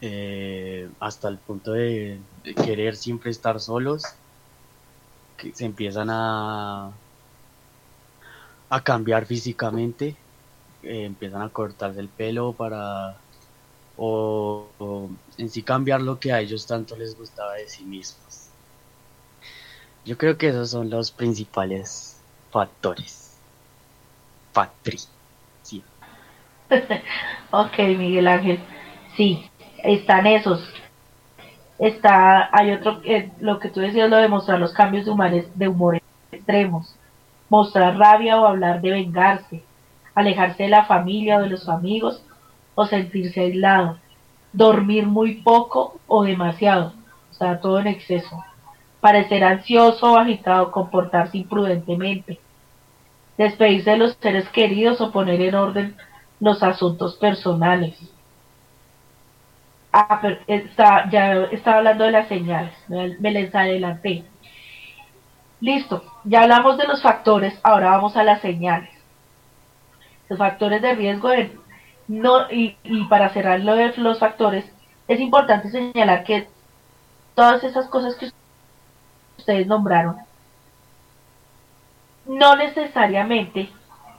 eh, 0.00 0.88
hasta 1.00 1.28
el 1.28 1.38
punto 1.38 1.72
de 1.72 2.20
querer 2.64 2.94
siempre 2.94 3.30
estar 3.30 3.58
solos, 3.58 4.04
que 5.42 5.52
se 5.54 5.64
empiezan 5.64 6.08
a, 6.08 6.92
a 8.70 8.84
cambiar 8.84 9.26
físicamente 9.26 10.16
eh, 10.82 11.04
empiezan 11.04 11.42
a 11.42 11.48
cortarse 11.50 11.98
el 11.98 12.08
pelo 12.08 12.52
para 12.52 13.16
o, 13.96 15.10
en 15.36 15.50
sí 15.50 15.62
cambiar 15.62 16.00
lo 16.00 16.18
que 16.18 16.32
a 16.32 16.40
ellos 16.40 16.66
tanto 16.66 16.96
les 16.96 17.16
gustaba 17.16 17.54
de 17.54 17.66
sí 17.68 17.84
mismos. 17.84 18.50
Yo 20.04 20.16
creo 20.16 20.38
que 20.38 20.48
esos 20.48 20.70
son 20.70 20.90
los 20.90 21.10
principales 21.10 22.20
factores. 22.50 23.36
Patri. 24.52 24.98
Sí. 25.62 25.82
Ok, 27.54 27.78
Miguel 27.80 28.28
Ángel. 28.28 28.58
Sí, 29.14 29.44
están 29.84 30.26
esos. 30.26 30.66
Está, 31.82 32.48
hay 32.52 32.70
otro, 32.70 33.00
eh, 33.02 33.32
lo 33.40 33.58
que 33.58 33.68
tú 33.68 33.80
decías, 33.80 34.08
lo 34.08 34.18
de 34.18 34.28
mostrar 34.28 34.60
los 34.60 34.72
cambios 34.72 35.04
de 35.04 35.10
humor, 35.10 35.32
de 35.52 35.66
humor 35.66 36.00
extremos. 36.30 36.94
Mostrar 37.48 37.98
rabia 37.98 38.40
o 38.40 38.46
hablar 38.46 38.80
de 38.80 38.92
vengarse. 38.92 39.64
Alejarse 40.14 40.62
de 40.62 40.68
la 40.68 40.84
familia 40.84 41.38
o 41.38 41.42
de 41.42 41.48
los 41.48 41.68
amigos 41.68 42.22
o 42.76 42.86
sentirse 42.86 43.40
aislado. 43.40 43.98
Dormir 44.52 45.08
muy 45.08 45.42
poco 45.42 45.98
o 46.06 46.22
demasiado. 46.22 46.92
O 47.32 47.34
sea, 47.34 47.58
todo 47.58 47.80
en 47.80 47.88
exceso. 47.88 48.44
Parecer 49.00 49.42
ansioso 49.42 50.12
o 50.12 50.18
agitado, 50.18 50.70
comportarse 50.70 51.36
imprudentemente. 51.36 52.38
Despedirse 53.36 53.90
de 53.90 53.96
los 53.96 54.16
seres 54.20 54.48
queridos 54.50 55.00
o 55.00 55.10
poner 55.10 55.40
en 55.40 55.56
orden 55.56 55.96
los 56.38 56.62
asuntos 56.62 57.16
personales. 57.16 57.98
Ah, 59.92 60.20
pero 60.22 60.38
está, 60.46 61.10
ya 61.10 61.34
estaba 61.52 61.78
hablando 61.78 62.04
de 62.04 62.12
las 62.12 62.28
señales, 62.28 62.74
me, 62.88 63.30
les 63.30 63.54
adelanté. 63.54 64.24
Listo, 65.60 66.02
ya 66.24 66.42
hablamos 66.42 66.78
de 66.78 66.86
los 66.86 67.02
factores, 67.02 67.60
ahora 67.62 67.90
vamos 67.90 68.16
a 68.16 68.24
las 68.24 68.40
señales. 68.40 68.90
Los 70.30 70.38
factores 70.38 70.80
de 70.80 70.94
riesgo 70.94 71.28
no, 72.08 72.50
y, 72.50 72.76
para 73.10 73.28
cerrar 73.30 73.60
lo 73.60 73.74
de 73.74 73.92
los 73.98 74.18
factores, 74.18 74.64
es 75.08 75.20
importante 75.20 75.70
señalar 75.70 76.24
que 76.24 76.48
todas 77.34 77.62
esas 77.62 77.86
cosas 77.88 78.16
que 78.16 78.30
ustedes 79.38 79.66
nombraron 79.66 80.16
no 82.26 82.56
necesariamente 82.56 83.68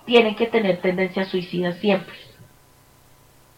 tienen 0.05 0.35
que 0.35 0.47
tener 0.47 0.81
tendencia 0.81 1.25
suicida 1.25 1.73
siempre. 1.73 2.13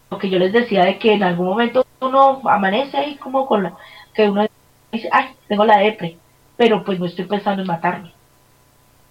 Lo 0.10 0.18
que 0.18 0.30
yo 0.30 0.40
les 0.40 0.54
decía 0.54 0.86
de 0.86 0.98
que 0.98 1.14
en 1.14 1.24
algún 1.24 1.48
momento 1.48 1.85
uno 2.02 2.42
amanece 2.46 2.98
ahí 2.98 3.16
como 3.16 3.46
con 3.46 3.64
la, 3.64 3.74
que 4.14 4.30
uno 4.30 4.46
dice, 4.92 5.10
ay, 5.12 5.36
tengo 5.48 5.66
la 5.66 5.78
depre, 5.80 6.18
pero 6.58 6.84
pues 6.84 7.00
no 7.00 7.06
estoy 7.06 7.26
pensando 7.26 7.62
en 7.62 7.68
matarme. 7.68 8.14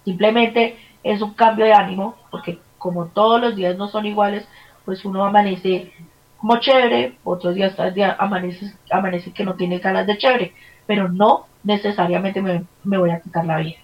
Simplemente 0.03 0.77
es 1.03 1.21
un 1.21 1.33
cambio 1.33 1.65
de 1.65 1.73
ánimo, 1.73 2.15
porque 2.31 2.59
como 2.77 3.07
todos 3.07 3.41
los 3.41 3.55
días 3.55 3.77
no 3.77 3.87
son 3.87 4.05
iguales, 4.05 4.47
pues 4.85 5.03
uno 5.05 5.25
amanece 5.25 5.91
como 6.37 6.59
chévere, 6.59 7.17
otros 7.23 7.55
días 7.55 7.75
amanece, 8.19 8.73
amanece 8.91 9.31
que 9.31 9.43
no 9.43 9.55
tiene 9.55 9.79
ganas 9.79 10.05
de 10.05 10.17
chévere, 10.17 10.53
pero 10.85 11.09
no 11.09 11.47
necesariamente 11.63 12.41
me, 12.41 12.63
me 12.83 12.97
voy 12.97 13.09
a 13.09 13.19
quitar 13.19 13.45
la 13.45 13.57
vida. 13.57 13.77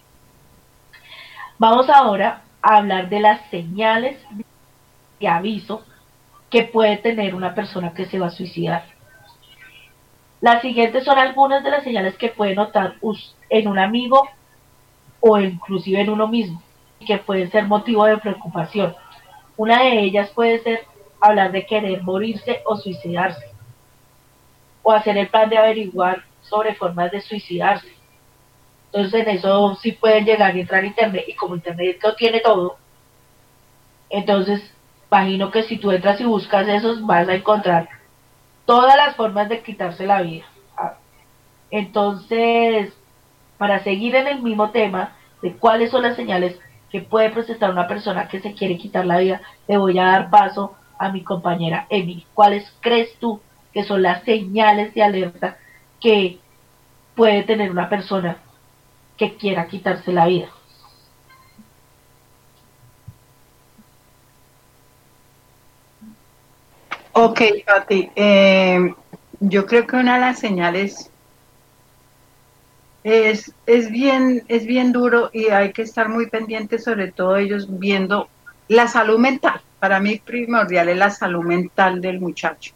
Vamos 1.58 1.90
ahora 1.90 2.42
a 2.62 2.78
hablar 2.78 3.10
de 3.10 3.20
las 3.20 3.42
señales 3.50 4.18
de 5.20 5.28
aviso 5.28 5.84
que 6.52 6.64
puede 6.64 6.98
tener 6.98 7.34
una 7.34 7.56
persona 7.56 7.94
que 7.94 8.06
se 8.06 8.20
va 8.20 8.28
a 8.28 8.32
suicidar. 8.32 8.84
Las 10.42 10.62
siguientes 10.62 11.06
son 11.06 11.18
algunas 11.18 11.64
de 11.64 11.72
las 11.72 11.84
señales 11.84 12.18
que 12.18 12.30
puede 12.30 12.54
notar 12.54 12.96
en 13.50 13.68
un 13.68 13.80
amigo 13.80 14.28
o 15.22 15.40
inclusive 15.40 16.02
en 16.02 16.10
uno 16.10 16.28
mismo, 16.28 16.62
que 17.06 17.18
pueden 17.20 17.50
ser 17.52 17.66
motivo 17.66 18.06
de 18.06 18.18
preocupación. 18.18 18.96
Una 19.56 19.84
de 19.84 20.00
ellas 20.02 20.30
puede 20.32 20.60
ser 20.60 20.82
hablar 21.22 21.52
de 21.52 21.66
querer 21.66 22.04
morirse 22.04 22.62
o 22.66 22.76
suicidarse, 22.76 23.46
o 24.84 24.92
hacer 24.92 25.18
el 25.18 25.30
plan 25.30 25.50
de 25.50 25.58
averiguar 25.58 26.24
sobre 26.42 26.76
formas 26.76 27.12
de 27.12 27.22
suicidarse. 27.22 27.96
Entonces 28.88 29.26
en 29.26 29.38
eso 29.38 29.76
sí 29.76 29.94
pueden 29.94 30.26
llegar 30.26 30.58
y 30.58 30.62
entrar 30.62 30.84
a 30.84 30.88
internet 30.88 31.24
y 31.28 31.36
como 31.36 31.56
internet 31.56 32.00
lo 32.04 32.14
tiene 32.16 32.42
todo, 32.42 32.78
entonces 34.10 34.74
imagino 35.12 35.52
que 35.52 35.64
si 35.64 35.78
tú 35.78 35.92
entras 35.92 36.22
y 36.22 36.24
buscas 36.24 36.68
esos 36.70 37.06
vas 37.06 37.28
a 37.28 37.36
encontrar 37.36 37.90
todas 38.66 38.96
las 38.96 39.16
formas 39.18 39.50
de 39.50 39.62
quitarse 39.62 40.06
la 40.06 40.22
vida. 40.22 40.46
Entonces, 41.70 42.94
para 43.58 43.84
seguir 43.84 44.16
en 44.16 44.28
el 44.28 44.42
mismo 44.42 44.72
tema 44.72 45.16
de 45.42 45.54
cuáles 45.54 45.92
son 45.92 46.04
las 46.04 46.16
señales 46.16 46.58
que 46.90 47.02
puede 47.02 47.30
presentar 47.30 47.72
una 47.72 47.88
persona 47.88 48.30
que 48.30 48.40
se 48.40 48.54
quiere 48.54 48.78
quitar 48.78 49.06
la 49.06 49.20
vida, 49.20 49.42
le 49.68 49.78
voy 49.78 50.00
a 50.00 50.06
dar 50.06 50.30
paso 50.30 50.76
a 50.98 51.12
mi 51.12 51.24
compañera 51.24 51.88
Emily. 51.90 52.26
¿Cuáles 52.34 52.74
crees 52.80 53.14
tú 53.20 53.42
que 53.74 53.84
son 53.84 54.02
las 54.02 54.24
señales 54.24 54.94
de 54.94 55.04
alerta 55.04 55.58
que 56.00 56.40
puede 57.16 57.44
tener 57.44 57.70
una 57.70 57.90
persona 57.90 58.38
que 59.18 59.36
quiera 59.36 59.68
quitarse 59.68 60.14
la 60.14 60.28
vida? 60.28 60.48
Ok, 67.14 67.42
Pati. 67.66 68.10
Eh, 68.16 68.94
yo 69.40 69.66
creo 69.66 69.86
que 69.86 69.98
una 69.98 70.16
de 70.16 70.22
las 70.22 70.40
señales 70.40 71.10
es, 73.04 73.54
es, 73.66 73.92
bien, 73.92 74.44
es 74.48 74.66
bien 74.66 74.94
duro 74.94 75.30
y 75.34 75.48
hay 75.48 75.74
que 75.74 75.82
estar 75.82 76.08
muy 76.08 76.28
pendientes, 76.28 76.84
sobre 76.84 77.12
todo 77.12 77.36
ellos 77.36 77.68
viendo 77.80 78.30
la 78.68 78.88
salud 78.88 79.20
mental. 79.20 79.62
Para 79.80 80.00
mí 80.00 80.22
primordial 80.24 80.90
es 80.90 80.98
la 80.98 81.10
salud 81.10 81.44
mental 81.44 82.00
del 82.00 82.22
muchacho. 82.22 82.74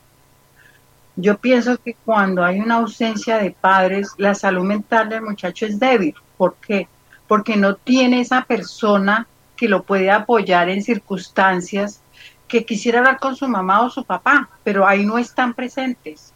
Yo 1.15 1.37
pienso 1.37 1.77
que 1.77 1.95
cuando 2.03 2.43
hay 2.43 2.59
una 2.59 2.75
ausencia 2.75 3.37
de 3.37 3.51
padres, 3.51 4.09
la 4.17 4.35
salud 4.35 4.65
mental 4.65 5.07
del 5.07 5.21
muchacho 5.21 5.65
es 5.65 5.79
débil. 5.79 6.13
¿Por 6.35 6.55
qué? 6.55 6.89
Porque 7.27 7.55
no 7.55 7.75
tiene 7.75 8.19
esa 8.19 8.43
persona 8.43 9.27
que 9.55 9.69
lo 9.69 9.83
puede 9.83 10.11
apoyar 10.11 10.67
en 10.67 10.81
circunstancias 10.83 12.01
que 12.47 12.65
quisiera 12.65 12.99
hablar 12.99 13.19
con 13.19 13.35
su 13.35 13.47
mamá 13.47 13.81
o 13.81 13.89
su 13.89 14.03
papá, 14.03 14.49
pero 14.63 14.87
ahí 14.87 15.05
no 15.05 15.17
están 15.17 15.53
presentes. 15.53 16.33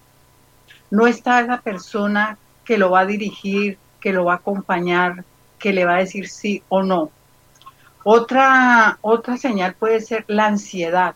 No 0.89 1.05
está 1.05 1.41
esa 1.41 1.61
persona 1.61 2.37
que 2.65 2.77
lo 2.77 2.91
va 2.91 3.01
a 3.01 3.05
dirigir, 3.05 3.77
que 3.99 4.13
lo 4.13 4.25
va 4.25 4.33
a 4.33 4.37
acompañar, 4.37 5.23
que 5.59 5.73
le 5.73 5.85
va 5.85 5.95
a 5.95 5.99
decir 5.99 6.27
sí 6.27 6.63
o 6.69 6.81
no. 6.81 7.11
Otra, 8.03 8.97
otra 9.01 9.37
señal 9.37 9.75
puede 9.75 10.01
ser 10.01 10.25
la 10.27 10.47
ansiedad. 10.47 11.15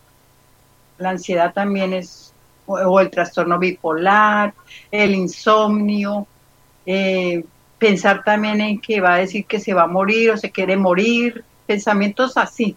La 0.98 1.10
ansiedad 1.10 1.52
también 1.52 1.92
es, 1.92 2.32
o, 2.66 3.00
el 3.00 3.10
trastorno 3.10 3.58
bipolar, 3.58 4.54
el 4.92 5.14
insomnio, 5.14 6.26
eh, 6.86 7.44
pensar 7.78 8.22
también 8.22 8.60
en 8.60 8.80
que 8.80 9.00
va 9.00 9.14
a 9.14 9.18
decir 9.18 9.46
que 9.46 9.58
se 9.58 9.74
va 9.74 9.84
a 9.84 9.88
morir 9.88 10.30
o 10.30 10.36
se 10.36 10.52
quiere 10.52 10.76
morir, 10.76 11.44
pensamientos 11.66 12.36
así 12.36 12.76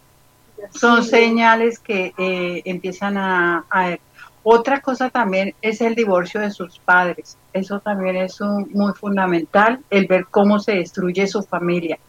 son 0.72 1.04
señales 1.04 1.80
que 1.80 2.14
eh, 2.18 2.62
empiezan 2.66 3.18
a, 3.18 3.66
a, 3.70 3.98
Otra 4.44 4.82
cosa 4.82 5.10
también 5.10 5.56
es 5.62 5.82
el 5.82 5.96
divorcio 5.96 6.40
de 6.42 6.52
sus 6.52 6.80
padres. 6.80 7.38
Eso 7.54 7.80
también 7.82 8.16
es 8.18 8.40
un- 8.42 8.70
muy 8.74 8.94
fundamental, 8.94 9.84
el 9.90 10.08
ver 10.08 10.28
cómo 10.32 10.60
se 10.60 10.74
destruye 10.76 11.28
su 11.28 11.44
familia, 11.44 12.00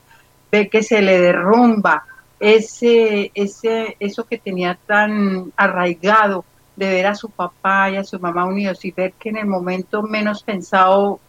ver 0.53 0.69
que 0.71 0.83
se 0.83 1.03
le 1.03 1.21
derrumba 1.21 2.05
ese, 2.41 3.31
ese, 3.35 3.97
eso 4.01 4.25
que 4.27 4.39
tenía 4.39 4.79
tan 4.87 5.53
arraigado 5.57 6.45
de 6.77 6.89
ver 6.91 7.07
a 7.07 7.15
su 7.17 7.31
papá 7.31 7.91
y 7.91 7.97
a 7.97 8.05
su 8.05 8.21
mamá 8.21 8.45
unidos 8.47 8.85
y 8.85 8.93
ver 8.93 9.15
que 9.19 9.31
en 9.31 9.39
el 9.39 9.47
momento 9.47 10.03
menos 10.03 10.43
pensado 10.45 11.21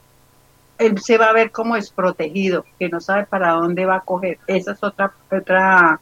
él 0.77 0.99
se 0.99 1.17
va 1.17 1.29
a 1.29 1.33
ver 1.33 1.51
como 1.51 1.75
desprotegido, 1.75 2.65
que 2.79 2.89
no 2.89 3.01
sabe 3.01 3.25
para 3.25 3.51
dónde 3.51 3.85
va 3.85 3.97
a 3.97 4.01
coger. 4.01 4.39
Esa 4.47 4.71
es 4.73 4.83
otra, 4.83 5.13
otra, 5.31 5.99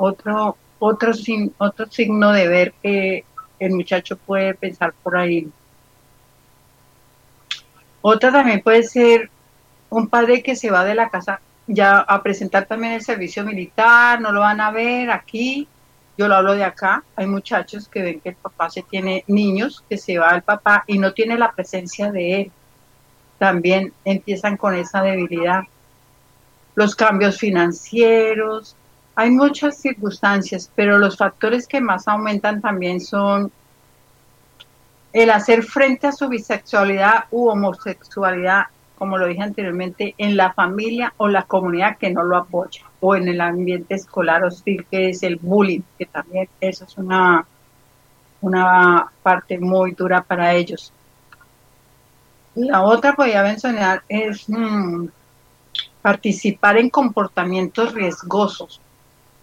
otro, 0.00 0.58
otro, 0.78 1.14
sin- 1.14 1.54
otro 1.58 1.86
signo 1.86 2.32
de 2.32 2.48
ver 2.48 2.74
que 2.82 3.26
el 3.58 3.72
muchacho 3.72 4.18
puede 4.18 4.54
pensar 4.54 4.94
por 5.02 5.16
ahí. 5.18 5.52
Otra 8.00 8.32
también 8.32 8.62
puede 8.62 8.82
ser 8.82 9.30
un 9.90 10.08
padre 10.08 10.42
que 10.42 10.56
se 10.56 10.70
va 10.70 10.84
de 10.84 10.94
la 10.94 11.10
casa 11.10 11.42
ya 11.66 11.98
a 12.00 12.22
presentar 12.22 12.66
también 12.66 12.94
el 12.94 13.02
servicio 13.02 13.44
militar, 13.44 14.20
no 14.20 14.32
lo 14.32 14.40
van 14.40 14.60
a 14.60 14.70
ver 14.72 15.10
aquí, 15.10 15.72
yo 16.16 16.28
lo 16.28 16.36
hablo 16.36 16.54
de 16.54 16.64
acá, 16.64 17.06
hay 17.16 17.26
muchachos 17.26 17.88
que 17.88 18.02
ven 18.02 18.20
que 18.20 18.30
el 18.30 18.36
papá 18.36 18.70
se 18.70 18.82
tiene 18.84 19.24
niños, 19.28 19.84
que 19.88 19.98
se 19.98 20.18
va 20.18 20.30
el 20.34 20.42
papá 20.42 20.84
y 20.86 20.98
no 20.98 21.12
tiene 21.14 21.38
la 21.38 21.52
presencia 21.52 22.10
de 22.12 22.40
él. 22.42 22.54
También 23.38 23.94
empiezan 24.04 24.56
con 24.56 24.74
esa 24.74 25.02
debilidad. 25.02 25.62
Los 26.74 26.96
cambios 26.96 27.38
financieros, 27.38 28.79
hay 29.20 29.30
muchas 29.30 29.76
circunstancias, 29.76 30.70
pero 30.74 30.98
los 30.98 31.18
factores 31.18 31.66
que 31.66 31.82
más 31.82 32.08
aumentan 32.08 32.62
también 32.62 33.02
son 33.02 33.52
el 35.12 35.28
hacer 35.28 35.62
frente 35.62 36.06
a 36.06 36.12
su 36.12 36.26
bisexualidad 36.26 37.24
u 37.30 37.48
homosexualidad, 37.48 38.62
como 38.96 39.18
lo 39.18 39.26
dije 39.26 39.42
anteriormente, 39.42 40.14
en 40.16 40.38
la 40.38 40.54
familia 40.54 41.12
o 41.18 41.28
la 41.28 41.42
comunidad 41.42 41.98
que 41.98 42.08
no 42.08 42.22
lo 42.22 42.38
apoya, 42.38 42.80
o 43.00 43.14
en 43.14 43.28
el 43.28 43.42
ambiente 43.42 43.94
escolar 43.94 44.42
hostil 44.42 44.86
que 44.90 45.10
es 45.10 45.22
el 45.22 45.36
bullying, 45.36 45.82
que 45.98 46.06
también 46.06 46.48
eso 46.58 46.86
es 46.86 46.96
una, 46.96 47.44
una 48.40 49.06
parte 49.22 49.58
muy 49.58 49.92
dura 49.92 50.22
para 50.22 50.54
ellos. 50.54 50.94
La 52.54 52.84
otra 52.84 53.14
podría 53.14 53.42
mencionar 53.42 54.02
es 54.08 54.48
mm, 54.48 55.08
participar 56.00 56.78
en 56.78 56.88
comportamientos 56.88 57.92
riesgosos. 57.92 58.80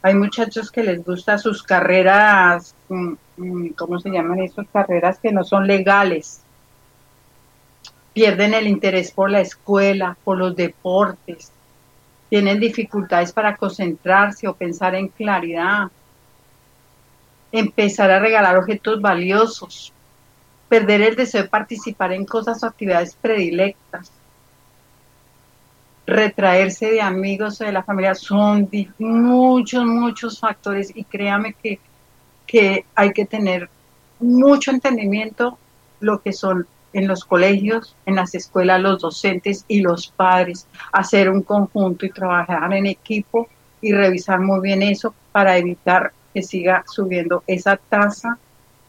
Hay 0.01 0.15
muchachos 0.15 0.71
que 0.71 0.83
les 0.83 1.03
gustan 1.03 1.39
sus 1.39 1.63
carreras, 1.63 2.75
mm, 2.89 3.13
mm, 3.37 3.67
¿cómo 3.69 3.99
se 3.99 4.09
llaman 4.09 4.39
esas 4.39 4.67
carreras 4.71 5.19
que 5.19 5.31
no 5.31 5.43
son 5.43 5.67
legales? 5.67 6.41
Pierden 8.13 8.53
el 8.53 8.67
interés 8.67 9.11
por 9.11 9.29
la 9.29 9.41
escuela, 9.41 10.17
por 10.23 10.37
los 10.37 10.55
deportes, 10.55 11.51
tienen 12.29 12.59
dificultades 12.59 13.31
para 13.31 13.55
concentrarse 13.55 14.47
o 14.47 14.55
pensar 14.55 14.95
en 14.95 15.07
claridad, 15.07 15.89
empezar 17.51 18.11
a 18.11 18.19
regalar 18.19 18.57
objetos 18.57 19.01
valiosos, 19.01 19.93
perder 20.67 21.01
el 21.01 21.15
deseo 21.15 21.43
de 21.43 21.49
participar 21.49 22.11
en 22.11 22.25
cosas 22.25 22.61
o 22.63 22.67
actividades 22.67 23.15
predilectas, 23.15 24.11
retraerse 26.07 26.89
de 26.89 27.01
amigos 27.01 27.59
o 27.59 27.65
de 27.65 27.73
la 27.73 27.83
familia, 27.83 28.15
son 28.15 28.69
muchos, 28.97 29.85
muchos 29.85 30.39
factores 30.39 30.91
y 30.95 31.03
créame 31.03 31.53
que, 31.53 31.79
que 32.47 32.85
hay 32.95 33.11
que 33.11 33.25
tener 33.25 33.69
mucho 34.19 34.71
entendimiento 34.71 35.59
lo 35.99 36.21
que 36.21 36.31
son 36.31 36.65
en 36.93 37.07
los 37.07 37.25
colegios, 37.25 37.95
en 38.05 38.15
las 38.15 38.33
escuelas, 38.33 38.81
los 38.81 39.01
docentes 39.01 39.65
y 39.67 39.81
los 39.81 40.07
padres, 40.07 40.65
hacer 40.93 41.29
un 41.29 41.43
conjunto 41.43 42.05
y 42.05 42.09
trabajar 42.09 42.71
en 42.73 42.87
equipo 42.87 43.49
y 43.81 43.91
revisar 43.91 44.39
muy 44.39 44.61
bien 44.61 44.81
eso 44.81 45.13
para 45.33 45.57
evitar 45.57 46.13
que 46.33 46.41
siga 46.41 46.83
subiendo 46.87 47.43
esa 47.45 47.75
tasa 47.75 48.39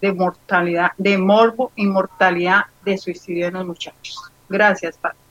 de 0.01 0.12
mortalidad, 0.12 0.93
de 0.97 1.19
morbo 1.19 1.73
y 1.75 1.87
mortalidad 1.87 2.66
de 2.85 2.97
suicidio 2.97 3.49
en 3.49 3.55
los 3.55 3.66
muchachos. 3.66 4.31
Gracias, 4.49 4.97
Pati. 4.97 5.28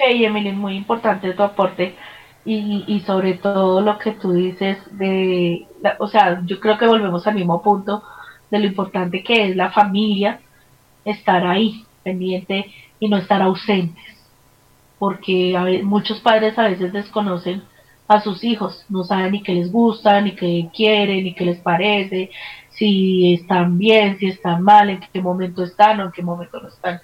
Ok, 0.00 0.06
Emily, 0.24 0.52
muy 0.52 0.76
importante 0.76 1.32
tu 1.34 1.42
aporte 1.42 1.96
y, 2.44 3.00
sobre 3.06 3.34
todo 3.34 3.80
lo 3.82 3.98
que 3.98 4.12
tú 4.12 4.32
dices 4.32 4.78
de, 4.96 5.66
la- 5.82 5.96
o 6.00 6.08
sea, 6.08 6.40
yo 6.46 6.58
creo 6.58 6.78
que 6.78 6.86
volvemos 6.86 7.26
al 7.26 7.34
mismo 7.34 7.62
punto 7.62 8.02
de 8.50 8.58
lo 8.60 8.66
importante 8.66 9.22
que 9.22 9.50
es 9.50 9.56
la 9.56 9.70
familia, 9.72 10.40
estar 11.04 11.46
ahí, 11.46 11.86
pendiente 12.04 12.72
y 13.00 13.08
no 13.10 13.18
estar 13.18 13.42
ausentes, 13.42 14.04
porque 14.98 15.56
a 15.56 15.64
ve- 15.64 15.82
muchos 15.82 16.20
padres 16.20 16.58
a 16.58 16.68
veces 16.68 16.92
desconocen 16.92 17.64
a 18.08 18.20
sus 18.20 18.44
hijos, 18.44 18.84
no 18.88 19.04
saben 19.04 19.32
ni 19.32 19.42
qué 19.42 19.54
les 19.54 19.70
gusta, 19.72 20.20
ni 20.20 20.34
qué 20.36 20.70
quieren, 20.74 21.24
ni 21.24 21.34
qué 21.34 21.44
les 21.46 21.60
parece, 21.60 22.30
si 22.70 23.34
están 23.34 23.78
bien, 23.78 24.18
si 24.18 24.26
están 24.28 24.62
mal, 24.62 24.90
en 24.90 25.00
qué 25.12 25.22
momento 25.22 25.64
están 25.64 26.00
o 26.00 26.04
en 26.06 26.12
qué 26.12 26.22
momento 26.22 26.60
no 26.60 26.68
están. 26.68 27.00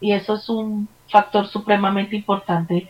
Y 0.00 0.12
eso 0.12 0.34
es 0.36 0.48
un 0.48 0.93
factor 1.08 1.46
supremamente 1.46 2.16
importante 2.16 2.88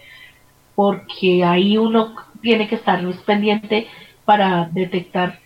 porque 0.74 1.44
ahí 1.44 1.78
uno 1.78 2.14
tiene 2.40 2.68
que 2.68 2.74
estar 2.76 3.00
pendiente 3.24 3.86
para 4.24 4.68
detectar 4.72 5.38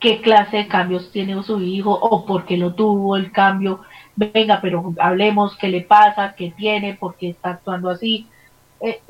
qué 0.00 0.20
clase 0.20 0.58
de 0.58 0.68
cambios 0.68 1.10
tiene 1.12 1.40
su 1.42 1.60
hijo 1.60 1.92
o 1.92 2.24
por 2.24 2.46
qué 2.46 2.56
lo 2.56 2.74
tuvo 2.74 3.16
el 3.16 3.30
cambio. 3.32 3.80
Venga, 4.16 4.60
pero 4.60 4.94
hablemos 4.98 5.56
qué 5.56 5.68
le 5.68 5.82
pasa, 5.82 6.34
qué 6.36 6.52
tiene, 6.56 6.94
por 6.94 7.16
qué 7.16 7.30
está 7.30 7.50
actuando 7.50 7.90
así. 7.90 8.26
Eh, 8.80 9.00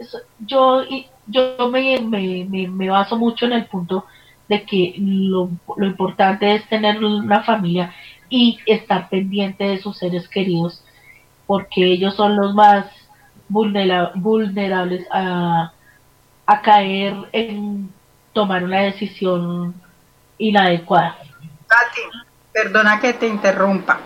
yo 0.41 0.83
yo 1.27 1.69
me, 1.71 2.01
me, 2.01 2.45
me, 2.45 2.69
me 2.69 2.91
baso 2.91 3.17
mucho 3.17 3.47
en 3.47 3.53
el 3.53 3.67
punto 3.67 4.05
de 4.49 4.65
que 4.65 4.95
lo, 4.99 5.49
lo 5.77 5.87
importante 5.87 6.57
es 6.57 6.69
tener 6.69 7.03
una 7.05 7.45
familia 7.45 7.95
y 8.29 8.59
estar 8.67 9.09
pendiente 9.09 9.65
de 9.65 9.79
sus 9.79 9.97
seres 9.97 10.29
queridos 10.29 10.83
porque 11.51 11.85
ellos 11.85 12.15
son 12.15 12.37
los 12.37 12.55
más 12.55 12.87
vulnera- 13.49 14.13
vulnerables 14.15 15.05
a, 15.11 15.73
a 16.47 16.63
caer 16.63 17.13
en 17.33 17.93
tomar 18.33 18.63
una 18.63 18.83
decisión 18.83 19.75
inadecuada. 20.39 21.17
Tati, 21.67 22.03
perdona 22.53 23.01
que 23.01 23.15
te 23.15 23.27
interrumpa. 23.27 23.99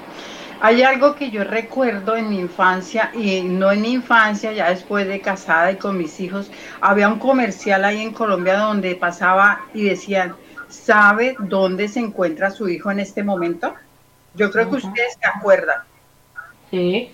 Hay 0.62 0.82
algo 0.82 1.14
que 1.16 1.30
yo 1.30 1.44
recuerdo 1.44 2.16
en 2.16 2.30
mi 2.30 2.38
infancia, 2.38 3.10
y 3.12 3.42
no 3.42 3.70
en 3.72 3.82
mi 3.82 3.92
infancia, 3.92 4.54
ya 4.54 4.70
después 4.70 5.06
de 5.06 5.20
casada 5.20 5.70
y 5.70 5.76
con 5.76 5.98
mis 5.98 6.18
hijos, 6.20 6.50
había 6.80 7.08
un 7.08 7.18
comercial 7.18 7.84
ahí 7.84 8.00
en 8.00 8.14
Colombia 8.14 8.56
donde 8.56 8.96
pasaba 8.96 9.66
y 9.74 9.82
decían, 9.82 10.34
¿sabe 10.70 11.36
dónde 11.38 11.88
se 11.88 12.00
encuentra 12.00 12.50
su 12.50 12.70
hijo 12.70 12.90
en 12.90 13.00
este 13.00 13.22
momento? 13.22 13.74
Yo 14.32 14.50
creo 14.50 14.70
que 14.70 14.76
ustedes 14.76 15.18
se 15.20 15.28
acuerdan. 15.28 15.82
Sí, 16.70 17.12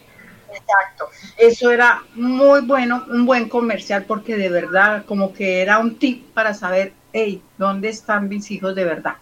Exacto. 0.52 1.08
Eso 1.36 1.70
era 1.70 2.02
muy 2.14 2.60
bueno, 2.62 3.04
un 3.08 3.24
buen 3.26 3.48
comercial 3.48 4.04
porque 4.06 4.36
de 4.36 4.48
verdad 4.48 5.04
como 5.06 5.32
que 5.32 5.62
era 5.62 5.78
un 5.78 5.98
tip 5.98 6.32
para 6.34 6.54
saber, 6.54 6.92
hey, 7.12 7.42
¿dónde 7.56 7.88
están 7.88 8.28
mis 8.28 8.50
hijos 8.50 8.74
de 8.74 8.84
verdad? 8.84 9.14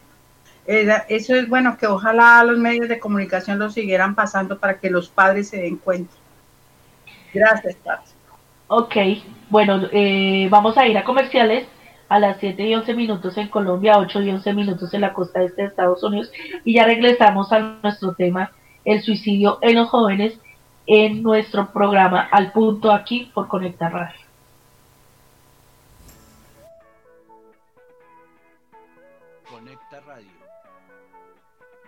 Era- 0.67 1.05
eso 1.09 1.35
es 1.35 1.49
bueno 1.49 1.77
que 1.79 1.87
ojalá 1.87 2.43
los 2.45 2.59
medios 2.59 2.89
de 2.89 2.99
comunicación 2.99 3.59
lo 3.59 3.71
siguieran 3.71 4.15
pasando 4.15 4.59
para 4.59 4.79
que 4.79 4.91
los 4.91 5.09
padres 5.09 5.49
se 5.49 5.59
den 5.63 5.77
cuenta. 5.77 6.15
Gracias, 7.33 7.77
Tati. 7.85 8.11
ok. 8.69 8.97
Bueno, 9.51 9.89
eh, 9.93 10.49
vamos 10.51 10.77
a 10.77 10.87
ir 10.87 10.97
a 10.99 11.05
comerciales 11.05 11.67
a 12.09 12.19
las 12.19 12.39
7 12.41 12.63
y 12.67 12.75
11 12.75 12.95
minutos 12.95 13.37
en 13.37 13.49
Colombia, 13.49 13.99
8 13.99 14.21
y 14.23 14.31
11 14.31 14.53
minutos 14.55 14.93
en 14.95 15.03
la 15.03 15.13
costa 15.13 15.43
este 15.43 15.63
de 15.63 15.69
Estados 15.69 16.03
Unidos 16.03 16.31
y 16.65 16.75
ya 16.75 16.85
regresamos 16.85 17.53
a 17.53 17.59
nuestro 17.83 18.15
tema, 18.15 18.51
el 18.85 19.03
suicidio 19.03 19.59
en 19.61 19.77
los 19.77 19.89
jóvenes, 19.91 20.39
en 20.91 21.23
nuestro 21.23 21.71
programa 21.71 22.29
Al 22.33 22.51
Punto 22.51 22.91
aquí 22.91 23.31
por 23.35 23.47
Conecta 23.47 23.91
Radio. 23.91 24.21
Conecta 29.51 30.01
Radio, 30.01 30.31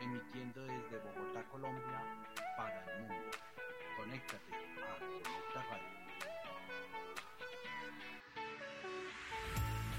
emitiendo 0.03 0.61
desde 0.61 0.99
Bogotá, 0.99 1.43
Colombia, 1.51 1.83
para 2.59 2.85
el 2.85 3.01
mundo. 3.01 3.15
Conéctate 3.97 4.53
a 4.83 4.99
Conecta 4.99 5.63
Radio. 5.71 5.91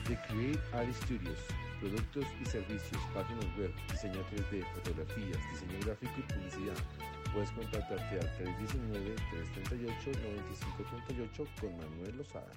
The 0.06 0.16
Create 0.28 0.60
Art 0.74 0.94
Studios, 0.94 1.40
productos 1.80 2.26
y 2.40 2.46
servicios, 2.46 3.02
páginas 3.16 3.46
web, 3.58 3.74
diseño 3.90 4.24
3D, 4.30 4.64
fotografías, 4.76 5.40
diseño 5.54 5.80
gráfico 5.86 6.14
y 6.20 6.34
publicidad. 6.34 6.78
Puedes 7.34 7.52
contactarte 7.52 8.20
al 8.20 8.30
319-338-9538 11.38 11.48
con 11.62 11.78
Manuel 11.78 12.18
Lozada. 12.18 12.52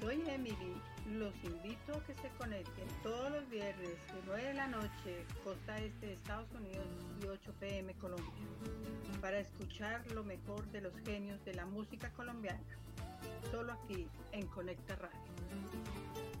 Soy 0.00 0.22
Emily 0.28 0.71
los 1.12 1.34
invito 1.44 1.94
a 1.94 2.04
que 2.04 2.14
se 2.14 2.28
conecten 2.38 2.88
todos 3.02 3.30
los 3.30 3.48
viernes 3.50 3.88
de 3.88 4.22
9 4.24 4.44
de 4.44 4.54
la 4.54 4.66
noche, 4.66 5.26
costa 5.44 5.76
este 5.76 6.06
de 6.06 6.12
Estados 6.14 6.50
Unidos 6.52 6.86
y 7.22 7.26
8 7.26 7.52
pm 7.60 7.92
Colombia, 7.94 8.32
para 9.20 9.38
escuchar 9.38 10.10
lo 10.12 10.24
mejor 10.24 10.66
de 10.68 10.80
los 10.80 10.94
genios 11.04 11.44
de 11.44 11.52
la 11.52 11.66
música 11.66 12.10
colombiana. 12.12 12.60
Solo 13.50 13.74
aquí 13.74 14.08
en 14.32 14.46
Conecta 14.46 14.96
Radio. 14.96 16.31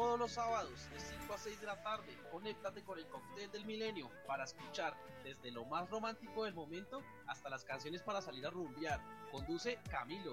Todos 0.00 0.18
los 0.18 0.32
sábados 0.32 0.88
de 0.94 0.98
5 0.98 1.34
a 1.34 1.36
6 1.36 1.60
de 1.60 1.66
la 1.66 1.82
tarde, 1.82 2.16
conéctate 2.32 2.82
con 2.82 2.98
el 2.98 3.06
cóctel 3.06 3.50
del 3.50 3.66
milenio 3.66 4.10
para 4.26 4.44
escuchar 4.44 4.96
desde 5.22 5.50
lo 5.50 5.66
más 5.66 5.90
romántico 5.90 6.44
del 6.44 6.54
momento 6.54 7.02
hasta 7.26 7.50
las 7.50 7.66
canciones 7.66 8.00
para 8.00 8.22
salir 8.22 8.46
a 8.46 8.48
rumbear. 8.48 8.98
Conduce 9.30 9.78
Camilo. 9.90 10.32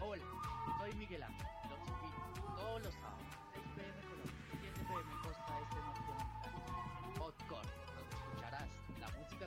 Hola, 0.00 0.24
soy 0.80 0.94
Miguel 0.94 1.22
Ángel. 1.22 1.51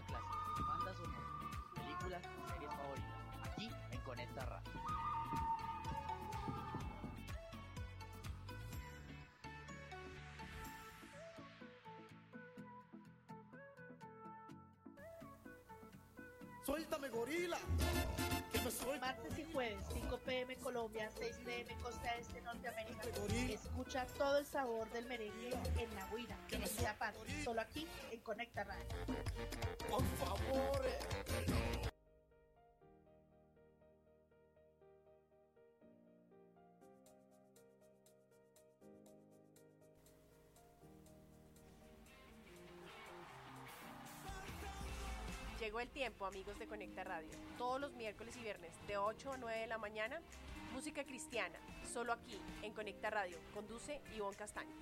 Clásica, 0.05 0.65
bandas 0.67 0.97
sonoras, 0.97 1.21
películas 1.73 2.21
y 2.23 2.49
series 2.51 2.71
favoritas, 2.71 3.51
aquí 3.51 3.69
en 3.91 4.01
Conecta 4.01 4.45
Radio. 4.45 4.81
Suéltame, 16.65 17.09
gorila. 17.09 17.57
Martes 18.99 19.37
y 19.37 19.43
jueves, 19.53 19.77
5 19.93 20.19
pm 20.25 20.55
Colombia, 20.55 21.07
6 21.19 21.35
pm 21.45 21.75
Costa 21.83 22.15
Este 22.15 22.41
Norteamérica. 22.41 23.03
Escucha 23.53 24.07
todo 24.17 24.39
el 24.39 24.45
sabor 24.47 24.89
del 24.91 25.05
merengue 25.05 25.51
en 25.77 25.95
la 25.95 26.09
huira, 26.11 26.35
en 26.49 26.63
parte, 26.97 27.43
solo 27.43 27.61
aquí 27.61 27.85
en 28.11 28.19
Conecta 28.21 28.63
Radio. 28.63 28.87
Por 29.87 30.03
favor. 30.17 31.94
El 45.79 45.89
tiempo, 45.89 46.25
amigos 46.25 46.57
de 46.57 46.67
Conecta 46.67 47.03
Radio. 47.03 47.29
Todos 47.57 47.81
los 47.81 47.93
miércoles 47.93 48.35
y 48.37 48.41
viernes, 48.41 48.71
de 48.87 48.97
8 48.97 49.33
a 49.33 49.37
9 49.37 49.59
de 49.59 49.67
la 49.67 49.77
mañana, 49.77 50.21
música 50.73 51.03
cristiana, 51.03 51.59
solo 51.91 52.13
aquí, 52.13 52.39
en 52.61 52.73
Conecta 52.73 53.09
Radio. 53.09 53.37
Conduce 53.53 54.01
Ivonne 54.15 54.37
Castaño. 54.37 54.75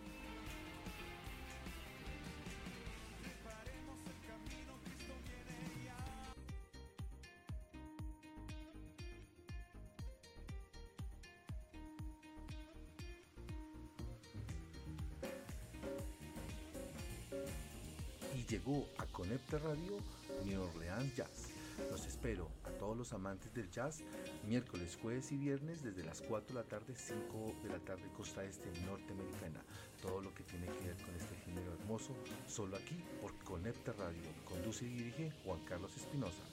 Conecta 19.34 19.58
Radio 19.58 19.98
New 20.46 20.62
Orleans 20.62 21.16
Jazz. 21.16 21.50
Los 21.90 22.06
espero 22.06 22.52
a 22.66 22.70
todos 22.70 22.96
los 22.96 23.14
amantes 23.14 23.52
del 23.52 23.68
jazz 23.72 24.04
miércoles, 24.48 24.96
jueves 25.02 25.32
y 25.32 25.38
viernes 25.38 25.82
desde 25.82 26.04
las 26.04 26.22
4 26.22 26.50
de 26.50 26.62
la 26.62 26.70
tarde, 26.70 26.94
5 26.96 27.56
de 27.64 27.70
la 27.70 27.80
tarde, 27.80 28.04
costa 28.16 28.44
este 28.44 28.70
norteamericana. 28.86 29.64
Todo 30.04 30.22
lo 30.22 30.32
que 30.36 30.44
tiene 30.44 30.68
que 30.68 30.86
ver 30.86 30.98
con 30.98 31.16
este 31.16 31.36
género 31.38 31.74
hermoso, 31.74 32.14
solo 32.48 32.78
aquí 32.78 33.04
por 33.22 33.34
Conecta 33.44 33.92
Radio. 33.94 34.22
Conduce 34.46 34.86
y 34.86 34.90
dirige 34.90 35.32
Juan 35.44 35.66
Carlos 35.66 35.98
Espinosa. 35.98 36.44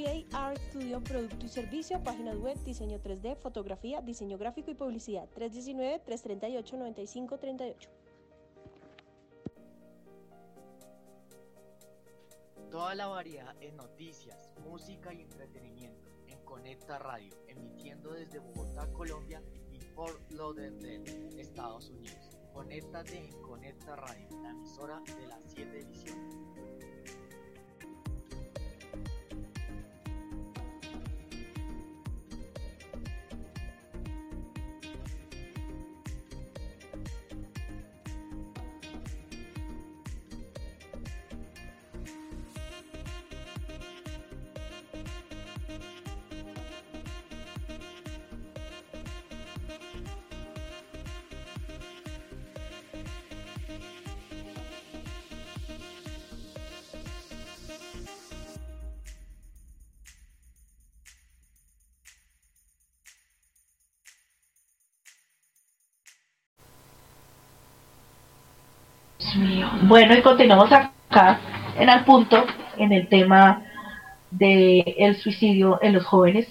Create 0.00 0.32
Art 0.32 0.56
Studio, 0.70 1.04
producto 1.04 1.44
y 1.44 1.50
servicio, 1.50 2.02
páginas 2.02 2.38
web, 2.38 2.56
diseño 2.64 2.98
3D, 3.02 3.36
fotografía, 3.36 4.00
diseño 4.00 4.38
gráfico 4.38 4.70
y 4.70 4.74
publicidad. 4.74 5.28
319-338-9538. 5.36 7.90
Toda 12.70 12.94
la 12.94 13.08
variedad 13.08 13.54
en 13.60 13.76
noticias, 13.76 14.50
música 14.64 15.12
y 15.12 15.20
entretenimiento 15.20 16.08
en 16.28 16.42
Conecta 16.44 16.98
Radio, 16.98 17.36
emitiendo 17.46 18.14
desde 18.14 18.38
Bogotá, 18.38 18.90
Colombia 18.94 19.42
y 19.70 19.80
Fort 19.80 20.18
Lauderdale, 20.30 21.04
Estados 21.36 21.90
Unidos. 21.90 22.38
Conéctate 22.54 23.18
en 23.18 23.42
Conecta 23.42 23.96
Radio, 23.96 24.28
la 24.42 24.52
emisora 24.52 25.02
de 25.04 25.26
las 25.26 25.42
7 25.44 25.78
ediciones. 25.78 26.38
Bueno, 69.82 70.14
y 70.14 70.20
continuamos 70.20 70.70
acá 70.70 71.40
en 71.78 71.88
el 71.88 72.04
punto, 72.04 72.44
en 72.76 72.92
el 72.92 73.08
tema 73.08 73.62
de 74.30 74.80
el 74.98 75.16
suicidio 75.16 75.78
en 75.80 75.94
los 75.94 76.04
jóvenes. 76.04 76.46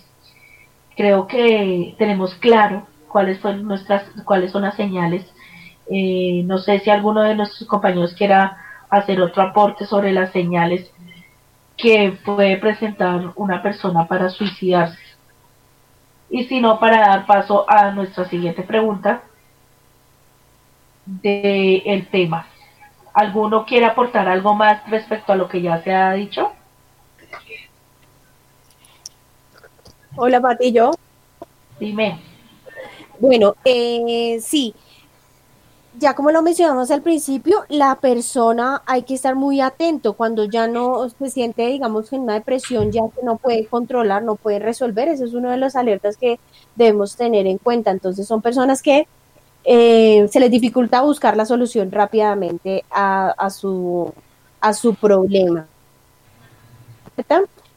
Creo 0.95 1.27
que 1.27 1.93
tenemos 1.99 2.33
claro 2.35 2.87
cuáles 3.07 3.39
fueron 3.39 3.67
nuestras, 3.67 4.03
cuáles 4.25 4.51
son 4.51 4.63
las 4.63 4.75
señales. 4.75 5.31
Eh, 5.91 6.41
no 6.45 6.57
sé 6.57 6.79
si 6.79 6.89
alguno 6.89 7.21
de 7.21 7.35
nuestros 7.35 7.69
compañeros 7.69 8.15
quiera 8.15 8.57
hacer 8.89 9.21
otro 9.21 9.43
aporte 9.43 9.85
sobre 9.85 10.11
las 10.11 10.31
señales 10.31 10.91
que 11.77 12.17
puede 12.25 12.57
presentar 12.57 13.33
una 13.35 13.61
persona 13.61 14.07
para 14.07 14.29
suicidarse. 14.29 14.97
Y 16.31 16.45
si 16.45 16.59
no, 16.59 16.79
para 16.79 17.01
dar 17.01 17.25
paso 17.27 17.69
a 17.69 17.91
nuestra 17.91 18.25
siguiente 18.25 18.63
pregunta 18.63 19.21
del 21.05 21.83
el 21.85 22.07
tema. 22.07 22.47
¿Alguno 23.19 23.65
quiere 23.65 23.85
aportar 23.85 24.29
algo 24.29 24.55
más 24.55 24.89
respecto 24.89 25.33
a 25.33 25.35
lo 25.35 25.49
que 25.49 25.61
ya 25.61 25.83
se 25.83 25.93
ha 25.93 26.13
dicho? 26.13 26.53
Hola, 30.15 30.39
Pati, 30.39 30.71
yo. 30.71 30.91
Dime. 31.81 32.17
Bueno, 33.19 33.55
eh, 33.65 34.39
sí. 34.39 34.73
ya 35.97 36.13
como 36.13 36.31
lo 36.31 36.41
mencionamos 36.41 36.91
al 36.91 37.01
principio, 37.01 37.65
la 37.67 37.95
persona 37.95 38.83
hay 38.85 39.03
que 39.03 39.15
estar 39.15 39.35
muy 39.35 39.59
atento 39.59 40.13
cuando 40.13 40.45
ya 40.45 40.69
no 40.69 41.09
se 41.09 41.29
siente, 41.29 41.67
digamos, 41.67 42.13
en 42.13 42.21
una 42.21 42.35
depresión, 42.35 42.89
ya 42.93 43.01
que 43.13 43.21
no 43.21 43.35
puede 43.35 43.65
controlar, 43.65 44.23
no 44.23 44.35
puede 44.35 44.59
resolver. 44.59 45.09
Ese 45.09 45.25
es 45.25 45.33
uno 45.33 45.51
de 45.51 45.57
los 45.57 45.75
alertas 45.75 46.15
que 46.15 46.39
debemos 46.77 47.17
tener 47.17 47.47
en 47.47 47.57
cuenta. 47.57 47.91
Entonces, 47.91 48.25
son 48.25 48.41
personas 48.41 48.81
que 48.81 49.09
eh, 49.71 50.27
se 50.31 50.39
les 50.39 50.49
dificulta 50.49 51.03
buscar 51.03 51.37
la 51.37 51.45
solución 51.45 51.91
rápidamente 51.91 52.83
a, 52.89 53.49
su, 53.51 54.11
a 54.59 54.73
su 54.73 54.95
problema. 54.95 55.67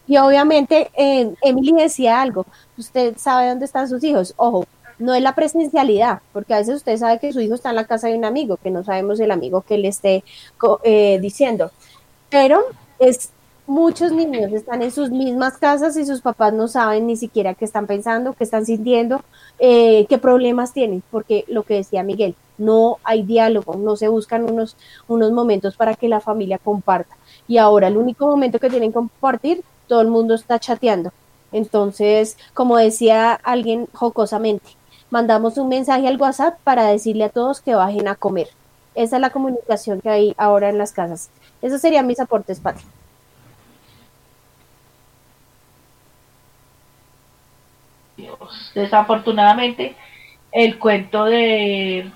Y 0.07 0.17
obviamente, 0.17 0.91
eh, 0.97 1.35
Emily 1.43 1.73
decía 1.73 2.23
algo, 2.23 2.47
usted 2.79 3.19
sabe 3.19 3.51
dónde 3.51 3.67
están 3.67 3.91
sus 3.91 4.03
hijos. 4.05 4.33
Ojo, 4.39 4.65
no 4.99 5.13
es 5.13 5.23
la 5.23 5.35
presencialidad, 5.35 6.23
porque 6.33 6.55
a 6.55 6.59
veces 6.59 6.77
usted 6.77 6.97
sabe 6.97 7.19
que 7.19 7.31
su 7.31 7.43
hijo 7.43 7.57
está 7.57 7.69
en 7.69 7.77
la 7.77 7.87
casa 7.87 8.09
de 8.09 8.17
un 8.17 8.25
amigo, 8.25 8.57
que 8.57 8.71
no 8.71 8.83
sabemos 8.83 9.21
el 9.21 9.31
amigo 9.31 9.61
que 9.61 9.77
le 9.77 9.89
esté 9.89 10.25
eh, 10.85 11.19
diciendo. 11.21 11.73
Pero 12.31 12.63
es 13.01 13.29
muchos 13.67 14.13
niños 14.13 14.53
están 14.53 14.83
en 14.83 14.91
sus 14.91 15.11
mismas 15.11 15.57
casas 15.59 15.97
y 15.97 16.05
sus 16.05 16.21
papás 16.21 16.53
no 16.53 16.69
saben 16.69 17.07
ni 17.07 17.17
siquiera 17.17 17.55
qué 17.55 17.65
están 17.65 17.87
pensando, 17.87 18.33
qué 18.33 18.45
están 18.45 18.67
sintiendo, 18.67 19.23
eh, 19.59 20.07
qué 20.09 20.19
problemas 20.19 20.73
tienen, 20.73 21.03
porque 21.11 21.45
lo 21.49 21.63
que 21.63 21.75
decía 21.75 22.03
Miguel, 22.03 22.35
no 22.59 22.99
hay 23.05 23.23
diálogo, 23.23 23.77
no 23.77 23.97
se 23.97 24.09
buscan 24.09 24.51
unos, 24.51 24.77
unos 25.09 25.33
momentos 25.33 25.77
para 25.77 25.95
que 25.95 26.09
la 26.09 26.21
familia 26.21 26.59
comparta. 26.59 27.17
Y 27.49 27.59
ahora 27.59 27.89
el 27.89 27.97
único 27.97 28.27
momento 28.27 28.59
que 28.59 28.71
tienen 28.71 28.91
que 28.91 28.95
compartir, 28.95 29.63
todo 29.87 30.01
el 30.01 30.09
mundo 30.09 30.35
está 30.35 30.59
chateando. 30.59 31.13
Entonces, 31.53 32.37
como 32.55 32.77
decía 32.77 33.33
alguien 33.35 33.87
jocosamente, 33.93 34.71
mandamos 35.11 35.59
un 35.59 35.69
mensaje 35.69 36.09
al 36.09 36.21
WhatsApp 36.21 36.59
para 36.65 36.87
decirle 36.87 37.25
a 37.25 37.29
todos 37.29 37.61
que 37.61 37.75
bajen 37.75 38.09
a 38.09 38.15
comer. 38.15 38.49
Esa 38.95 39.17
es 39.17 39.23
la 39.23 39.31
comunicación 39.31 40.01
que 40.01 40.09
hay 40.09 40.35
ahora 40.37 40.69
en 40.69 40.79
las 40.79 40.93
casas. 40.93 41.31
Esos 41.61 41.81
serían 41.81 42.07
mis 42.07 42.21
aportes, 42.21 42.61
Pati. 42.61 42.83
Desafortunadamente, 48.75 49.97
el 50.53 50.79
cuento 50.79 51.25
de, 51.25 52.11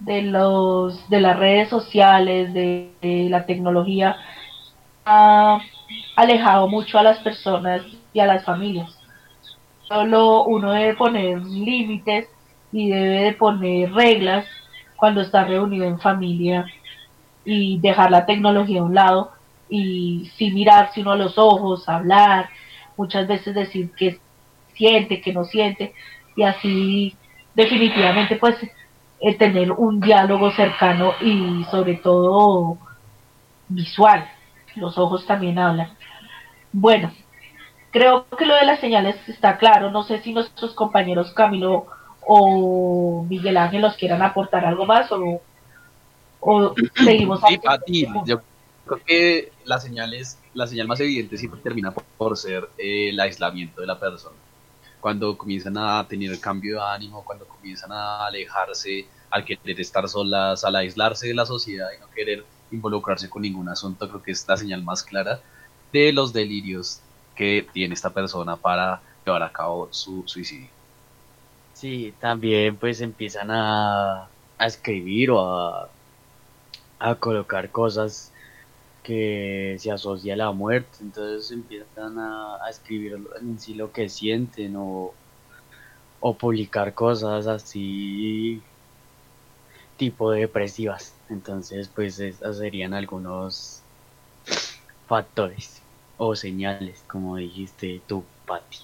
de, 0.00 0.22
los, 0.22 1.08
de 1.08 1.20
las 1.20 1.38
redes 1.38 1.68
sociales, 1.68 2.52
de, 2.52 2.90
la 3.30 3.46
tecnología, 3.46 4.16
ha 5.04 5.60
alejado 6.16 6.68
mucho 6.68 6.98
a 6.98 7.02
las 7.02 7.18
personas 7.18 7.82
y 8.12 8.20
a 8.20 8.26
las 8.26 8.44
familias. 8.44 8.98
Solo 9.88 10.44
uno 10.44 10.72
debe 10.72 10.94
poner 10.94 11.40
límites 11.42 12.28
y 12.72 12.90
debe 12.90 13.24
de 13.24 13.32
poner 13.32 13.92
reglas 13.92 14.46
cuando 14.96 15.20
está 15.20 15.44
reunido 15.44 15.84
en 15.84 15.98
familia 16.00 16.66
y 17.44 17.78
dejar 17.80 18.10
la 18.10 18.24
tecnología 18.24 18.80
a 18.80 18.84
un 18.84 18.94
lado 18.94 19.32
y 19.68 20.30
sí 20.36 20.50
mirarse 20.50 21.00
uno 21.00 21.12
a 21.12 21.16
los 21.16 21.38
ojos, 21.38 21.88
hablar, 21.88 22.48
muchas 22.96 23.26
veces 23.26 23.54
decir 23.54 23.90
que 23.96 24.20
siente, 24.74 25.20
que 25.20 25.32
no 25.32 25.44
siente 25.44 25.94
y 26.36 26.42
así 26.42 27.16
definitivamente 27.54 28.36
pues 28.36 28.56
eh, 29.20 29.34
tener 29.34 29.72
un 29.72 30.00
diálogo 30.00 30.50
cercano 30.52 31.14
y 31.20 31.64
sobre 31.70 31.94
todo 31.94 32.78
visual. 33.68 34.28
Los 34.74 34.98
ojos 34.98 35.26
también 35.26 35.58
hablan. 35.58 35.90
Bueno, 36.72 37.12
creo 37.90 38.26
que 38.36 38.46
lo 38.46 38.54
de 38.54 38.64
las 38.64 38.80
señales 38.80 39.16
está 39.28 39.58
claro. 39.58 39.90
No 39.90 40.02
sé 40.02 40.20
si 40.22 40.32
nuestros 40.32 40.74
compañeros 40.74 41.32
Camilo 41.32 41.86
o 42.26 43.24
Miguel 43.28 43.56
Ángel 43.56 43.82
los 43.82 43.96
quieran 43.96 44.22
aportar 44.22 44.64
algo 44.64 44.86
más 44.86 45.10
o, 45.12 45.40
o 46.40 46.74
seguimos. 47.04 47.40
Sí, 47.86 48.06
yo 48.24 48.40
creo 48.86 49.00
que 49.04 49.52
la 49.64 49.78
señal, 49.78 50.14
es, 50.14 50.38
la 50.54 50.66
señal 50.66 50.88
más 50.88 51.00
evidente 51.00 51.36
siempre 51.36 51.60
termina 51.60 51.92
por, 51.92 52.04
por 52.16 52.36
ser 52.36 52.68
eh, 52.78 53.10
el 53.10 53.20
aislamiento 53.20 53.80
de 53.80 53.86
la 53.86 53.98
persona. 53.98 54.36
Cuando 55.02 55.36
comienzan 55.36 55.76
a 55.76 56.06
tener 56.08 56.38
cambio 56.38 56.76
de 56.76 56.86
ánimo, 56.86 57.24
cuando 57.24 57.44
comienzan 57.46 57.90
a 57.90 58.24
alejarse, 58.24 59.04
al 59.30 59.44
querer 59.44 59.80
estar 59.80 60.08
solas, 60.08 60.64
al 60.64 60.76
aislarse 60.76 61.26
de 61.26 61.34
la 61.34 61.44
sociedad 61.44 61.88
y 61.96 62.00
no 62.00 62.08
querer 62.10 62.44
involucrarse 62.70 63.28
con 63.28 63.42
ningún 63.42 63.68
asunto, 63.68 64.08
creo 64.08 64.22
que 64.22 64.30
es 64.30 64.46
la 64.46 64.56
señal 64.56 64.84
más 64.84 65.02
clara 65.02 65.40
de 65.92 66.12
los 66.12 66.32
delirios 66.32 67.00
que 67.34 67.66
tiene 67.72 67.94
esta 67.94 68.10
persona 68.10 68.56
para 68.56 69.02
llevar 69.26 69.42
a 69.42 69.52
cabo 69.52 69.88
su 69.90 70.22
suicidio. 70.26 70.68
Sí, 71.74 72.14
también 72.20 72.76
pues 72.76 73.00
empiezan 73.00 73.50
a, 73.50 74.28
a 74.56 74.66
escribir 74.66 75.32
o 75.32 75.40
a, 75.40 75.88
a 77.00 77.14
colocar 77.16 77.70
cosas 77.70 78.31
que 79.02 79.76
se 79.78 79.90
asocia 79.90 80.34
a 80.34 80.36
la 80.36 80.52
muerte, 80.52 80.98
entonces 81.00 81.50
empiezan 81.50 82.18
a, 82.18 82.58
escribir 82.70 83.18
en 83.40 83.58
sí 83.58 83.74
lo 83.74 83.92
que 83.92 84.08
sienten 84.08 84.76
o, 84.76 85.12
o 86.20 86.34
publicar 86.34 86.94
cosas 86.94 87.46
así 87.46 88.62
tipo 89.96 90.30
depresivas, 90.30 91.14
entonces 91.28 91.88
pues 91.88 92.18
esos 92.18 92.58
serían 92.58 92.94
algunos 92.94 93.82
factores 95.06 95.82
o 96.16 96.34
señales, 96.34 97.04
como 97.08 97.36
dijiste 97.36 98.00
tú, 98.06 98.24
Patti. 98.46 98.78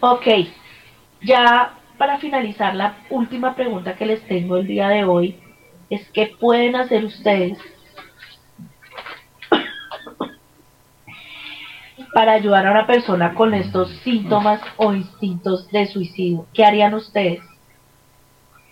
Ok, 0.00 0.26
ya 1.20 1.78
para 1.98 2.18
finalizar, 2.18 2.74
la 2.74 2.96
última 3.10 3.54
pregunta 3.54 3.96
que 3.96 4.06
les 4.06 4.26
tengo 4.26 4.56
el 4.56 4.66
día 4.66 4.88
de 4.88 5.04
hoy 5.04 5.38
es 5.90 6.08
qué 6.10 6.32
pueden 6.40 6.74
hacer 6.74 7.04
ustedes 7.04 7.58
para 12.12 12.32
ayudar 12.32 12.66
a 12.66 12.70
una 12.70 12.86
persona 12.86 13.34
con 13.34 13.54
estos 13.54 13.90
síntomas 14.04 14.60
o 14.76 14.92
instintos 14.92 15.68
de 15.68 15.86
suicidio. 15.86 16.46
¿Qué 16.52 16.64
harían 16.64 16.94
ustedes? 16.94 17.40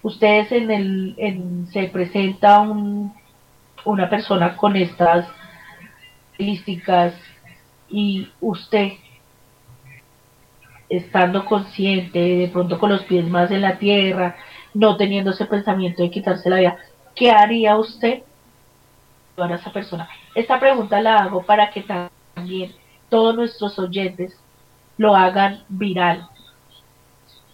Ustedes 0.03 0.53
en 0.53 0.71
el, 0.71 1.15
en, 1.19 1.67
se 1.73 1.85
presenta 1.85 2.61
un, 2.61 3.15
una 3.85 4.09
persona 4.09 4.57
con 4.57 4.77
estas 4.77 5.27
características 6.33 7.15
y 7.89 8.29
usted 8.41 8.93
estando 10.89 11.45
consciente, 11.45 12.19
de 12.19 12.49
pronto 12.49 12.79
con 12.79 12.91
los 12.91 13.05
pies 13.05 13.27
más 13.27 13.51
en 13.51 13.63
la 13.63 13.79
tierra, 13.79 14.37
no 14.75 14.97
teniendo 14.97 15.31
ese 15.31 15.47
pensamiento 15.47 16.03
de 16.03 16.11
quitarse 16.11 16.51
la 16.51 16.57
vida, 16.57 16.77
¿qué 17.15 17.31
haría 17.31 17.77
usted 17.77 18.23
para 19.37 19.57
esa 19.57 19.73
persona? 19.73 20.09
Esta 20.35 20.59
pregunta 20.59 21.01
la 21.01 21.17
hago 21.17 21.43
para 21.43 21.71
que 21.71 21.83
también 21.83 22.73
todos 23.11 23.35
nuestros 23.35 23.79
oyentes 23.79 24.39
lo 24.97 25.15
hagan 25.15 25.65
viral. 25.69 26.29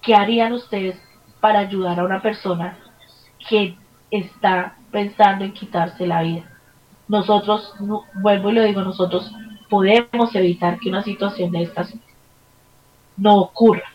¿Qué 0.03 0.15
harían 0.15 0.53
ustedes 0.53 0.97
para 1.41 1.61
ayudar 1.61 1.99
a 1.99 2.05
una 2.05 2.23
persona 2.23 2.79
que 3.49 3.77
está 4.11 4.77
pensando 4.93 5.45
en 5.45 5.53
quitarse 5.53 6.07
la 6.07 6.23
vida? 6.23 6.45
Nosotros, 7.09 7.75
no, 7.81 8.05
vuelvo 8.15 8.51
y 8.51 8.55
lo 8.55 8.63
digo, 8.63 8.83
nosotros 8.83 9.33
podemos 9.69 10.35
evitar 10.35 10.79
que 10.79 10.89
una 10.89 11.03
situación 11.03 11.51
de 11.51 11.63
estas 11.63 11.93
no 13.17 13.37
ocurra. 13.39 13.93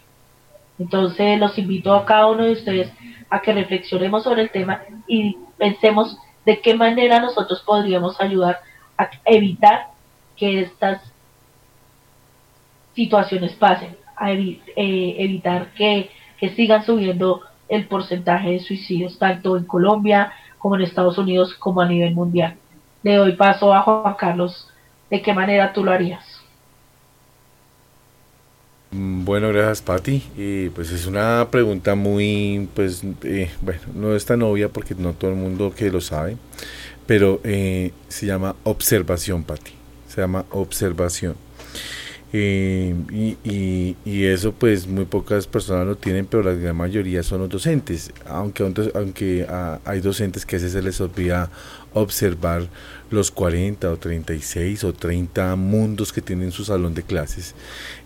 Entonces 0.80 1.40
los 1.40 1.58
invito 1.58 1.94
a 1.94 2.06
cada 2.06 2.28
uno 2.28 2.44
de 2.44 2.54
ustedes 2.54 2.92
a 3.30 3.42
que 3.42 3.54
reflexionemos 3.54 4.24
sobre 4.24 4.44
el 4.44 4.50
tema 4.50 4.82
y 5.08 5.38
pensemos 5.58 6.18
de 6.46 6.60
qué 6.60 6.74
manera 6.74 7.20
nosotros 7.20 7.62
podríamos 7.62 8.20
ayudar 8.20 8.60
a 8.98 9.10
evitar 9.26 9.88
que 10.36 10.62
estas 10.62 11.11
situaciones 12.96 13.54
pasen, 13.54 13.96
a 14.16 14.32
eh, 14.32 14.60
evitar 14.76 15.74
que, 15.74 16.10
que 16.40 16.50
sigan 16.50 16.86
subiendo 16.86 17.42
el 17.70 17.88
porcentaje 17.88 18.52
de 18.52 18.60
suicidios 18.60 19.18
tanto 19.18 19.58
en 19.58 19.64
Colombia 19.64 20.34
como 20.58 20.76
en 20.76 20.82
Estados 20.84 21.18
Unidos 21.18 21.56
como 21.56 21.82
a 21.82 21.88
nivel 21.88 22.14
mundial. 22.14 22.56
Le 23.02 23.16
doy 23.16 23.32
paso 23.34 23.74
a 23.74 23.82
Juan 23.82 24.16
Carlos. 24.16 24.68
¿De 25.10 25.22
qué 25.22 25.34
manera 25.34 25.74
tú 25.74 25.84
lo 25.84 25.92
harías? 25.92 26.24
Bueno, 28.92 29.50
gracias 29.50 29.82
Patti. 29.82 30.22
Y 30.38 30.70
pues 30.70 30.92
es 30.92 31.06
una 31.06 31.48
pregunta 31.50 31.96
muy, 31.96 32.70
pues, 32.76 33.02
eh, 33.24 33.50
bueno, 33.62 33.82
no 33.96 34.16
es 34.16 34.26
tan 34.26 34.42
obvia 34.42 34.70
porque 34.70 34.94
no 34.96 35.14
todo 35.14 35.32
el 35.32 35.38
mundo 35.38 35.74
que 35.74 35.90
lo 35.90 36.02
sabe, 36.02 36.38
pero 37.08 37.40
eh, 37.44 37.94
se 38.10 38.26
llama 38.26 38.56
observación, 38.64 39.44
Patti. 39.44 39.72
Se 40.08 40.22
llama 40.22 40.46
observación. 40.52 41.36
Eh, 42.34 42.96
y, 43.12 43.38
y, 43.44 43.98
y, 44.06 44.24
eso 44.24 44.54
pues 44.54 44.88
muy 44.88 45.04
pocas 45.04 45.48
personas 45.48 45.86
lo 45.86 45.98
tienen, 45.98 46.26
pero 46.26 46.44
la 46.44 46.54
gran 46.54 46.78
mayoría 46.78 47.24
son 47.24 47.42
los 47.42 47.50
docentes, 47.50 48.14
aunque, 48.26 48.72
aunque 48.96 49.46
ah, 49.50 49.80
hay 49.84 50.00
docentes 50.00 50.46
que 50.46 50.56
a 50.56 50.60
veces 50.60 50.72
se 50.72 50.82
les 50.82 51.02
olvida 51.02 51.50
observar 51.94 52.70
los 53.10 53.32
40 53.32 53.92
o 53.92 53.98
36 53.98 54.84
o 54.86 54.94
30 54.94 55.58
mundos 55.58 56.14
que 56.14 56.22
tienen 56.22 56.54
su 56.54 56.64
salón 56.64 56.94
de 56.94 57.04
clases. 57.04 57.54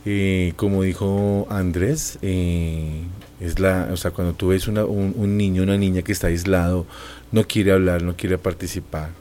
Eh, 0.06 0.54
como 0.56 0.82
dijo 0.82 1.46
Andrés, 1.52 2.18
eh, 2.24 3.04
es 3.40 3.60
la, 3.60 3.90
o 3.92 3.98
sea, 3.98 4.10
cuando 4.10 4.34
tú 4.34 4.48
ves 4.48 4.68
una, 4.68 4.86
un, 4.86 5.14
un 5.16 5.38
niño, 5.38 5.62
una 5.62 5.78
niña 5.78 6.02
que 6.02 6.12
está 6.12 6.28
aislado, 6.28 6.88
no 7.32 7.48
quiere 7.48 7.74
hablar, 7.74 8.02
no 8.02 8.16
quiere 8.16 8.40
participar, 8.40 9.12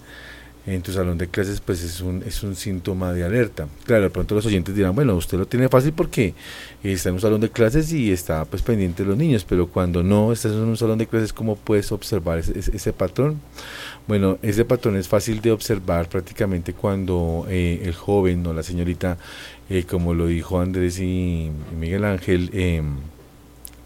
en 0.66 0.80
tu 0.80 0.92
salón 0.92 1.18
de 1.18 1.28
clases, 1.28 1.60
pues 1.60 1.82
es 1.82 2.00
un, 2.00 2.22
es 2.26 2.42
un 2.42 2.56
síntoma 2.56 3.12
de 3.12 3.24
alerta. 3.24 3.68
Claro, 3.84 4.04
de 4.04 4.10
pronto 4.10 4.34
los 4.34 4.46
oyentes 4.46 4.74
dirán, 4.74 4.94
bueno, 4.94 5.14
usted 5.14 5.36
lo 5.36 5.46
tiene 5.46 5.68
fácil 5.68 5.92
porque 5.92 6.34
está 6.82 7.10
en 7.10 7.16
un 7.16 7.20
salón 7.20 7.40
de 7.40 7.50
clases 7.50 7.92
y 7.92 8.10
está 8.10 8.44
pues 8.46 8.62
pendiente 8.62 9.02
de 9.02 9.10
los 9.10 9.18
niños, 9.18 9.44
pero 9.46 9.66
cuando 9.66 10.02
no 10.02 10.32
estás 10.32 10.52
en 10.52 10.60
un 10.60 10.76
salón 10.76 10.98
de 10.98 11.06
clases, 11.06 11.32
¿cómo 11.32 11.56
puedes 11.56 11.92
observar 11.92 12.38
ese, 12.38 12.92
patrón? 12.94 13.40
Bueno, 14.08 14.38
ese 14.40 14.64
patrón 14.64 14.96
es 14.96 15.06
fácil 15.06 15.40
de 15.42 15.52
observar 15.52 16.08
prácticamente 16.08 16.72
cuando 16.72 17.46
eh, 17.48 17.82
el 17.84 17.94
joven 17.94 18.46
o 18.46 18.54
la 18.54 18.62
señorita, 18.62 19.18
eh, 19.68 19.84
como 19.84 20.14
lo 20.14 20.26
dijo 20.26 20.60
Andrés 20.60 20.98
y 20.98 21.50
Miguel 21.78 22.04
Ángel, 22.04 22.50
eh, 22.54 22.82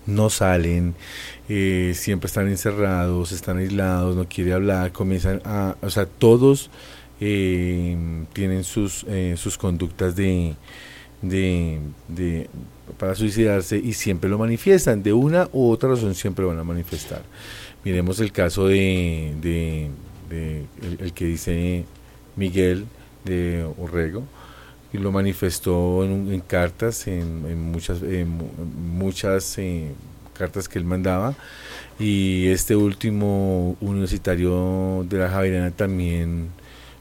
no 0.06 0.30
salen, 0.30 0.94
eh, 1.48 1.92
siempre 1.94 2.26
están 2.26 2.48
encerrados, 2.48 3.32
están 3.32 3.58
aislados, 3.58 4.14
no 4.16 4.28
quiere 4.28 4.52
hablar, 4.52 4.92
comienzan 4.92 5.40
a, 5.44 5.76
o 5.80 5.88
sea, 5.88 6.04
todos 6.06 6.70
eh, 7.20 7.96
tienen 8.32 8.64
sus, 8.64 9.04
eh, 9.08 9.34
sus 9.36 9.56
conductas 9.56 10.14
de, 10.14 10.54
de, 11.22 12.48
para 12.98 13.14
suicidarse 13.14 13.78
y 13.78 13.94
siempre 13.94 14.28
lo 14.28 14.38
manifiestan, 14.38 15.02
de 15.02 15.12
una 15.12 15.48
u 15.52 15.70
otra 15.70 15.88
razón 15.90 16.14
siempre 16.14 16.44
van 16.44 16.58
a 16.58 16.64
manifestar. 16.64 17.22
Miremos 17.82 18.20
el 18.20 18.30
caso 18.30 18.66
de, 18.66 19.34
de, 19.40 20.66
el, 21.00 21.12
que 21.12 21.24
dice 21.24 21.84
Miguel 22.36 22.86
de 23.24 23.66
Orrego, 23.78 24.24
y 24.92 24.98
lo 24.98 25.12
manifestó 25.12 26.04
en, 26.04 26.32
en 26.32 26.40
cartas, 26.40 27.06
en, 27.06 27.44
en 27.46 27.60
muchas, 27.60 28.02
en 28.02 28.38
muchas 28.98 29.58
eh, 29.58 29.92
cartas 30.38 30.68
que 30.68 30.78
él 30.78 30.84
mandaba. 30.84 31.34
Y 31.98 32.46
este 32.48 32.76
último 32.76 33.76
universitario 33.80 35.04
de 35.08 35.18
la 35.18 35.28
Javeriana 35.28 35.70
también 35.72 36.50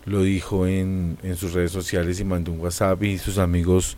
lo 0.05 0.23
dijo 0.23 0.67
en, 0.67 1.17
en 1.23 1.35
sus 1.35 1.53
redes 1.53 1.71
sociales 1.71 2.19
y 2.19 2.23
mandó 2.23 2.51
un 2.51 2.59
WhatsApp 2.59 3.03
y 3.03 3.17
sus 3.17 3.37
amigos 3.37 3.97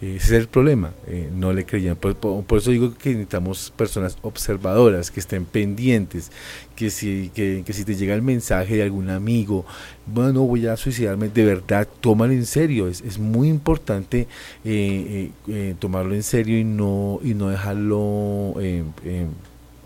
ese 0.00 0.16
es 0.16 0.30
el 0.32 0.48
problema, 0.48 0.92
eh, 1.06 1.30
no 1.34 1.54
le 1.54 1.64
creían. 1.64 1.96
Por, 1.96 2.44
eso 2.58 2.70
digo 2.70 2.92
que 2.94 3.10
necesitamos 3.10 3.72
personas 3.74 4.18
observadoras, 4.20 5.10
que 5.10 5.20
estén 5.20 5.46
pendientes, 5.46 6.30
que 6.74 6.90
si, 6.90 7.30
que, 7.34 7.62
que, 7.64 7.72
si 7.72 7.82
te 7.82 7.94
llega 7.94 8.14
el 8.14 8.20
mensaje 8.20 8.76
de 8.76 8.82
algún 8.82 9.08
amigo, 9.08 9.64
bueno, 10.04 10.42
voy 10.42 10.66
a 10.66 10.76
suicidarme, 10.76 11.30
de 11.30 11.46
verdad, 11.46 11.88
tómalo 12.02 12.34
en 12.34 12.44
serio. 12.44 12.88
Es, 12.88 13.00
es 13.00 13.18
muy 13.18 13.48
importante 13.48 14.28
eh, 14.66 15.30
eh, 15.48 15.74
tomarlo 15.78 16.14
en 16.14 16.22
serio 16.22 16.58
y 16.58 16.64
no, 16.64 17.18
y 17.24 17.32
no 17.32 17.48
dejarlo 17.48 18.54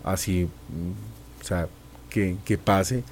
así, 0.03 0.49
o 1.41 1.43
sea, 1.45 1.69
que, 2.09 2.35
que, 2.43 2.57
pase, 2.57 3.05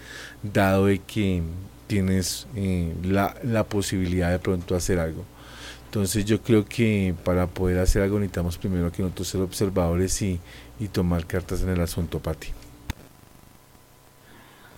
dado 0.44 0.88
de 0.88 1.00
que 1.00 1.44
tienes 1.88 2.46
la, 3.04 3.38
la 3.42 3.64
posibilidad 3.64 4.32
de 4.32 4.40
pronto 4.40 4.76
hacer 4.76 5.00
algo. 5.00 5.24
Entonces 5.90 6.24
yo 6.24 6.40
creo 6.40 6.66
que 6.66 7.16
para 7.24 7.48
poder 7.48 7.80
hacer 7.80 8.04
algo 8.04 8.20
necesitamos 8.20 8.60
primero 8.60 8.92
que 8.92 9.02
nosotros 9.02 9.28
ser 9.28 9.42
observadores 9.42 10.22
y, 10.22 10.40
y 10.80 10.88
tomar 10.88 11.26
cartas 11.26 11.64
en 11.64 11.70
el 11.70 11.82
asunto, 11.82 12.20
Pati. 12.20 12.50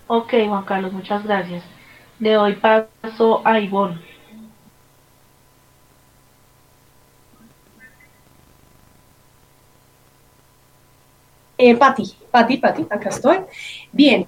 Ok, 0.06 0.32
Juan 0.48 0.64
Carlos, 0.64 0.90
muchas 0.90 1.22
gracias. 1.24 1.62
Le 2.18 2.32
doy 2.32 2.54
paso 2.56 3.46
a 3.46 3.60
Ivonne. 3.60 4.00
Eh, 11.58 11.76
Pati, 11.76 12.16
Pati, 12.30 12.56
Pati, 12.56 12.86
acá 12.88 13.10
estoy. 13.10 13.40
Bien. 13.92 14.26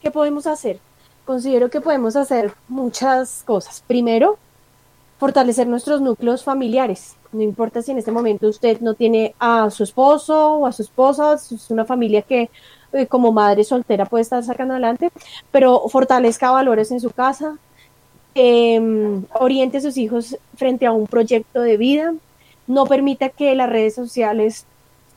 ¿Qué 0.00 0.12
podemos 0.12 0.46
hacer? 0.46 0.78
Considero 1.24 1.68
que 1.68 1.80
podemos 1.80 2.14
hacer 2.14 2.54
muchas 2.68 3.42
cosas. 3.44 3.82
Primero, 3.84 4.38
fortalecer 5.24 5.66
nuestros 5.66 6.02
núcleos 6.02 6.44
familiares. 6.44 7.16
No 7.32 7.40
importa 7.40 7.80
si 7.80 7.92
en 7.92 7.96
este 7.96 8.12
momento 8.12 8.46
usted 8.46 8.82
no 8.82 8.92
tiene 8.92 9.34
a 9.38 9.70
su 9.70 9.82
esposo 9.82 10.56
o 10.56 10.66
a 10.66 10.72
su 10.72 10.82
esposa, 10.82 11.32
es 11.32 11.70
una 11.70 11.86
familia 11.86 12.20
que 12.20 12.50
eh, 12.92 13.06
como 13.06 13.32
madre 13.32 13.64
soltera 13.64 14.04
puede 14.04 14.20
estar 14.20 14.44
sacando 14.44 14.74
adelante, 14.74 15.10
pero 15.50 15.88
fortalezca 15.88 16.50
valores 16.50 16.90
en 16.90 17.00
su 17.00 17.08
casa, 17.08 17.56
eh, 18.34 18.78
oriente 19.40 19.78
a 19.78 19.80
sus 19.80 19.96
hijos 19.96 20.36
frente 20.56 20.84
a 20.84 20.92
un 20.92 21.06
proyecto 21.06 21.62
de 21.62 21.78
vida, 21.78 22.12
no 22.66 22.84
permita 22.84 23.30
que 23.30 23.54
las 23.54 23.70
redes 23.70 23.94
sociales 23.94 24.66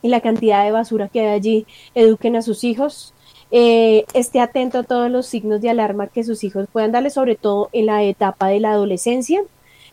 y 0.00 0.08
la 0.08 0.22
cantidad 0.22 0.64
de 0.64 0.70
basura 0.70 1.08
que 1.08 1.20
hay 1.20 1.34
allí 1.34 1.66
eduquen 1.94 2.34
a 2.34 2.40
sus 2.40 2.64
hijos, 2.64 3.12
eh, 3.50 4.06
esté 4.14 4.40
atento 4.40 4.78
a 4.78 4.84
todos 4.84 5.10
los 5.10 5.26
signos 5.26 5.60
de 5.60 5.68
alarma 5.68 6.06
que 6.06 6.24
sus 6.24 6.44
hijos 6.44 6.66
puedan 6.72 6.92
darle, 6.92 7.10
sobre 7.10 7.36
todo 7.36 7.68
en 7.72 7.84
la 7.84 8.02
etapa 8.04 8.48
de 8.48 8.60
la 8.60 8.70
adolescencia 8.70 9.42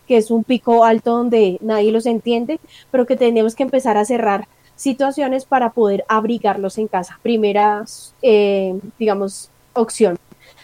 que 0.08 0.18
es 0.18 0.32
un 0.32 0.44
pico 0.44 0.84
alto 0.84 1.12
donde 1.12 1.58
nadie 1.62 1.92
los 1.92 2.06
entiende, 2.06 2.60
pero 2.92 3.06
que 3.06 3.16
tenemos 3.16 3.56
que 3.56 3.64
empezar 3.64 3.98
a 3.98 4.06
cerrar 4.06 4.48
situaciones 4.76 5.46
para 5.46 5.72
poder 5.72 6.04
abrigarlos 6.08 6.78
en 6.78 6.88
casa. 6.88 7.20
Primera, 7.22 7.86
eh, 8.22 8.78
digamos, 9.00 9.50
opción. 9.74 10.18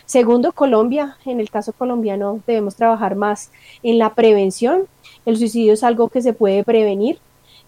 Segundo, 0.05 0.51
Colombia. 0.51 1.17
En 1.25 1.39
el 1.39 1.49
caso 1.49 1.71
colombiano 1.71 2.41
debemos 2.45 2.75
trabajar 2.75 3.15
más 3.15 3.51
en 3.81 3.97
la 3.97 4.13
prevención. 4.13 4.87
El 5.25 5.37
suicidio 5.37 5.73
es 5.73 5.83
algo 5.83 6.09
que 6.09 6.21
se 6.21 6.33
puede 6.33 6.63
prevenir. 6.63 7.19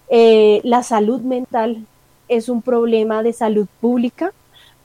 Eh, 0.10 0.60
la 0.64 0.84
salud 0.84 1.22
mental 1.22 1.86
es 2.28 2.50
un 2.50 2.62
problema 2.62 3.24
de 3.24 3.34
salud 3.34 3.68
pública 3.80 4.34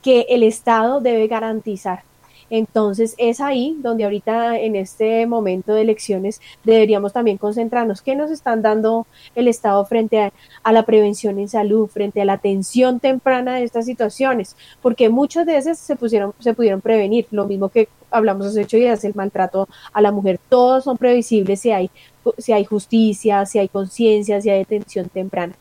que 0.03 0.27
el 0.29 0.43
Estado 0.43 1.01
debe 1.01 1.27
garantizar. 1.27 2.05
Entonces 2.51 3.15
es 3.19 3.41
ahí 3.41 3.77
donde 3.81 4.05
ahorita 4.05 4.59
en 4.59 4.77
este 4.77 5.27
momento 5.27 5.75
de 5.75 5.83
elecciones 5.83 6.41
deberíamos 6.65 7.13
también 7.13 7.37
concentrarnos. 7.37 8.03
¿Qué 8.03 8.15
nos 8.17 8.31
están 8.31 8.63
dando 8.63 9.07
el 9.35 9.49
Estado 9.49 9.85
frente 9.85 10.33
a, 10.63 10.73
la 10.73 10.85
prevención 10.85 11.39
en 11.39 11.49
salud, 11.49 11.89
frente 11.89 12.21
a 12.21 12.25
la 12.25 12.35
atención 12.35 13.01
temprana 13.01 13.57
de 13.57 13.65
estas 13.65 13.87
situaciones? 13.87 14.57
Porque 14.81 15.09
muchas 15.09 15.47
veces 15.47 15.79
se, 15.79 15.97
pusieron, 15.97 16.35
se 16.39 16.55
pudieron 16.55 16.81
prevenir, 16.81 17.27
lo 17.31 17.47
mismo 17.47 17.69
que 17.69 17.89
hablamos 18.11 18.47
hace 18.47 18.63
ocho 18.63 18.77
días, 18.77 19.05
el 19.05 19.15
maltrato 19.15 19.69
a 19.93 20.01
la 20.01 20.13
mujer, 20.13 20.41
todos 20.49 20.85
son 20.85 20.97
previsibles 20.97 21.61
si 21.61 21.71
hay, 21.71 21.91
si 22.39 22.53
hay 22.53 22.65
justicia, 22.65 23.45
si 23.45 23.59
hay 23.59 23.69
conciencia, 23.69 24.41
si 24.41 24.51
hay 24.51 24.63
atención 24.63 25.09
temprana. 25.09 25.55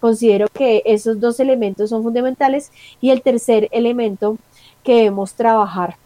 Considero 0.00 0.46
que 0.48 0.82
esos 0.84 1.18
dos 1.18 1.40
elementos 1.40 1.90
son 1.90 2.02
fundamentales 2.02 2.70
y 3.00 3.10
el 3.10 3.22
tercer 3.22 3.68
elemento 3.72 4.38
que 4.84 4.94
debemos 4.94 5.34
trabajar 5.34 5.96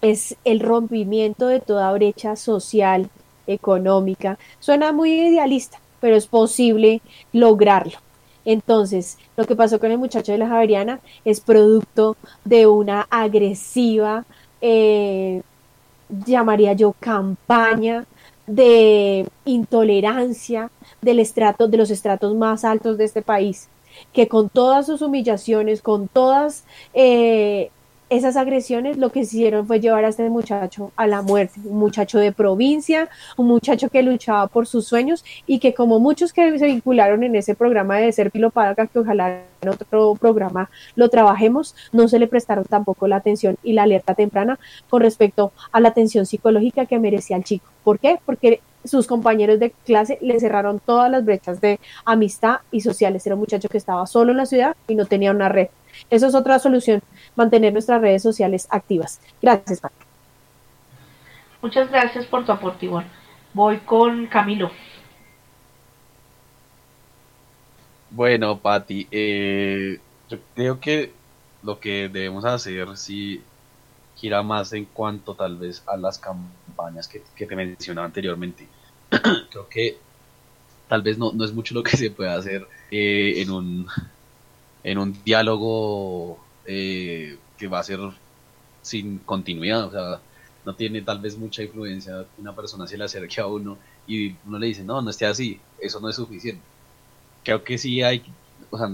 es 0.00 0.36
el 0.44 0.60
rompimiento 0.60 1.48
de 1.48 1.60
toda 1.60 1.92
brecha 1.92 2.36
social, 2.36 3.10
económica. 3.48 4.38
Suena 4.60 4.92
muy 4.92 5.12
idealista, 5.12 5.80
pero 6.00 6.16
es 6.16 6.26
posible 6.26 7.00
lograrlo. 7.32 7.98
Entonces, 8.44 9.18
lo 9.36 9.44
que 9.46 9.56
pasó 9.56 9.80
con 9.80 9.90
el 9.90 9.98
muchacho 9.98 10.32
de 10.32 10.38
la 10.38 10.48
Javeriana 10.48 11.00
es 11.24 11.40
producto 11.40 12.16
de 12.44 12.66
una 12.66 13.06
agresiva, 13.10 14.24
eh, 14.60 15.42
llamaría 16.26 16.72
yo, 16.72 16.94
campaña 16.98 18.06
de 18.46 19.28
intolerancia 19.44 20.70
del 21.02 21.20
estrato, 21.20 21.68
de 21.68 21.76
los 21.76 21.90
estratos 21.90 22.34
más 22.34 22.64
altos 22.64 22.96
de 22.96 23.04
este 23.04 23.20
país, 23.20 23.68
que 24.12 24.28
con 24.28 24.48
todas 24.48 24.86
sus 24.86 25.02
humillaciones, 25.02 25.82
con 25.82 26.08
todas 26.08 26.64
eh, 26.94 27.70
esas 28.10 28.36
agresiones 28.36 28.96
lo 28.96 29.10
que 29.10 29.20
hicieron 29.20 29.66
fue 29.66 29.80
llevar 29.80 30.04
a 30.04 30.08
este 30.08 30.28
muchacho 30.30 30.92
a 30.96 31.06
la 31.06 31.22
muerte, 31.22 31.60
un 31.64 31.78
muchacho 31.78 32.18
de 32.18 32.32
provincia, 32.32 33.08
un 33.36 33.46
muchacho 33.46 33.90
que 33.90 34.02
luchaba 34.02 34.46
por 34.46 34.66
sus 34.66 34.86
sueños 34.86 35.24
y 35.46 35.58
que 35.58 35.74
como 35.74 35.98
muchos 36.00 36.32
que 36.32 36.58
se 36.58 36.66
vincularon 36.66 37.22
en 37.22 37.36
ese 37.36 37.54
programa 37.54 37.98
de 37.98 38.12
Ser 38.12 38.30
Pilopaga, 38.30 38.86
que 38.86 38.98
ojalá 38.98 39.42
en 39.60 39.68
otro 39.68 40.14
programa 40.14 40.70
lo 40.94 41.08
trabajemos, 41.08 41.74
no 41.92 42.08
se 42.08 42.18
le 42.18 42.26
prestaron 42.26 42.64
tampoco 42.64 43.06
la 43.08 43.16
atención 43.16 43.56
y 43.62 43.72
la 43.72 43.82
alerta 43.82 44.14
temprana 44.14 44.58
con 44.88 45.02
respecto 45.02 45.52
a 45.72 45.80
la 45.80 45.88
atención 45.88 46.26
psicológica 46.26 46.86
que 46.86 46.98
merecía 46.98 47.36
el 47.36 47.44
chico. 47.44 47.66
¿Por 47.84 47.98
qué? 47.98 48.18
Porque 48.24 48.60
sus 48.84 49.06
compañeros 49.06 49.58
de 49.58 49.72
clase 49.84 50.18
le 50.22 50.38
cerraron 50.40 50.80
todas 50.80 51.10
las 51.10 51.24
brechas 51.24 51.60
de 51.60 51.78
amistad 52.04 52.58
y 52.70 52.80
sociales. 52.80 53.26
Era 53.26 53.34
un 53.34 53.40
muchacho 53.40 53.68
que 53.68 53.78
estaba 53.78 54.06
solo 54.06 54.30
en 54.30 54.38
la 54.38 54.46
ciudad 54.46 54.76
y 54.86 54.94
no 54.94 55.04
tenía 55.04 55.30
una 55.30 55.48
red. 55.48 55.68
Eso 56.10 56.26
es 56.26 56.34
otra 56.34 56.58
solución, 56.58 57.02
mantener 57.36 57.72
nuestras 57.72 58.00
redes 58.00 58.22
sociales 58.22 58.66
activas. 58.70 59.20
Gracias, 59.42 59.80
Paco. 59.80 59.94
Muchas 61.60 61.90
gracias 61.90 62.24
por 62.26 62.46
tu 62.46 62.52
aporte, 62.52 62.86
Iván. 62.86 63.06
Voy 63.52 63.78
con 63.78 64.26
Camilo. 64.26 64.70
Bueno, 68.10 68.58
Patti, 68.58 69.06
eh, 69.10 69.98
yo 70.28 70.38
creo 70.54 70.80
que 70.80 71.12
lo 71.62 71.78
que 71.78 72.08
debemos 72.08 72.44
hacer 72.44 72.96
sí 72.96 73.42
gira 74.16 74.42
más 74.42 74.72
en 74.72 74.84
cuanto 74.86 75.34
tal 75.34 75.56
vez 75.56 75.82
a 75.86 75.96
las 75.96 76.18
campañas 76.18 77.06
que, 77.06 77.22
que 77.36 77.46
te 77.46 77.56
mencionaba 77.56 78.06
anteriormente. 78.06 78.66
creo 79.50 79.68
que 79.68 79.98
tal 80.88 81.02
vez 81.02 81.18
no, 81.18 81.32
no, 81.32 81.44
es 81.44 81.52
mucho 81.52 81.74
lo 81.74 81.82
que 81.82 81.96
se 81.96 82.10
puede 82.10 82.30
hacer 82.30 82.66
eh, 82.90 83.34
en 83.36 83.50
un 83.50 83.86
en 84.84 84.98
un 84.98 85.22
diálogo 85.24 86.38
eh, 86.66 87.38
que 87.56 87.68
va 87.68 87.80
a 87.80 87.84
ser 87.84 88.00
sin 88.82 89.18
continuidad, 89.18 89.84
o 89.86 89.90
sea, 89.90 90.20
no 90.64 90.74
tiene 90.74 91.02
tal 91.02 91.20
vez 91.20 91.36
mucha 91.36 91.62
influencia 91.62 92.26
una 92.38 92.54
persona 92.54 92.86
se 92.86 92.98
le 92.98 93.04
acerque 93.04 93.40
a 93.40 93.46
uno 93.46 93.78
y 94.06 94.34
uno 94.46 94.58
le 94.58 94.66
dice, 94.66 94.84
no, 94.84 95.00
no 95.02 95.10
esté 95.10 95.26
así, 95.26 95.60
eso 95.80 96.00
no 96.00 96.08
es 96.08 96.16
suficiente. 96.16 96.62
Creo 97.44 97.62
que 97.64 97.78
sí 97.78 98.02
hay, 98.02 98.22
o 98.70 98.78
sea, 98.78 98.90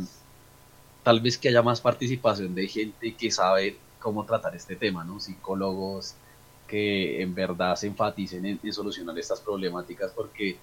tal 1.02 1.20
vez 1.20 1.39
que 1.39 1.48
haya 1.48 1.62
más 1.62 1.81
participación 1.81 2.55
de 2.55 2.69
gente 2.69 3.15
que 3.15 3.31
sabe 3.31 3.77
cómo 4.01 4.24
tratar 4.24 4.55
este 4.55 4.77
tema, 4.77 5.05
¿no? 5.05 5.20
Psicólogos 5.20 6.15
que 6.66 7.23
en 7.23 7.35
verdad 7.35 7.77
se 7.77 7.86
enfaticen 7.86 8.44
en, 8.47 8.61
en 8.62 8.73
solucionar 8.73 9.19
estas 9.19 9.40
problemáticas 9.40 10.12
porque 10.12 10.56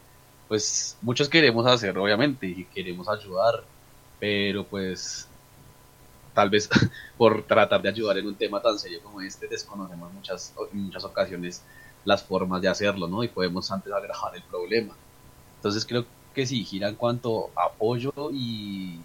pues 0.47 0.97
muchos 1.01 1.29
queremos 1.29 1.65
hacer 1.65 1.97
obviamente 1.97 2.45
y 2.47 2.65
queremos 2.65 3.07
ayudar, 3.07 3.63
pero 4.21 4.63
pues 4.63 5.27
tal 6.35 6.51
vez 6.51 6.69
por 7.17 7.43
tratar 7.43 7.81
de 7.81 7.89
ayudar 7.89 8.19
en 8.19 8.27
un 8.27 8.35
tema 8.35 8.61
tan 8.61 8.77
serio 8.77 9.01
como 9.01 9.19
este 9.19 9.47
desconocemos 9.47 10.13
muchas 10.13 10.53
en 10.71 10.83
muchas 10.83 11.03
ocasiones 11.03 11.63
las 12.05 12.23
formas 12.23 12.61
de 12.61 12.67
hacerlo, 12.67 13.07
¿no? 13.07 13.23
Y 13.23 13.27
podemos 13.27 13.71
antes 13.71 13.91
agravar 13.91 14.35
el 14.35 14.43
problema. 14.43 14.95
Entonces 15.57 15.85
creo 15.85 16.05
que 16.33 16.45
sí, 16.45 16.63
gira 16.63 16.87
en 16.89 16.95
cuanto 16.95 17.49
apoyo 17.55 18.13
y, 18.31 18.99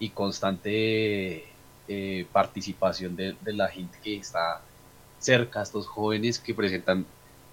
y 0.00 0.08
constante 0.10 1.44
eh, 1.88 2.26
participación 2.32 3.16
de, 3.16 3.36
de 3.40 3.52
la 3.52 3.68
gente 3.68 3.98
que 4.02 4.16
está 4.16 4.60
cerca 5.20 5.62
estos 5.62 5.86
jóvenes 5.86 6.38
que 6.38 6.54
presentan 6.54 7.06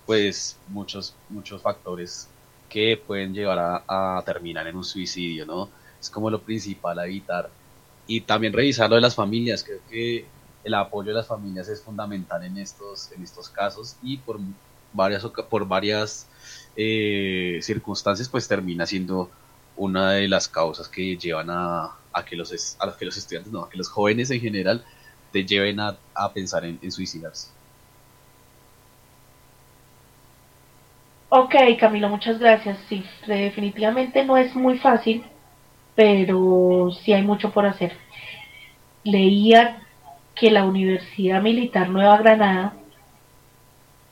pues 0.06 0.58
muchos 0.70 1.14
muchos 1.30 1.62
factores 1.62 2.28
que 2.70 2.98
pueden 2.98 3.34
llevar 3.34 3.84
a 3.88 4.24
terminar 4.26 4.68
en 4.68 4.78
un 4.78 4.84
suicidio, 4.84 5.46
¿no? 5.46 5.70
Es 6.08 6.12
como 6.12 6.30
lo 6.30 6.42
principal 6.42 6.98
a 7.00 7.06
evitar. 7.06 7.50
Y 8.08 8.22
también 8.22 8.54
revisar 8.54 8.90
lo 8.90 8.96
de 8.96 9.02
las 9.02 9.16
familias, 9.16 9.64
creo 9.64 9.80
que 9.90 10.26
el 10.64 10.74
apoyo 10.74 11.10
de 11.10 11.16
las 11.16 11.28
familias 11.28 11.68
es 11.68 11.82
fundamental 11.84 12.44
en 12.44 12.58
estos, 12.58 13.12
en 13.12 13.24
estos 13.24 13.50
casos 13.50 13.98
y 14.02 14.18
por 14.18 14.40
varias, 14.94 15.26
por 15.26 15.68
varias 15.68 16.28
eh, 16.78 17.60
circunstancias 17.62 18.30
pues 18.30 18.48
termina 18.48 18.86
siendo 18.86 19.30
una 19.76 20.14
de 20.14 20.28
las 20.30 20.48
causas 20.48 20.88
que 20.88 21.18
llevan 21.18 21.50
a, 21.50 21.92
a 22.14 22.26
que 22.26 22.36
los 22.38 22.78
a 22.80 22.98
que 22.98 23.06
los 23.06 23.18
estudiantes, 23.18 23.52
no, 23.52 23.64
a 23.64 23.70
que 23.70 23.78
los 23.78 23.90
jóvenes 23.90 24.32
en 24.32 24.40
general 24.42 24.86
te 25.32 25.46
lleven 25.46 25.80
a, 25.82 25.98
a 26.16 26.34
pensar 26.34 26.64
en, 26.66 26.80
en 26.82 26.92
suicidarse. 26.92 27.50
Ok, 31.30 31.56
Camilo, 31.80 32.10
muchas 32.10 32.40
gracias. 32.40 32.78
Sí, 32.88 33.04
definitivamente 33.28 34.24
no 34.24 34.38
es 34.38 34.56
muy 34.56 34.78
fácil, 34.80 35.26
pero 35.98 36.92
sí 37.04 37.12
hay 37.12 37.24
mucho 37.24 37.50
por 37.52 37.66
hacer. 37.66 37.98
Leía 39.04 39.80
que 40.36 40.52
la 40.52 40.64
Universidad 40.64 41.42
Militar 41.42 41.90
Nueva 41.90 42.18
Granada 42.18 42.74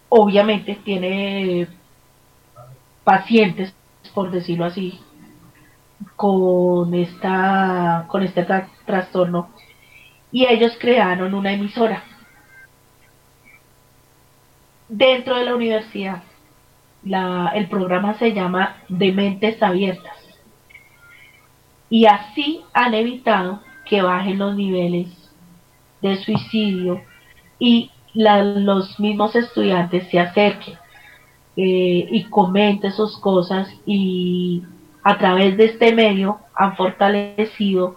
obviamente 0.09 0.79
tiene 0.83 1.67
pacientes, 3.03 3.75
por 4.15 4.31
decirlo 4.31 4.65
así, 4.65 4.99
con 6.15 6.91
esta 6.95 8.05
con 8.07 8.23
este 8.23 8.47
tra- 8.47 8.67
trastorno 8.87 9.49
y 10.31 10.47
ellos 10.47 10.75
crearon 10.79 11.35
una 11.35 11.53
emisora 11.53 12.03
dentro 14.89 15.35
de 15.37 15.45
la 15.45 15.55
universidad. 15.55 16.23
El 17.53 17.69
programa 17.69 18.15
se 18.15 18.33
llama 18.33 18.77
Dementes 18.89 19.61
Abiertas 19.61 20.24
y 21.95 22.07
así 22.07 22.61
han 22.73 22.93
evitado 22.93 23.61
que 23.85 24.01
bajen 24.01 24.39
los 24.39 24.53
niveles 24.53 25.07
de 26.01 26.17
suicidio 26.17 27.01
y 27.57 27.89
los 28.13 28.99
mismos 28.99 29.33
estudiantes 29.33 30.05
se 30.09 30.19
acerquen 30.19 30.73
eh, 31.55 32.05
y 32.11 32.25
comenten 32.25 32.91
sus 32.91 33.17
cosas 33.17 33.69
y 33.85 34.61
a 35.05 35.17
través 35.17 35.55
de 35.55 35.67
este 35.67 35.95
medio 35.95 36.39
han 36.53 36.75
fortalecido 36.75 37.95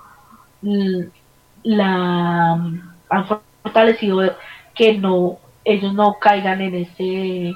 la 1.65 2.53
han 2.53 3.27
fortalecido 3.27 4.33
que 4.77 4.97
no 4.97 5.39
ellos 5.65 5.93
no 5.93 6.19
caigan 6.21 6.61
en 6.61 6.75
ese 6.77 7.53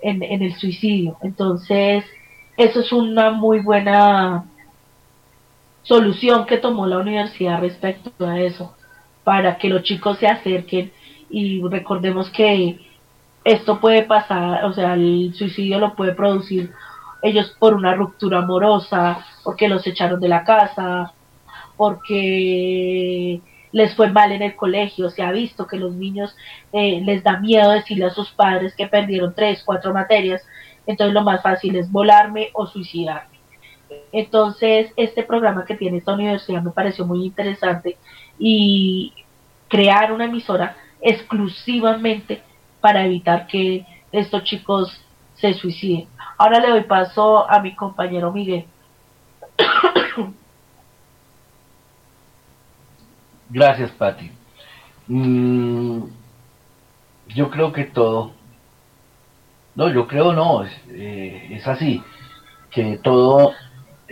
en 0.00 0.42
el 0.42 0.54
suicidio. 0.54 1.16
Entonces 1.22 2.04
eso 2.56 2.80
es 2.82 2.92
una 2.92 3.32
muy 3.32 3.58
buena 3.58 4.44
solución 5.82 6.46
que 6.46 6.58
tomó 6.58 6.86
la 6.86 6.98
universidad 6.98 7.60
respecto 7.60 8.12
a 8.26 8.40
eso 8.40 8.74
para 9.24 9.58
que 9.58 9.68
los 9.68 9.82
chicos 9.82 10.18
se 10.18 10.26
acerquen 10.26 10.92
y 11.30 11.62
recordemos 11.62 12.30
que 12.30 12.78
esto 13.44 13.80
puede 13.80 14.02
pasar, 14.02 14.64
o 14.64 14.72
sea, 14.72 14.94
el 14.94 15.32
suicidio 15.34 15.78
lo 15.78 15.94
puede 15.94 16.12
producir 16.14 16.72
ellos 17.22 17.54
por 17.58 17.74
una 17.74 17.94
ruptura 17.94 18.38
amorosa, 18.38 19.24
porque 19.44 19.68
los 19.68 19.86
echaron 19.86 20.20
de 20.20 20.28
la 20.28 20.44
casa, 20.44 21.12
porque 21.76 23.40
les 23.72 23.94
fue 23.94 24.10
mal 24.10 24.32
en 24.32 24.42
el 24.42 24.54
colegio, 24.54 25.08
se 25.08 25.22
ha 25.22 25.32
visto 25.32 25.66
que 25.66 25.78
los 25.78 25.94
niños 25.94 26.36
eh, 26.72 27.00
les 27.04 27.22
da 27.22 27.38
miedo 27.38 27.70
decirle 27.70 28.06
a 28.06 28.10
sus 28.10 28.30
padres 28.30 28.74
que 28.76 28.86
perdieron 28.86 29.34
tres, 29.34 29.62
cuatro 29.64 29.94
materias, 29.94 30.42
entonces 30.86 31.14
lo 31.14 31.22
más 31.22 31.42
fácil 31.42 31.76
es 31.76 31.90
volarme 31.90 32.50
o 32.52 32.66
suicidarme. 32.66 33.31
Entonces, 34.12 34.92
este 34.96 35.22
programa 35.22 35.64
que 35.64 35.74
tiene 35.74 35.98
esta 35.98 36.14
universidad 36.14 36.62
me 36.62 36.70
pareció 36.70 37.06
muy 37.06 37.24
interesante 37.24 37.96
y 38.38 39.12
crear 39.68 40.12
una 40.12 40.26
emisora 40.26 40.76
exclusivamente 41.00 42.42
para 42.80 43.04
evitar 43.04 43.46
que 43.46 43.86
estos 44.10 44.44
chicos 44.44 45.00
se 45.34 45.54
suiciden. 45.54 46.06
Ahora 46.38 46.60
le 46.60 46.70
doy 46.70 46.84
paso 46.84 47.50
a 47.50 47.60
mi 47.60 47.74
compañero 47.74 48.32
Miguel. 48.32 48.66
Gracias, 53.50 53.90
Patti. 53.92 54.30
Mm, 55.08 56.04
yo 57.28 57.50
creo 57.50 57.72
que 57.72 57.84
todo, 57.84 58.32
no, 59.74 59.88
yo 59.90 60.06
creo 60.06 60.32
no, 60.32 60.64
es, 60.64 60.72
eh, 60.90 61.48
es 61.50 61.66
así, 61.66 62.02
que 62.70 62.98
todo 63.02 63.52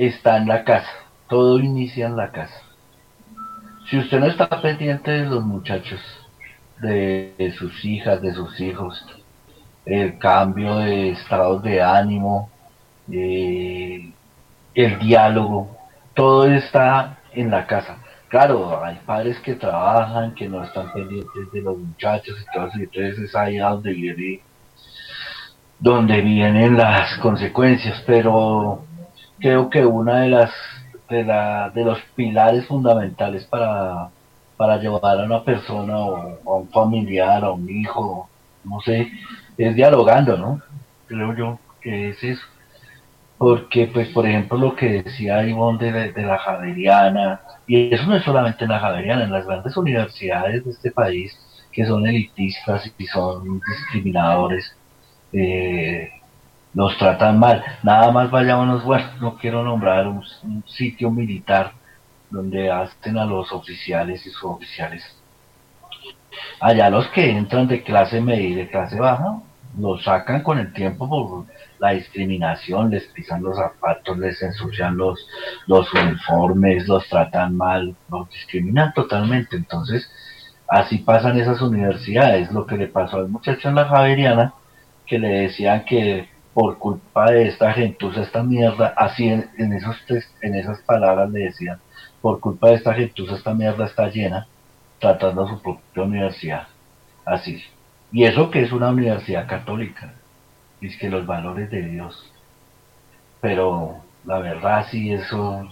está 0.06 0.38
en 0.38 0.48
la 0.48 0.64
casa, 0.64 0.90
todo 1.28 1.58
inicia 1.58 2.06
en 2.06 2.16
la 2.16 2.30
casa. 2.30 2.62
Si 3.88 3.98
usted 3.98 4.18
no 4.18 4.26
está 4.26 4.48
pendiente 4.48 5.10
de 5.10 5.26
los 5.26 5.44
muchachos, 5.44 6.00
de, 6.80 7.54
sus 7.58 7.84
hijas, 7.84 8.22
de 8.22 8.32
sus 8.32 8.58
hijos, 8.60 9.04
el 9.84 10.16
cambio 10.18 10.76
de 10.76 11.10
estados 11.10 11.62
de 11.62 11.82
ánimo, 11.82 12.50
eh, 13.12 14.10
el 14.74 14.98
diálogo, 14.98 15.76
todo 16.14 16.46
está 16.46 17.18
en 17.32 17.50
la 17.50 17.66
casa. 17.66 17.98
Claro, 18.28 18.82
hay 18.82 18.98
padres 19.04 19.38
que 19.40 19.54
trabajan, 19.54 20.34
que 20.34 20.48
no 20.48 20.64
están 20.64 20.92
pendientes 20.92 21.52
de 21.52 21.60
los 21.60 21.76
muchachos 21.76 22.36
y 22.74 22.82
entonces 22.82 23.18
es 23.18 23.34
ahí 23.34 23.58
donde 23.58 23.92
viene, 23.92 24.40
donde 25.78 26.20
vienen 26.22 26.76
las 26.76 27.18
consecuencias, 27.18 28.02
pero 28.06 28.84
creo 29.40 29.70
que 29.70 29.84
una 29.84 30.20
de 30.20 30.28
las 30.28 30.50
de, 31.08 31.24
la, 31.24 31.70
de 31.70 31.84
los 31.84 31.98
pilares 32.14 32.66
fundamentales 32.66 33.44
para, 33.44 34.10
para 34.56 34.78
llevar 34.78 35.20
a 35.20 35.24
una 35.24 35.42
persona 35.44 35.98
o 35.98 36.38
a 36.46 36.56
un 36.56 36.68
familiar, 36.70 37.44
a 37.44 37.50
un 37.50 37.68
hijo, 37.68 38.28
no 38.64 38.80
sé, 38.80 39.10
es 39.58 39.74
dialogando, 39.74 40.36
¿no? 40.36 40.62
Creo 41.06 41.34
yo 41.34 41.58
que 41.80 42.10
es 42.10 42.22
eso. 42.22 42.42
Porque, 43.38 43.86
pues, 43.86 44.08
por 44.10 44.26
ejemplo, 44.26 44.58
lo 44.58 44.76
que 44.76 45.02
decía 45.02 45.42
Ivonne 45.44 45.90
de, 45.90 46.12
de 46.12 46.22
la 46.22 46.38
Javeriana, 46.38 47.40
y 47.66 47.92
eso 47.92 48.06
no 48.06 48.16
es 48.16 48.22
solamente 48.22 48.64
en 48.64 48.70
la 48.70 48.80
Javeriana, 48.80 49.24
en 49.24 49.32
las 49.32 49.46
grandes 49.46 49.76
universidades 49.76 50.64
de 50.64 50.70
este 50.70 50.90
país, 50.90 51.34
que 51.72 51.86
son 51.86 52.06
elitistas 52.06 52.92
y 52.98 53.06
son 53.06 53.60
discriminadores, 53.66 54.76
eh, 55.32 56.10
los 56.74 56.96
tratan 56.98 57.38
mal. 57.38 57.64
Nada 57.82 58.10
más 58.12 58.30
vayámonos, 58.30 58.84
bueno, 58.84 59.08
no 59.20 59.36
quiero 59.36 59.62
nombrar 59.64 60.06
un, 60.06 60.24
sitio 60.66 61.10
militar 61.10 61.72
donde 62.30 62.70
hacen 62.70 63.18
a 63.18 63.24
los 63.24 63.52
oficiales 63.52 64.24
y 64.26 64.30
suboficiales. 64.30 65.04
Allá 66.60 66.90
los 66.90 67.08
que 67.08 67.30
entran 67.30 67.66
de 67.66 67.82
clase 67.82 68.20
media 68.20 68.48
y 68.48 68.54
de 68.54 68.68
clase 68.68 68.98
baja 69.00 69.40
los 69.78 70.02
sacan 70.02 70.42
con 70.42 70.58
el 70.58 70.72
tiempo 70.72 71.08
por 71.08 71.46
la 71.78 71.90
discriminación, 71.90 72.90
les 72.90 73.06
pisan 73.06 73.42
los 73.42 73.56
zapatos, 73.56 74.18
les 74.18 74.42
ensucian 74.42 74.96
los, 74.96 75.26
los 75.66 75.92
uniformes, 75.94 76.88
los 76.88 77.08
tratan 77.08 77.56
mal, 77.56 77.94
los 78.10 78.28
discriminan 78.30 78.92
totalmente. 78.94 79.56
Entonces, 79.56 80.10
así 80.68 80.98
pasan 80.98 81.38
esas 81.38 81.62
universidades. 81.62 82.50
Lo 82.52 82.66
que 82.66 82.76
le 82.76 82.88
pasó 82.88 83.18
al 83.18 83.28
muchacho 83.28 83.68
en 83.68 83.76
la 83.76 83.86
Javeriana, 83.86 84.54
que 85.06 85.18
le 85.18 85.28
decían 85.28 85.84
que 85.84 86.28
por 86.54 86.78
culpa 86.78 87.30
de 87.30 87.48
esta 87.48 87.72
gentuza, 87.72 88.22
esta 88.22 88.42
mierda, 88.42 88.94
así 88.96 89.28
en, 89.28 89.50
en 89.58 89.72
esos 89.72 89.96
en 90.42 90.54
esas 90.54 90.80
palabras 90.82 91.30
le 91.30 91.44
decían, 91.44 91.78
por 92.20 92.40
culpa 92.40 92.68
de 92.68 92.74
esta 92.74 92.94
gentuza, 92.94 93.36
esta 93.36 93.54
mierda 93.54 93.86
está 93.86 94.08
llena, 94.08 94.46
tratando 94.98 95.44
a 95.44 95.48
su 95.48 95.62
propia 95.62 96.02
universidad. 96.02 96.68
Así. 97.24 97.62
Y 98.12 98.24
eso 98.24 98.50
que 98.50 98.62
es 98.62 98.72
una 98.72 98.90
universidad 98.90 99.46
católica. 99.46 100.14
Es 100.80 100.96
que 100.96 101.10
los 101.10 101.26
valores 101.26 101.70
de 101.70 101.82
Dios. 101.82 102.30
Pero 103.40 103.98
la 104.24 104.38
verdad 104.38 104.86
sí 104.90 105.12
eso 105.12 105.68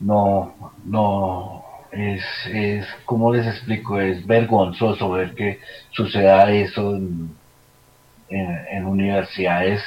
no, 0.00 0.72
no, 0.84 1.64
es, 1.92 2.24
es, 2.46 2.86
¿cómo 3.04 3.32
les 3.32 3.46
explico? 3.46 4.00
Es 4.00 4.26
vergonzoso 4.26 5.10
ver 5.10 5.34
que 5.34 5.60
suceda 5.90 6.50
eso 6.50 6.96
en, 6.96 7.34
en, 8.30 8.86
universidades 8.86 9.82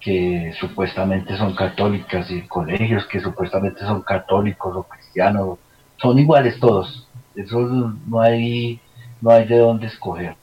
que 0.00 0.52
supuestamente 0.58 1.36
son 1.36 1.54
católicas 1.54 2.30
y 2.30 2.42
colegios 2.42 3.06
que 3.06 3.20
supuestamente 3.20 3.80
son 3.80 4.02
católicos 4.02 4.74
o 4.76 4.82
cristianos, 4.84 5.58
son 5.96 6.18
iguales 6.18 6.58
todos. 6.60 7.08
Eso 7.34 7.60
no 8.06 8.20
hay, 8.20 8.80
no 9.20 9.30
hay 9.30 9.46
de 9.46 9.58
dónde 9.58 9.86
escoger. 9.86 10.36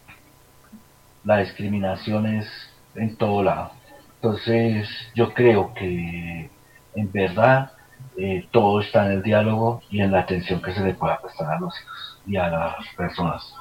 La 1.24 1.38
discriminación 1.38 2.26
es 2.28 2.48
en 2.96 3.16
todo 3.18 3.44
lado. 3.44 3.72
Entonces 4.16 4.88
yo 5.16 5.34
creo 5.34 5.74
que 5.74 6.50
en 6.96 7.12
verdad 7.12 7.72
eh, 8.18 8.48
todo 8.52 8.82
está 8.82 9.06
en 9.06 9.14
el 9.14 9.24
diálogo 9.24 9.82
y 9.90 10.02
en 10.02 10.12
la 10.12 10.22
atención 10.22 10.62
que 10.62 10.74
se 10.74 10.82
le 10.82 10.94
pueda 10.94 11.20
prestar 11.22 11.54
a 11.54 11.60
los 11.60 11.74
hijos 11.82 12.22
y 12.26 12.38
a 12.38 12.48
las 12.48 12.88
personas. 12.96 13.54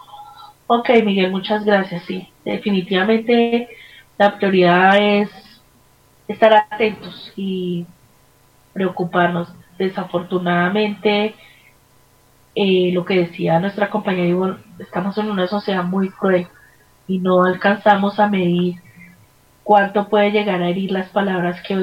Ok, 0.67 0.89
Miguel, 1.05 1.31
muchas 1.31 1.65
gracias. 1.65 2.05
Sí, 2.05 2.29
definitivamente 2.45 3.69
la 4.17 4.37
prioridad 4.37 4.97
es 4.99 5.31
estar 6.27 6.55
atentos 6.55 7.33
y 7.37 7.87
preocuparnos. 8.73 9.53
Desafortunadamente, 9.79 11.35
eh, 12.55 12.91
lo 12.93 13.05
que 13.05 13.19
decía 13.19 13.61
nuestra 13.61 13.91
compañera 13.91 14.29
Ivonne, 14.29 14.59
estamos 14.79 15.19
en 15.19 15.31
una 15.31 15.47
sociedad 15.49 15.85
muy 15.85 16.11
cruel 16.11 16.47
y 17.09 17.19
no 17.19 17.45
alcanzamos 17.45 18.19
a 18.19 18.29
medir 18.29 18.77
cuánto 19.65 20.09
puede 20.09 20.31
llegar 20.31 20.63
a 20.63 20.69
herir 20.69 20.93
las 20.93 21.09
palabras 21.11 21.61
que 21.63 21.77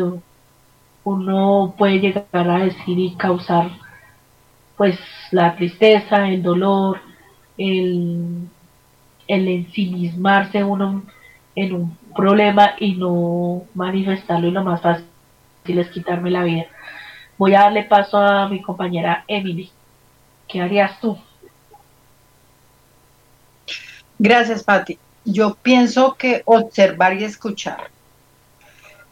uno 1.03 1.75
puede 1.77 1.99
llegar 1.99 2.25
a 2.49 2.59
decir 2.59 2.97
y 2.97 3.15
causar 3.15 3.69
pues 4.77 4.97
la 5.31 5.55
tristeza, 5.55 6.27
el 6.29 6.41
dolor, 6.41 6.99
el, 7.57 8.47
el 9.31 9.47
ensimismarse 9.47 10.61
uno 10.61 11.03
en 11.55 11.73
un 11.73 11.97
problema 12.13 12.73
y 12.77 12.95
no 12.95 13.63
manifestarlo 13.73 14.49
y 14.49 14.51
lo 14.51 14.61
más 14.61 14.81
fácil 14.81 15.05
es 15.65 15.87
quitarme 15.87 16.29
la 16.29 16.43
vida. 16.43 16.65
Voy 17.37 17.55
a 17.55 17.61
darle 17.61 17.83
paso 17.83 18.17
a 18.17 18.49
mi 18.49 18.61
compañera 18.61 19.23
Emily. 19.29 19.71
¿Qué 20.49 20.59
harías 20.59 20.99
tú? 20.99 21.17
Gracias, 24.19 24.65
Patti. 24.65 24.99
Yo 25.23 25.55
pienso 25.55 26.15
que 26.15 26.41
observar 26.43 27.13
y 27.13 27.23
escuchar. 27.23 27.89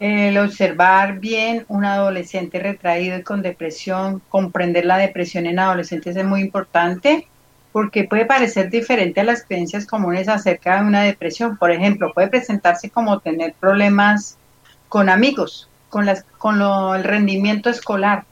El 0.00 0.36
observar 0.36 1.18
bien 1.18 1.64
un 1.68 1.86
adolescente 1.86 2.58
retraído 2.58 3.16
y 3.16 3.22
con 3.22 3.40
depresión, 3.40 4.20
comprender 4.28 4.84
la 4.84 4.98
depresión 4.98 5.46
en 5.46 5.58
adolescentes 5.58 6.14
es 6.14 6.24
muy 6.26 6.42
importante 6.42 7.26
porque 7.72 8.04
puede 8.04 8.26
parecer 8.26 8.70
diferente 8.70 9.20
a 9.20 9.24
las 9.24 9.44
creencias 9.44 9.86
comunes 9.86 10.28
acerca 10.28 10.80
de 10.80 10.86
una 10.88 11.02
depresión. 11.02 11.56
Por 11.58 11.70
ejemplo, 11.72 12.12
puede 12.14 12.28
presentarse 12.28 12.90
como 12.90 13.20
tener 13.20 13.54
problemas 13.60 14.40
con 14.88 15.08
amigos, 15.08 15.70
con, 15.88 16.06
las, 16.06 16.24
con 16.38 16.58
lo- 16.58 16.94
el 16.94 17.04
rendimiento 17.04 17.70
escolar, 17.70 18.26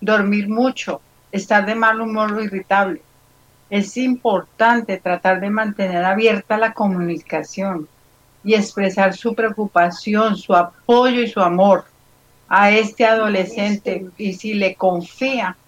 dormir 0.00 0.48
mucho, 0.48 1.04
estar 1.32 1.66
de 1.66 1.74
mal 1.76 2.00
humor 2.00 2.32
o 2.32 2.42
irritable. 2.42 3.06
Es 3.70 3.96
importante 3.96 4.98
tratar 5.00 5.40
de 5.40 5.50
mantener 5.50 6.04
abierta 6.04 6.58
la 6.58 6.74
comunicación 6.74 7.88
y 8.42 8.54
expresar 8.54 9.14
su 9.16 9.34
preocupación, 9.34 10.36
su 10.36 10.54
apoyo 10.56 11.22
y 11.22 11.28
su 11.28 11.40
amor 11.40 11.86
a 12.48 12.70
este 12.72 13.06
adolescente 13.06 14.12
y 14.16 14.34
si 14.34 14.54
le 14.54 14.76
confía 14.76 15.59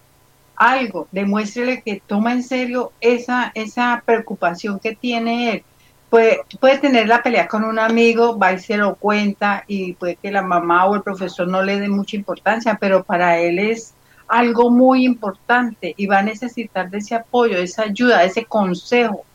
algo, 0.63 1.07
demuéstrele 1.11 1.81
que 1.81 2.01
toma 2.05 2.31
en 2.33 2.43
serio 2.43 2.93
esa, 3.01 3.51
esa 3.55 4.01
preocupación 4.05 4.79
que 4.79 4.95
tiene 4.95 5.51
él. 5.51 5.65
Puede, 6.09 6.41
puede 6.59 6.77
tener 6.79 7.07
la 7.07 7.23
pelea 7.23 7.47
con 7.47 7.63
un 7.63 7.79
amigo, 7.79 8.37
va 8.37 8.53
y 8.53 8.59
se 8.59 8.77
lo 8.77 8.95
cuenta 8.95 9.63
y 9.67 9.93
puede 9.93 10.17
que 10.17 10.31
la 10.31 10.43
mamá 10.43 10.85
o 10.85 10.95
el 10.95 11.01
profesor 11.03 11.47
no 11.47 11.61
le 11.63 11.79
dé 11.79 11.89
mucha 11.89 12.15
importancia, 12.15 12.77
pero 12.79 13.03
para 13.03 13.39
él 13.39 13.59
es 13.59 13.95
algo 14.27 14.69
muy 14.71 15.05
importante 15.05 15.93
y 15.97 16.05
va 16.07 16.19
a 16.19 16.23
necesitar 16.23 16.89
de 16.89 16.99
ese 16.99 17.15
apoyo, 17.15 17.57
de 17.57 17.63
esa 17.63 17.83
ayuda, 17.83 18.19
de 18.19 18.27
ese 18.27 18.45
consejo, 18.45 19.25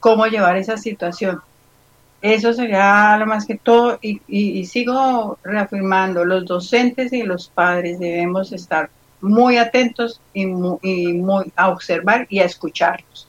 cómo 0.00 0.26
llevar 0.26 0.56
esa 0.56 0.76
situación. 0.76 1.40
Eso 2.22 2.52
sería 2.52 3.16
lo 3.18 3.26
más 3.26 3.46
que 3.46 3.56
todo 3.58 3.98
y, 4.02 4.20
y- 4.28 4.58
y 4.60 4.66
sigo 4.66 5.38
reafirmando, 5.42 6.24
los 6.24 6.44
docentes 6.46 7.12
y 7.12 7.22
los 7.22 7.48
padres 7.48 7.98
debemos 7.98 8.52
estar 8.52 8.90
muy 9.20 9.56
atentos 9.58 10.20
y 10.32 10.46
muy, 10.46 10.78
y 10.82 11.12
muy 11.12 11.52
a 11.56 11.68
observar 11.68 12.26
y 12.30 12.40
a 12.40 12.44
escucharlos. 12.44 13.28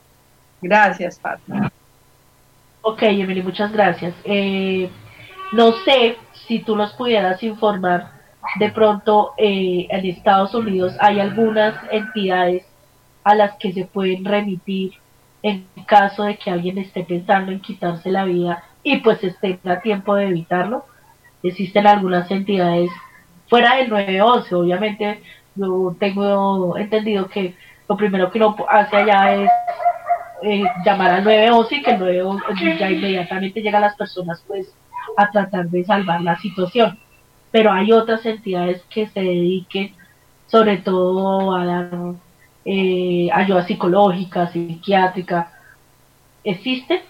Gracias, 0.62 1.20
Pati. 1.20 1.52
Ok, 2.82 3.04
Emily, 3.04 3.42
muchas 3.42 3.72
gracias. 3.72 4.14
Eh, 4.24 4.90
no 5.52 5.74
sé 5.84 6.18
si 6.48 6.60
tú 6.60 6.76
nos 6.76 6.94
pudieras 6.94 7.42
informar, 7.44 8.12
de 8.60 8.70
pronto 8.72 9.34
eh, 9.38 9.88
en 9.90 10.06
Estados 10.06 10.54
Unidos 10.56 10.94
hay 11.00 11.20
algunas 11.20 11.76
entidades 11.92 12.66
a 13.24 13.36
las 13.36 13.56
que 13.58 13.72
se 13.72 13.86
pueden 13.86 14.26
remitir 14.26 14.94
en 15.44 15.68
caso 15.86 16.24
de 16.24 16.38
que 16.38 16.50
alguien 16.50 16.78
esté 16.78 17.04
pensando 17.04 17.52
en 17.52 17.60
quitarse 17.60 18.10
la 18.12 18.26
vida 18.26 18.64
y 18.84 18.98
pues 18.98 19.24
esté 19.24 19.60
a 19.66 19.82
tiempo 19.82 20.16
de 20.16 20.28
evitarlo. 20.28 20.86
Existen 21.44 21.88
algunas 21.88 22.30
entidades 22.32 22.90
fuera 23.48 23.76
del 23.76 23.90
911, 23.90 24.56
obviamente 24.56 25.22
yo 25.56 25.96
tengo 26.00 26.78
entendido 26.78 27.28
que 27.28 27.56
lo 27.88 27.98
primero 27.98 28.32
que 28.32 28.38
uno 28.38 28.56
hace 28.70 28.98
allá 28.98 29.34
es 29.34 29.50
eh, 30.44 30.64
llamar 30.86 31.12
al 31.12 31.24
911 31.24 31.76
y 31.76 31.82
que 31.84 31.92
el 31.92 32.00
911 32.00 32.78
ya 32.78 32.90
inmediatamente 32.90 33.62
llegan 33.62 33.82
las 33.82 33.96
personas 33.96 34.44
pues 34.48 34.74
a 35.18 35.30
tratar 35.30 35.70
de 35.70 35.84
salvar 35.84 36.22
la 36.22 36.38
situación. 36.40 36.98
Pero 37.52 37.72
hay 37.72 37.92
otras 37.92 38.26
entidades 38.26 38.82
que 38.90 39.08
se 39.08 39.20
dediquen 39.20 39.94
sobre 40.48 40.78
todo 40.78 41.56
a 41.56 41.66
dar 41.66 41.90
eh, 42.66 43.30
ayuda 43.34 43.66
psicológica, 43.66 44.48
psiquiátrica. 44.52 45.52
¿Existen? 46.44 47.02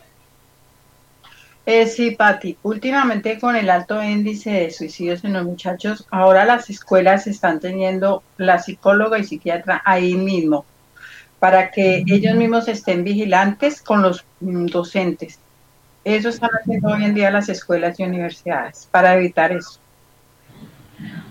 Eh, 1.65 1.85
sí, 1.85 2.11
Pati, 2.11 2.57
últimamente 2.63 3.39
con 3.39 3.55
el 3.55 3.69
alto 3.69 4.01
índice 4.01 4.49
de 4.49 4.71
suicidios 4.71 5.23
en 5.23 5.33
los 5.33 5.45
muchachos, 5.45 6.07
ahora 6.09 6.43
las 6.43 6.69
escuelas 6.71 7.27
están 7.27 7.59
teniendo 7.59 8.23
la 8.37 8.57
psicóloga 8.57 9.19
y 9.19 9.23
psiquiatra 9.23 9.81
ahí 9.85 10.15
mismo, 10.15 10.65
para 11.39 11.69
que 11.69 12.03
ellos 12.07 12.35
mismos 12.35 12.67
estén 12.67 13.03
vigilantes 13.03 13.81
con 13.81 14.01
los 14.01 14.25
mm, 14.39 14.65
docentes. 14.67 15.39
Eso 16.03 16.29
están 16.29 16.49
haciendo 16.59 16.89
hoy 16.89 17.03
en 17.03 17.13
día 17.13 17.29
las 17.29 17.47
escuelas 17.47 17.99
y 17.99 18.03
universidades, 18.03 18.87
para 18.89 19.13
evitar 19.13 19.51
eso. 19.51 19.79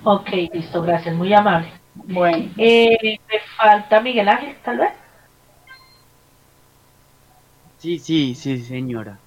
Ok, 0.04 0.30
listo, 0.52 0.80
gracias, 0.80 1.14
muy 1.16 1.34
amable. 1.34 1.72
Bueno. 1.94 2.50
Eh, 2.56 3.18
me 3.28 3.40
falta 3.58 4.00
Miguel 4.00 4.28
Ángel, 4.28 4.56
tal 4.64 4.78
vez. 4.78 4.92
Sí, 7.78 7.98
sí, 7.98 8.36
sí, 8.36 8.62
señora. 8.62 9.18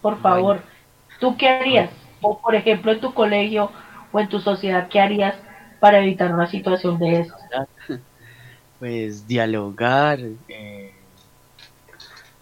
Por 0.00 0.20
favor, 0.20 0.62
¿tú 1.20 1.36
qué 1.36 1.48
harías? 1.48 1.90
O 2.22 2.40
por 2.40 2.54
ejemplo, 2.54 2.92
en 2.92 3.00
tu 3.00 3.14
colegio 3.14 3.70
o 4.12 4.20
en 4.20 4.28
tu 4.28 4.40
sociedad, 4.40 4.88
¿qué 4.88 5.00
harías 5.00 5.34
para 5.80 5.98
evitar 6.00 6.32
una 6.34 6.46
situación 6.46 6.98
de 6.98 7.20
estas? 7.20 7.68
Pues 8.78 9.26
dialogar, 9.26 10.20
eh, 10.20 11.08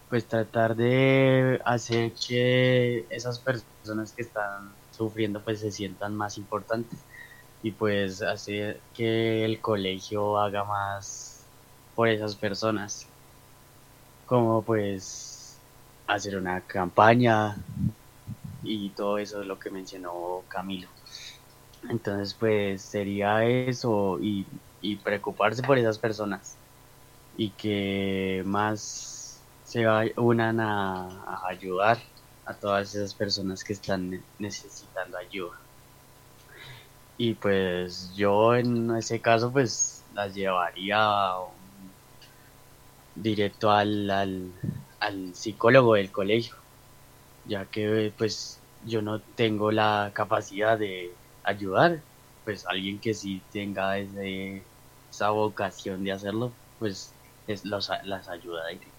pues 0.08 0.28
tratar 0.28 0.76
de 0.76 1.60
hacer 1.64 2.12
que 2.26 3.06
esas 3.10 3.40
personas 3.40 4.14
que 4.14 4.22
están 4.22 4.76
sufriendo 4.90 5.42
pues 5.44 5.60
se 5.60 5.70
sientan 5.72 6.14
más 6.14 6.38
importantes 6.38 7.06
y 7.62 7.72
pues 7.72 8.22
hacer 8.22 8.84
que 8.92 9.44
el 9.44 9.60
colegio 9.60 10.38
haga 10.38 10.64
más 10.64 11.50
por 11.94 12.08
esas 12.08 12.36
personas 12.36 13.06
como 14.26 14.64
pues 14.64 15.25
hacer 16.06 16.36
una 16.36 16.66
campaña 16.66 17.56
y 18.62 18.94
todo 18.94 19.18
eso 19.18 19.40
es 19.40 19.46
lo 19.46 19.58
que 19.58 19.70
mencionó 19.70 20.46
Camilo. 20.48 20.88
Entonces, 21.90 22.34
pues 22.38 22.90
sería 22.90 23.44
eso 23.46 24.18
y, 24.20 24.62
y 24.80 24.96
preocuparse 25.02 25.62
por 25.62 25.78
esas 25.78 25.98
personas 25.98 26.60
y 27.32 27.56
que 27.56 28.42
más 28.46 29.48
se 29.62 29.86
unan 30.18 30.60
a, 30.60 31.06
a 31.24 31.48
ayudar 31.50 31.98
a 32.46 32.58
todas 32.58 32.94
esas 32.94 33.14
personas 33.14 33.64
que 33.64 33.74
están 33.74 34.10
ne- 34.10 34.26
necesitando 34.38 35.18
ayuda. 35.18 35.56
Y 37.18 37.34
pues 37.34 38.14
yo 38.16 38.54
en 38.54 38.90
ese 38.96 39.20
caso 39.20 39.52
pues 39.52 40.06
las 40.12 40.34
llevaría 40.34 41.38
um, 41.40 41.94
directo 43.14 43.70
al, 43.70 44.08
al, 44.10 44.54
al 45.00 45.34
psicólogo 45.34 45.94
del 45.94 46.10
colegio, 46.10 46.54
ya 47.46 47.64
que 47.66 48.12
pues 48.16 48.60
yo 48.86 49.02
no 49.02 49.20
tengo 49.20 49.70
la 49.70 50.10
capacidad 50.14 50.78
de 50.78 51.12
ayudar, 51.44 52.00
pues 52.44 52.66
alguien 52.66 52.98
que 52.98 53.14
sí 53.14 53.42
tenga 53.52 53.98
ese, 53.98 54.62
esa 55.10 55.30
vocación 55.30 56.04
de 56.04 56.12
hacerlo, 56.12 56.52
pues 56.78 57.12
es, 57.46 57.64
los, 57.64 57.90
las 58.04 58.28
ayuda. 58.28 58.66
directo. 58.68 58.96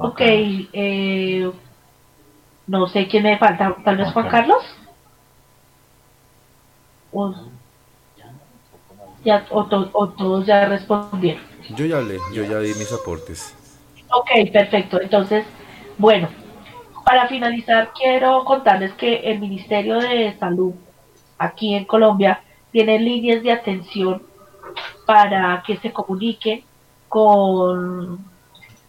Ok, 0.00 0.20
eh, 0.20 1.50
no 2.68 2.86
sé 2.86 3.08
quién 3.08 3.24
me 3.24 3.36
falta, 3.36 3.76
tal 3.84 3.96
vez 3.96 4.12
Juan 4.12 4.28
Carlos. 4.28 4.62
O, 7.12 7.34
ya, 9.28 9.46
o, 9.50 9.64
to- 9.64 9.90
o 9.92 10.08
todos 10.08 10.46
ya 10.46 10.66
respondieron. 10.66 11.42
Yo 11.76 11.84
ya 11.86 11.98
hablé, 11.98 12.16
yo 12.34 12.42
ya 12.44 12.58
di 12.60 12.72
mis 12.74 12.92
aportes. 12.92 13.54
Ok, 14.10 14.30
perfecto. 14.52 15.00
Entonces, 15.00 15.44
bueno, 15.98 16.28
para 17.04 17.28
finalizar, 17.28 17.92
quiero 17.98 18.44
contarles 18.44 18.92
que 18.94 19.16
el 19.30 19.38
Ministerio 19.38 19.98
de 19.98 20.34
Salud 20.38 20.72
aquí 21.38 21.74
en 21.74 21.84
Colombia 21.84 22.40
tiene 22.72 22.98
líneas 22.98 23.42
de 23.42 23.52
atención 23.52 24.22
para 25.06 25.62
que 25.66 25.76
se 25.76 25.92
comuniquen 25.92 26.62
con, 27.08 28.18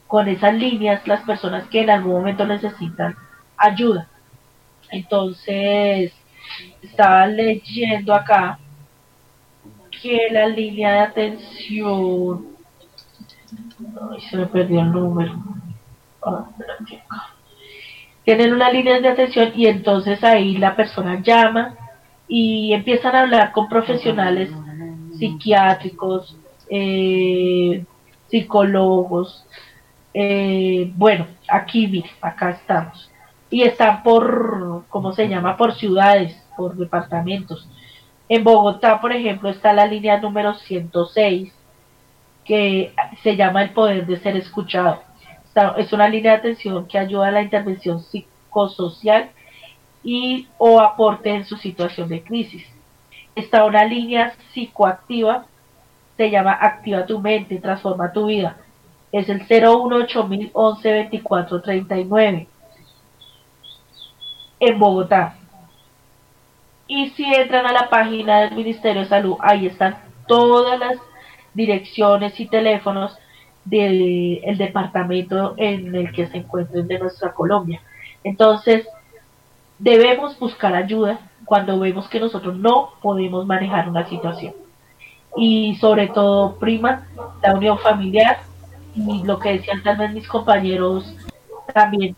con 0.07 0.28
esas 0.28 0.53
líneas 0.53 1.06
las 1.07 1.22
personas 1.24 1.68
que 1.70 1.82
en 1.82 1.90
algún 1.90 2.14
momento 2.14 2.45
necesitan 2.45 3.16
ayuda. 3.57 4.07
Entonces, 4.91 6.11
estaba 6.82 7.28
leyendo 7.28 8.14
acá 8.14 8.57
que 10.01 10.30
la 10.31 10.47
línea 10.47 10.93
de 10.93 10.99
atención 10.99 12.49
Ay, 14.11 14.21
se 14.30 14.38
me 14.38 14.45
perdió 14.47 14.81
el 14.81 14.91
número. 14.91 15.34
Ah. 16.21 16.45
Tienen 18.23 18.53
una 18.53 18.69
línea 18.69 18.99
de 18.99 19.07
atención 19.07 19.51
y 19.55 19.67
entonces 19.67 20.23
ahí 20.23 20.57
la 20.57 20.76
persona 20.76 21.21
llama 21.21 21.76
y 22.27 22.73
empiezan 22.73 23.15
a 23.15 23.21
hablar 23.21 23.51
con 23.51 23.67
profesionales 23.67 24.51
psiquiátricos, 25.17 26.38
eh, 26.69 27.85
psicólogos. 28.27 29.45
eh, 30.13 30.91
bueno, 30.95 31.27
aquí, 31.47 31.88
mire, 31.88 32.09
acá 32.21 32.51
estamos. 32.51 33.09
Y 33.49 33.63
están 33.63 34.03
por, 34.03 34.85
¿cómo 34.89 35.11
se 35.13 35.27
llama? 35.27 35.57
Por 35.57 35.73
ciudades, 35.73 36.35
por 36.55 36.76
departamentos. 36.76 37.67
En 38.30 38.43
Bogotá, 38.43 39.01
por 39.01 39.11
ejemplo, 39.11 39.49
está 39.49 39.73
la 39.73 39.88
línea 39.88 40.19
número 40.19 40.53
106 40.53 41.51
que 42.45 42.93
se 43.22 43.35
llama 43.35 43.64
el 43.64 43.72
poder 43.72 44.06
de 44.06 44.19
ser 44.19 44.38
escuchado. 44.38 45.01
Es 45.77 45.91
una 45.91 46.07
línea 46.07 46.34
de 46.34 46.38
atención 46.38 46.88
que 46.88 46.97
ayuda 46.97 47.27
a 47.27 47.31
la 47.31 47.41
intervención 47.41 48.01
psicosocial 48.01 49.31
y 50.03 50.47
o 50.57 50.80
aporte 50.80 51.30
en 51.31 51.43
su 51.43 51.57
situación 51.57 52.07
de 52.07 52.23
crisis. 52.23 52.65
Está 53.35 53.65
una 53.65 53.84
línea 53.84 54.34
psicoactiva, 54.53 55.45
se 56.15 56.30
llama 56.30 56.57
Activa 56.60 57.06
tu 57.06 57.19
mente, 57.19 57.57
transforma 57.57 58.14
tu 58.14 58.27
vida. 58.27 58.57
Es 59.11 59.27
el 59.27 59.45
018011 59.47 60.53
2439 60.53 62.47
en 64.60 64.80
Bogotá. 64.80 65.39
Y 66.90 67.11
si 67.11 67.24
entran 67.24 67.68
a 67.68 67.72
la 67.72 67.88
página 67.88 68.41
del 68.41 68.56
Ministerio 68.56 69.03
de 69.03 69.07
Salud, 69.07 69.38
ahí 69.41 69.68
están 69.68 69.99
todas 70.28 70.80
las 70.80 70.98
direcciones 71.53 72.40
y 72.40 72.48
teléfonos 72.48 73.16
del 73.64 74.41
el 74.44 74.57
departamento 74.57 75.53
en 75.57 75.94
el 75.94 76.11
que 76.11 76.26
se 76.26 76.38
encuentren 76.38 76.88
de 76.88 76.98
nuestra 76.98 77.32
Colombia. 77.32 77.80
Entonces, 78.24 78.88
debemos 79.78 80.40
buscar 80.40 80.74
ayuda 80.74 81.20
cuando 81.45 81.80
vemos 81.80 82.10
que 82.10 82.20
nosotros 82.20 82.57
no 82.57 82.90
podemos 83.03 83.45
manejar 83.45 83.88
una 83.88 84.10
situación. 84.10 84.56
Y 85.38 85.76
sobre 85.76 86.07
todo, 86.07 86.56
prima, 86.56 87.07
la 87.44 87.53
unión 87.53 87.78
familiar 87.78 88.40
y 88.95 89.24
lo 89.26 89.38
que 89.38 89.52
decían 89.52 89.84
tal 89.84 89.98
vez 89.98 90.11
mis 90.11 90.28
compañeros 90.28 91.16
también, 91.72 92.16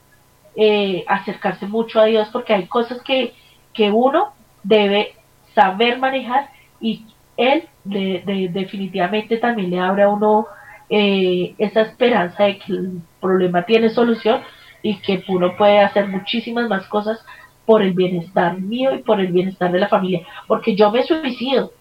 eh, 0.56 1.04
acercarse 1.10 1.68
mucho 1.68 2.00
a 2.00 2.06
Dios 2.06 2.30
porque 2.32 2.54
hay 2.54 2.68
cosas 2.68 3.02
que, 3.02 3.34
que 3.74 3.92
uno 3.92 4.32
debe 4.64 5.16
saber 5.56 5.98
manejar 6.00 6.50
y 6.80 7.06
Él 7.38 7.64
de- 7.84 8.22
de- 8.26 8.50
definitivamente 8.50 9.38
también 9.38 9.70
le 9.72 9.80
abre 9.80 10.04
a 10.04 10.10
uno 10.10 10.48
eh, 10.90 11.56
esa 11.58 11.82
esperanza 11.82 12.44
de 12.44 12.58
que 12.60 12.74
el 12.74 13.02
problema 13.22 13.64
tiene 13.64 13.90
solución 13.90 14.42
y 14.84 15.00
que 15.02 15.24
uno 15.30 15.56
puede 15.58 15.80
hacer 15.80 16.08
muchísimas 16.08 16.68
más 16.70 16.88
cosas 16.88 17.20
por 17.66 17.82
el 17.82 17.94
bienestar 17.94 18.60
mío 18.60 18.94
y 18.94 19.00
por 19.04 19.20
el 19.22 19.32
bienestar 19.32 19.72
de 19.72 19.80
la 19.80 19.88
familia. 19.90 20.28
Porque 20.48 20.76
yo 20.76 20.92
me 20.92 21.04
suicido, 21.04 21.72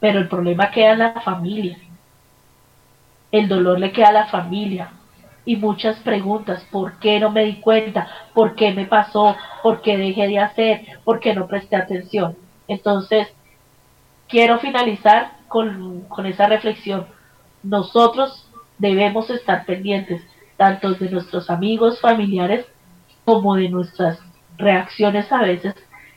pero 0.00 0.18
el 0.20 0.28
problema 0.28 0.70
queda 0.70 0.92
en 0.92 0.98
la 1.00 1.20
familia. 1.22 1.78
El 3.32 3.48
dolor 3.48 3.80
le 3.80 3.92
queda 3.92 4.08
a 4.10 4.12
la 4.12 4.26
familia. 4.26 4.99
Y 5.44 5.56
muchas 5.56 5.96
preguntas, 6.00 6.64
¿por 6.70 6.98
qué 6.98 7.18
no 7.18 7.30
me 7.30 7.44
di 7.44 7.60
cuenta? 7.60 8.08
¿Por 8.34 8.54
qué 8.54 8.72
me 8.72 8.86
pasó? 8.86 9.36
¿Por 9.62 9.80
qué 9.80 9.96
dejé 9.96 10.28
de 10.28 10.38
hacer? 10.38 10.82
¿Por 11.04 11.18
qué 11.18 11.34
no 11.34 11.46
presté 11.46 11.76
atención? 11.76 12.36
Entonces, 12.68 13.28
quiero 14.28 14.58
finalizar 14.58 15.32
con, 15.48 16.02
con 16.02 16.26
esa 16.26 16.46
reflexión. 16.46 17.06
Nosotros 17.62 18.48
debemos 18.78 19.28
estar 19.30 19.64
pendientes 19.64 20.22
tanto 20.56 20.92
de 20.92 21.10
nuestros 21.10 21.48
amigos, 21.48 22.00
familiares, 22.00 22.66
como 23.24 23.56
de 23.56 23.68
nuestras 23.68 24.18
reacciones 24.56 25.30
a 25.32 25.42
veces 25.42 25.74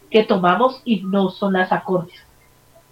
que 0.10 0.24
tomamos 0.24 0.82
y 0.86 1.02
no 1.02 1.30
son 1.30 1.54
las 1.54 1.72
acordes. 1.72 2.20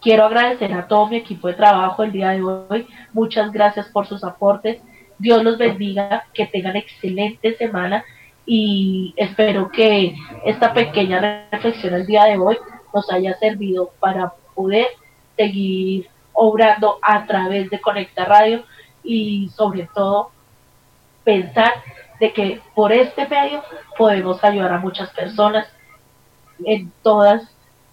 Quiero 0.01 0.25
agradecer 0.25 0.73
a 0.73 0.87
todo 0.87 1.07
mi 1.07 1.17
equipo 1.17 1.47
de 1.47 1.53
trabajo 1.53 2.03
el 2.03 2.11
día 2.11 2.29
de 2.29 2.41
hoy. 2.43 2.87
Muchas 3.13 3.51
gracias 3.51 3.87
por 3.89 4.07
sus 4.07 4.23
aportes. 4.23 4.81
Dios 5.21 5.43
los 5.43 5.57
bendiga, 5.57 6.25
que 6.33 6.47
tengan 6.47 6.75
excelente 6.75 7.55
semana 7.55 8.03
y 8.45 9.13
espero 9.17 9.69
que 9.69 10.15
esta 10.45 10.73
pequeña 10.73 11.47
reflexión 11.51 11.93
el 11.93 12.07
día 12.07 12.25
de 12.25 12.37
hoy 12.37 12.57
nos 12.93 13.11
haya 13.11 13.37
servido 13.37 13.91
para 13.99 14.33
poder 14.55 14.87
seguir 15.37 16.09
obrando 16.33 16.97
a 17.01 17.25
través 17.27 17.69
de 17.69 17.79
Conecta 17.79 18.25
Radio 18.25 18.63
y 19.03 19.49
sobre 19.55 19.87
todo 19.93 20.31
pensar 21.23 21.71
de 22.19 22.33
que 22.33 22.59
por 22.73 22.91
este 22.91 23.27
medio 23.27 23.63
podemos 23.97 24.43
ayudar 24.43 24.73
a 24.73 24.79
muchas 24.79 25.09
personas 25.11 25.67
en 26.65 26.91
todas 27.03 27.43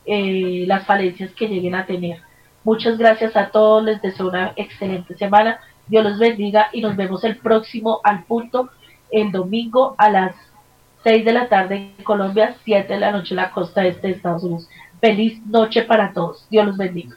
eh, 0.06 0.64
las 0.66 0.86
falencias 0.86 1.32
que 1.32 1.46
lleguen 1.46 1.74
a 1.74 1.84
tener. 1.84 2.20
Muchas 2.64 2.96
gracias 2.96 3.36
a 3.36 3.50
todos, 3.50 3.84
les 3.84 4.00
deseo 4.00 4.28
una 4.28 4.52
excelente 4.56 5.14
semana, 5.16 5.60
Dios 5.88 6.04
los 6.04 6.18
bendiga 6.18 6.68
y 6.72 6.80
nos 6.80 6.96
vemos 6.96 7.24
el 7.24 7.36
próximo 7.36 8.00
al 8.04 8.24
punto 8.24 8.70
el 9.10 9.32
domingo 9.32 9.94
a 9.98 10.10
las 10.10 10.34
6 11.04 11.24
de 11.24 11.32
la 11.32 11.48
tarde 11.48 11.94
en 11.96 12.04
Colombia, 12.04 12.56
7 12.64 12.92
de 12.92 13.00
la 13.00 13.12
noche 13.12 13.34
en 13.34 13.36
la 13.36 13.50
costa 13.50 13.86
este 13.86 14.08
de 14.08 14.14
Estados 14.14 14.42
Unidos. 14.44 14.68
Feliz 15.00 15.40
noche 15.46 15.82
para 15.82 16.12
todos, 16.12 16.46
Dios 16.50 16.66
los 16.66 16.76
bendiga. 16.76 17.16